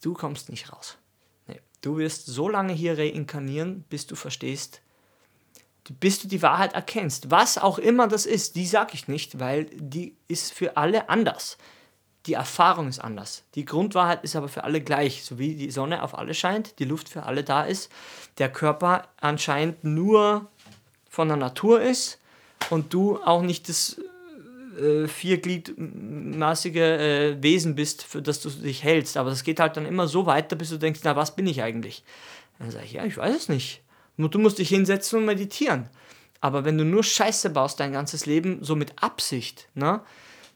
du 0.02 0.14
kommst 0.14 0.48
nicht 0.48 0.72
raus. 0.72 0.98
Nee, 1.46 1.60
du 1.80 1.96
wirst 1.96 2.26
so 2.26 2.48
lange 2.48 2.72
hier 2.72 2.98
reinkarnieren, 2.98 3.84
bis 3.88 4.08
du 4.08 4.16
verstehst, 4.16 4.80
bis 6.00 6.20
du 6.20 6.26
die 6.28 6.42
Wahrheit 6.42 6.72
erkennst. 6.72 7.30
Was 7.30 7.58
auch 7.58 7.78
immer 7.78 8.08
das 8.08 8.26
ist, 8.26 8.56
die 8.56 8.66
sage 8.66 8.94
ich 8.94 9.06
nicht, 9.06 9.38
weil 9.38 9.66
die 9.66 10.16
ist 10.26 10.52
für 10.52 10.76
alle 10.76 11.08
anders. 11.08 11.56
Die 12.26 12.34
Erfahrung 12.34 12.88
ist 12.88 13.00
anders. 13.00 13.44
Die 13.54 13.64
Grundwahrheit 13.64 14.24
ist 14.24 14.34
aber 14.34 14.48
für 14.48 14.64
alle 14.64 14.80
gleich. 14.80 15.24
So 15.24 15.38
wie 15.38 15.54
die 15.54 15.70
Sonne 15.70 16.02
auf 16.02 16.16
alle 16.16 16.34
scheint, 16.34 16.78
die 16.78 16.84
Luft 16.84 17.08
für 17.08 17.24
alle 17.24 17.44
da 17.44 17.64
ist, 17.64 17.90
der 18.38 18.50
Körper 18.50 19.08
anscheinend 19.20 19.84
nur 19.84 20.48
von 21.08 21.28
der 21.28 21.36
Natur 21.36 21.82
ist 21.82 22.18
und 22.70 22.94
du 22.94 23.18
auch 23.22 23.42
nicht 23.42 23.68
das 23.68 24.00
äh, 24.78 25.06
viergliedmaßige 25.06 26.76
äh, 26.76 27.42
Wesen 27.42 27.74
bist, 27.74 28.02
für 28.02 28.22
das 28.22 28.40
du 28.40 28.50
dich 28.50 28.82
hältst. 28.82 29.16
Aber 29.16 29.30
das 29.30 29.44
geht 29.44 29.60
halt 29.60 29.76
dann 29.76 29.86
immer 29.86 30.08
so 30.08 30.26
weiter, 30.26 30.56
bis 30.56 30.70
du 30.70 30.78
denkst, 30.78 31.00
na, 31.04 31.16
was 31.16 31.36
bin 31.36 31.46
ich 31.46 31.62
eigentlich? 31.62 32.02
Dann 32.58 32.70
sage 32.70 32.84
ich, 32.86 32.92
ja, 32.92 33.04
ich 33.04 33.16
weiß 33.16 33.36
es 33.36 33.48
nicht. 33.48 33.82
Nur 34.16 34.30
du 34.30 34.38
musst 34.38 34.58
dich 34.58 34.68
hinsetzen 34.68 35.18
und 35.18 35.24
meditieren. 35.26 35.88
Aber 36.40 36.64
wenn 36.64 36.78
du 36.78 36.84
nur 36.84 37.04
Scheiße 37.04 37.50
baust 37.50 37.80
dein 37.80 37.92
ganzes 37.92 38.26
Leben, 38.26 38.62
so 38.62 38.76
mit 38.76 39.02
Absicht, 39.02 39.68
ne? 39.74 40.00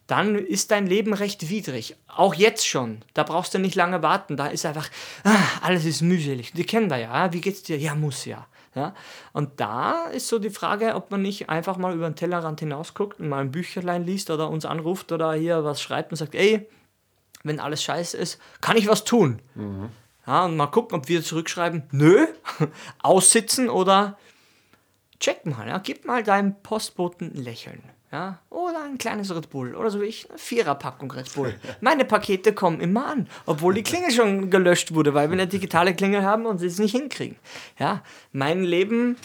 Dann 0.08 0.36
ist 0.36 0.70
dein 0.70 0.86
Leben 0.86 1.12
recht 1.12 1.50
widrig. 1.50 1.94
Auch 2.08 2.34
jetzt 2.34 2.66
schon. 2.66 3.02
Da 3.12 3.24
brauchst 3.24 3.52
du 3.52 3.58
nicht 3.58 3.74
lange 3.74 4.02
warten. 4.02 4.38
Da 4.38 4.46
ist 4.46 4.64
einfach, 4.64 4.88
ah, 5.22 5.36
alles 5.60 5.84
ist 5.84 6.00
mühselig. 6.00 6.52
Die 6.54 6.64
kennen 6.64 6.90
wir 6.90 6.96
ja. 6.96 7.32
Wie 7.34 7.42
geht's 7.42 7.62
dir? 7.62 7.76
Ja, 7.76 7.94
muss 7.94 8.24
ja. 8.24 8.46
ja. 8.74 8.94
Und 9.34 9.60
da 9.60 10.04
ist 10.06 10.28
so 10.28 10.38
die 10.38 10.48
Frage, 10.48 10.94
ob 10.94 11.10
man 11.10 11.20
nicht 11.20 11.50
einfach 11.50 11.76
mal 11.76 11.94
über 11.94 12.08
den 12.08 12.16
Tellerrand 12.16 12.60
hinausguckt 12.60 13.20
und 13.20 13.28
mal 13.28 13.42
ein 13.42 13.52
Bücherlein 13.52 14.06
liest 14.06 14.30
oder 14.30 14.48
uns 14.48 14.64
anruft 14.64 15.12
oder 15.12 15.34
hier 15.34 15.62
was 15.62 15.82
schreibt 15.82 16.10
und 16.10 16.16
sagt, 16.16 16.34
ey, 16.34 16.66
wenn 17.44 17.60
alles 17.60 17.82
scheiße 17.82 18.16
ist, 18.16 18.40
kann 18.62 18.78
ich 18.78 18.88
was 18.88 19.04
tun? 19.04 19.42
Mhm. 19.54 19.90
Ja, 20.26 20.46
und 20.46 20.56
mal 20.56 20.68
gucken, 20.68 20.96
ob 20.96 21.08
wir 21.08 21.22
zurückschreiben, 21.22 21.82
nö, 21.92 22.26
aussitzen 23.02 23.68
oder 23.68 24.18
check 25.20 25.44
mal, 25.44 25.68
ja, 25.68 25.76
gib 25.78 26.06
mal 26.06 26.22
deinem 26.22 26.54
Postboten 26.62 27.30
ein 27.34 27.44
Lächeln. 27.44 27.82
Ja, 28.10 28.38
oder 28.48 28.84
ein 28.84 28.96
kleines 28.96 29.34
Red 29.34 29.50
Bull. 29.50 29.74
Oder 29.74 29.90
so 29.90 30.00
wie 30.00 30.06
ich, 30.06 30.28
eine 30.30 30.38
Viererpackung 30.38 31.10
Red 31.10 31.34
Bull. 31.34 31.54
Meine 31.80 32.06
Pakete 32.06 32.54
kommen 32.54 32.80
immer 32.80 33.06
an, 33.06 33.28
obwohl 33.44 33.74
die 33.74 33.82
Klingel 33.82 34.10
schon 34.10 34.50
gelöscht 34.50 34.94
wurde, 34.94 35.12
weil 35.12 35.28
wir 35.28 35.34
eine 35.34 35.46
digitale 35.46 35.94
Klingel 35.94 36.22
haben 36.22 36.46
und 36.46 36.58
sie 36.58 36.66
es 36.66 36.78
nicht 36.78 36.92
hinkriegen. 36.92 37.36
Ja, 37.78 38.02
mein 38.32 38.64
Leben 38.64 39.16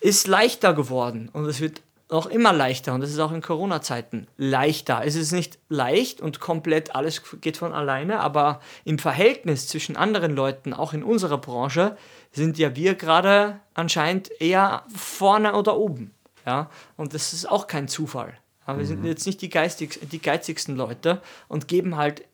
ist 0.00 0.26
leichter 0.26 0.72
geworden 0.72 1.28
und 1.34 1.44
es 1.44 1.60
wird 1.60 1.82
auch 2.08 2.26
immer 2.26 2.52
leichter 2.52 2.94
und 2.94 3.02
es 3.02 3.10
ist 3.10 3.18
auch 3.18 3.32
in 3.32 3.42
Corona-Zeiten 3.42 4.26
leichter. 4.36 5.02
Es 5.04 5.14
ist 5.14 5.32
nicht 5.32 5.58
leicht 5.68 6.20
und 6.20 6.40
komplett 6.40 6.94
alles 6.94 7.22
geht 7.40 7.56
von 7.56 7.72
alleine, 7.72 8.20
aber 8.20 8.60
im 8.84 8.98
Verhältnis 8.98 9.68
zwischen 9.68 9.96
anderen 9.96 10.34
Leuten, 10.34 10.72
auch 10.72 10.92
in 10.92 11.04
unserer 11.04 11.38
Branche, 11.38 11.96
sind 12.32 12.58
ja 12.58 12.74
wir 12.74 12.94
gerade 12.94 13.60
anscheinend 13.74 14.30
eher 14.40 14.84
vorne 14.94 15.54
oder 15.54 15.76
oben. 15.76 16.12
Ja? 16.50 16.70
Und 16.96 17.14
das 17.14 17.32
ist 17.32 17.48
auch 17.48 17.68
kein 17.68 17.86
Zufall. 17.86 18.36
Aber 18.64 18.74
mhm. 18.74 18.78
wir 18.80 18.86
sind 18.86 19.00
mhm. 19.02 19.06
jetzt 19.06 19.24
nicht 19.24 19.40
die, 19.40 19.50
geistig, 19.50 20.00
die 20.10 20.20
geizigsten 20.20 20.74
Leute 20.74 21.22
und 21.46 21.68
geben 21.68 21.96
halt 21.96 22.24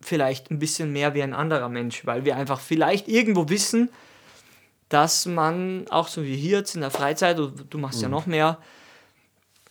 vielleicht 0.00 0.50
ein 0.50 0.60
bisschen 0.60 0.92
mehr 0.92 1.14
wie 1.14 1.22
ein 1.22 1.34
anderer 1.34 1.68
Mensch, 1.68 2.06
weil 2.06 2.24
wir 2.24 2.36
einfach 2.36 2.60
vielleicht 2.60 3.08
irgendwo 3.08 3.48
wissen, 3.48 3.90
dass 4.88 5.26
man 5.26 5.86
auch 5.88 6.06
so 6.06 6.22
wie 6.22 6.36
hier 6.36 6.58
jetzt 6.58 6.76
in 6.76 6.82
der 6.82 6.90
Freizeit, 6.90 7.38
du, 7.38 7.48
du 7.48 7.78
machst 7.78 8.00
ja 8.00 8.08
noch 8.08 8.26
mehr, 8.26 8.58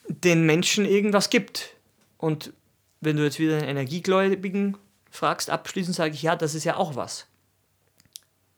den 0.07 0.45
Menschen 0.45 0.85
irgendwas 0.85 1.29
gibt. 1.29 1.75
Und 2.17 2.51
wenn 2.99 3.15
du 3.15 3.23
jetzt 3.23 3.39
wieder 3.39 3.57
einen 3.57 3.69
Energiegläubigen 3.69 4.77
fragst, 5.09 5.49
abschließend 5.49 5.95
sage 5.95 6.13
ich, 6.13 6.23
ja, 6.23 6.35
das 6.35 6.55
ist 6.55 6.65
ja 6.65 6.75
auch 6.75 6.95
was. 6.95 7.27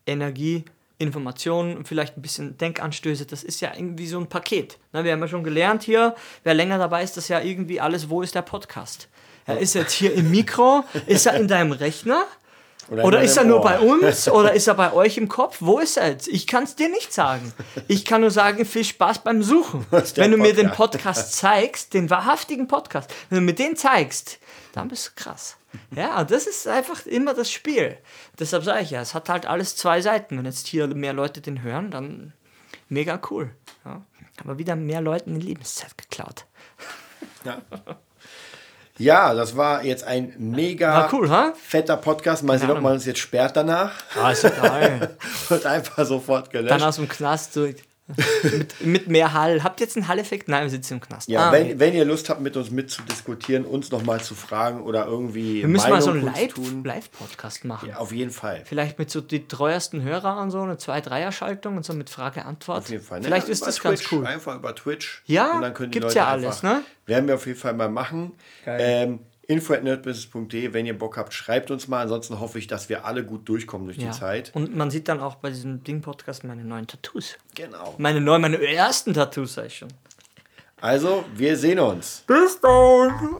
Energie, 0.08 0.66
Informationen, 0.98 1.86
vielleicht 1.86 2.18
ein 2.18 2.22
bisschen 2.22 2.58
Denkanstöße, 2.58 3.26
das 3.26 3.44
ist 3.44 3.62
ja 3.62 3.72
irgendwie 3.76 4.08
so 4.08 4.20
ein 4.20 4.28
Paket. 4.28 4.78
Na, 4.92 5.04
wir 5.04 5.12
haben 5.12 5.20
ja 5.20 5.28
schon 5.28 5.44
gelernt 5.44 5.84
hier, 5.84 6.16
wer 6.44 6.54
länger 6.54 6.78
dabei 6.78 7.04
ist, 7.04 7.18
das 7.18 7.26
ist 7.26 7.30
ja 7.30 7.42
irgendwie 7.42 7.82
alles, 7.82 8.10
wo 8.10 8.22
ist 8.22 8.36
der 8.36 8.42
Podcast? 8.42 9.10
Er 9.46 9.60
ist 9.60 9.74
jetzt 9.74 9.92
hier 9.92 10.14
im 10.14 10.32
Mikro, 10.32 10.86
ist 11.06 11.26
er 11.26 11.36
in 11.36 11.48
deinem 11.48 11.74
Rechner? 11.74 12.26
Oder 12.90 13.06
Oder, 13.06 13.22
ist 13.22 13.38
er 13.38 13.46
nur 13.46 13.60
Ohr. 13.60 13.64
bei 13.64 13.80
uns? 13.80 14.28
Oder 14.30 14.54
ist 14.54 14.68
er 14.68 14.74
bei 14.74 14.94
euch 14.94 15.18
im 15.18 15.28
Kopf? 15.28 15.58
Wo 15.60 15.80
ist 15.80 15.98
er 15.98 16.10
jetzt? 16.10 16.28
Ich 16.28 16.48
kann 16.48 16.64
es 16.64 16.76
dir 16.76 16.90
nicht 16.90 17.14
sagen. 17.14 17.54
Ich 17.88 18.06
kann 18.06 18.22
nur 18.22 18.32
sagen, 18.32 18.66
viel 18.66 18.84
Spaß 18.84 19.20
beim 19.20 19.42
Suchen. 19.42 19.86
Wenn 20.16 20.32
du 20.32 20.38
mir 20.38 20.54
den 20.54 20.72
Podcast. 20.72 20.94
Podcast 20.94 21.34
zeigst, 21.34 21.94
den 21.94 22.10
wahrhaftigen 22.10 22.68
Podcast, 22.68 23.14
wenn 23.30 23.40
du 23.40 23.46
mir 23.46 23.54
den 23.54 23.76
zeigst, 23.76 24.40
dann 24.74 24.90
bist 24.90 25.08
du 25.08 25.12
krass. 25.16 25.58
Ja, 25.96 26.24
das 26.24 26.46
ist 26.46 26.68
einfach 26.68 27.06
immer 27.06 27.34
das 27.34 27.52
Spiel. 27.52 27.98
Deshalb 28.38 28.64
sage 28.64 28.84
ich 28.84 28.92
ja, 28.92 29.02
es 29.02 29.14
hat 29.14 29.30
halt 29.30 29.46
alles 29.46 29.76
zwei 29.76 30.02
Seiten. 30.02 30.38
Wenn 30.38 30.46
jetzt 30.46 30.68
hier 30.68 30.88
mehr 30.88 31.14
Leute 31.14 31.42
den 31.42 31.64
hören, 31.64 31.90
dann 31.90 32.34
mega 32.90 33.20
cool. 33.32 33.52
Ja. 33.86 34.02
Aber 34.44 34.58
wieder 34.58 34.76
mehr 34.76 35.02
Leuten 35.02 35.40
die 35.40 35.46
Lebenszeit 35.46 35.98
geklaut. 35.98 36.46
Ja, 37.44 37.62
das 39.34 39.58
war 39.58 39.84
jetzt 39.84 40.04
ein 40.04 40.34
mega 40.38 41.10
cool, 41.12 41.30
ha? 41.30 41.54
fetter 41.56 41.98
Podcast. 41.98 42.44
Mal 42.44 42.60
sehen, 42.60 42.70
ob 42.72 42.82
man 42.82 42.94
uns 42.94 43.06
jetzt 43.06 43.20
sperrt 43.20 43.58
danach. 43.58 43.94
Ah, 44.22 44.32
ist 44.32 44.44
egal. 44.44 45.18
Wird 45.50 45.66
einfach 45.66 46.06
sofort 46.06 46.52
gelöscht. 46.52 46.72
Dann 46.72 46.84
aus 46.84 46.98
dem 46.98 47.10
Knast 47.10 47.56
durch. 47.56 47.78
Mit, 48.44 48.86
mit 48.86 49.08
mehr 49.08 49.34
Hall. 49.34 49.64
Habt 49.64 49.80
ihr 49.80 49.86
jetzt 49.86 49.96
einen 49.96 50.08
Hall-Effekt? 50.08 50.50
Nein, 50.50 50.64
wir 50.64 50.70
sitzen 50.70 50.96
im 50.96 51.02
Knast. 51.02 51.30
Ja, 51.30 51.50
Ah, 51.50 51.52
wenn, 51.54 51.80
wenn 51.80 51.94
ihr 51.94 52.04
Lust 52.06 52.30
habt, 52.30 52.42
mit 52.42 52.58
uns 52.58 52.70
mitzudiskutieren, 52.70 53.66
uns 53.66 53.92
nochmal 53.92 54.22
zu 54.22 54.36
fragen 54.36 54.82
oder 54.82 55.06
irgendwie 55.06 55.62
wir 55.62 55.68
müssen 55.70 55.90
mal 55.90 56.02
so 56.02 56.12
Meinung 56.12 56.28
einen 56.36 56.84
Live-. 56.84 56.84
Live-Podcast 56.84 57.66
machen. 57.66 57.90
Ja, 57.90 57.98
auf 57.98 58.12
jeden 58.12 58.32
Fall. 58.32 58.64
Vielleicht 58.66 59.00
mit 59.00 59.10
so 59.10 59.22
die 59.22 59.48
treuesten 59.48 60.04
Hörer 60.04 60.42
und 60.42 60.52
so, 60.52 60.62
eine 60.62 60.76
2-3er-Schaltung 60.76 61.78
und 61.78 61.86
so 61.86 61.94
mit 61.94 62.10
Frage-Antwort. 62.10 62.80
Auf 62.80 62.90
jeden 62.90 63.04
Fall. 63.04 63.20
Ne? 63.20 63.26
Vielleicht 63.26 63.48
ist 63.50 63.60
Über 63.60 63.66
das 63.68 63.82
ganz 63.82 64.00
Twitch, 64.02 64.12
cool. 64.12 64.26
Einfach 64.28 64.56
über 64.56 64.76
Twitch. 64.76 65.24
Ja, 65.26 65.54
und 65.56 65.62
dann 65.62 65.74
können 65.74 65.92
die 65.92 66.00
gibt's 66.00 66.14
Leute 66.16 66.26
ja 66.26 66.28
alles, 66.28 66.64
einfach, 66.64 66.80
ne? 66.80 66.84
Werden 67.06 67.28
wir 67.28 67.36
auf 67.36 67.46
jeden 67.46 67.60
Fall 67.60 67.74
mal 67.74 67.90
machen. 67.90 68.34
Ähm, 68.66 69.20
info 69.54 69.74
at 69.74 69.84
nerdbusiness.de, 69.84 70.74
wenn 70.74 70.86
ihr 70.86 70.98
Bock 70.98 71.18
habt, 71.18 71.34
schreibt 71.34 71.72
uns 71.72 71.88
mal. 71.88 72.02
Ansonsten 72.02 72.40
hoffe 72.40 72.60
ich, 72.60 72.68
dass 72.68 72.90
wir 72.90 73.06
alle 73.06 73.24
gut 73.24 73.48
durchkommen 73.48 73.88
durch 73.88 73.98
Ja. 73.98 74.12
die 74.12 74.18
Zeit. 74.20 74.52
Und 74.54 74.76
man 74.76 74.92
sieht 74.92 75.08
dann 75.08 75.20
auch 75.20 75.36
bei 75.36 75.50
diesem 75.50 75.84
Ding-Podcast 75.84 76.44
meine 76.44 76.64
neuen 76.64 76.88
Tattoos. 76.88 77.36
Genau. 77.56 77.96
Meine 77.98 78.20
neuen, 78.20 78.42
meine 78.42 78.62
ersten 78.62 79.14
Tattoos, 79.14 79.54
sag 79.54 79.68
ich 79.68 79.78
schon. 79.78 79.90
Also, 80.82 81.24
wir 81.36 81.56
sehen 81.56 81.80
uns. 81.80 82.24
Bis 82.28 82.60
dann! 82.60 83.38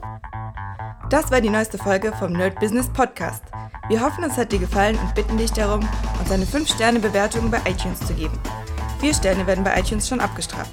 Das 1.10 1.30
war 1.30 1.42
die 1.42 1.50
neueste 1.50 1.76
Folge 1.76 2.10
vom 2.18 2.32
Nerd 2.32 2.58
Business 2.58 2.88
Podcast. 2.90 3.44
Wir 3.88 4.00
hoffen, 4.00 4.24
es 4.24 4.38
hat 4.38 4.50
dir 4.50 4.58
gefallen 4.58 4.98
und 4.98 5.14
bitten 5.14 5.36
dich 5.36 5.52
darum, 5.52 5.86
uns 6.18 6.30
eine 6.30 6.46
5-Sterne-Bewertung 6.46 7.50
bei 7.50 7.58
iTunes 7.68 8.00
zu 8.00 8.14
geben. 8.14 8.38
4 9.00 9.12
Sterne 9.12 9.46
werden 9.46 9.62
bei 9.62 9.78
iTunes 9.78 10.08
schon 10.08 10.20
abgestraft. 10.20 10.72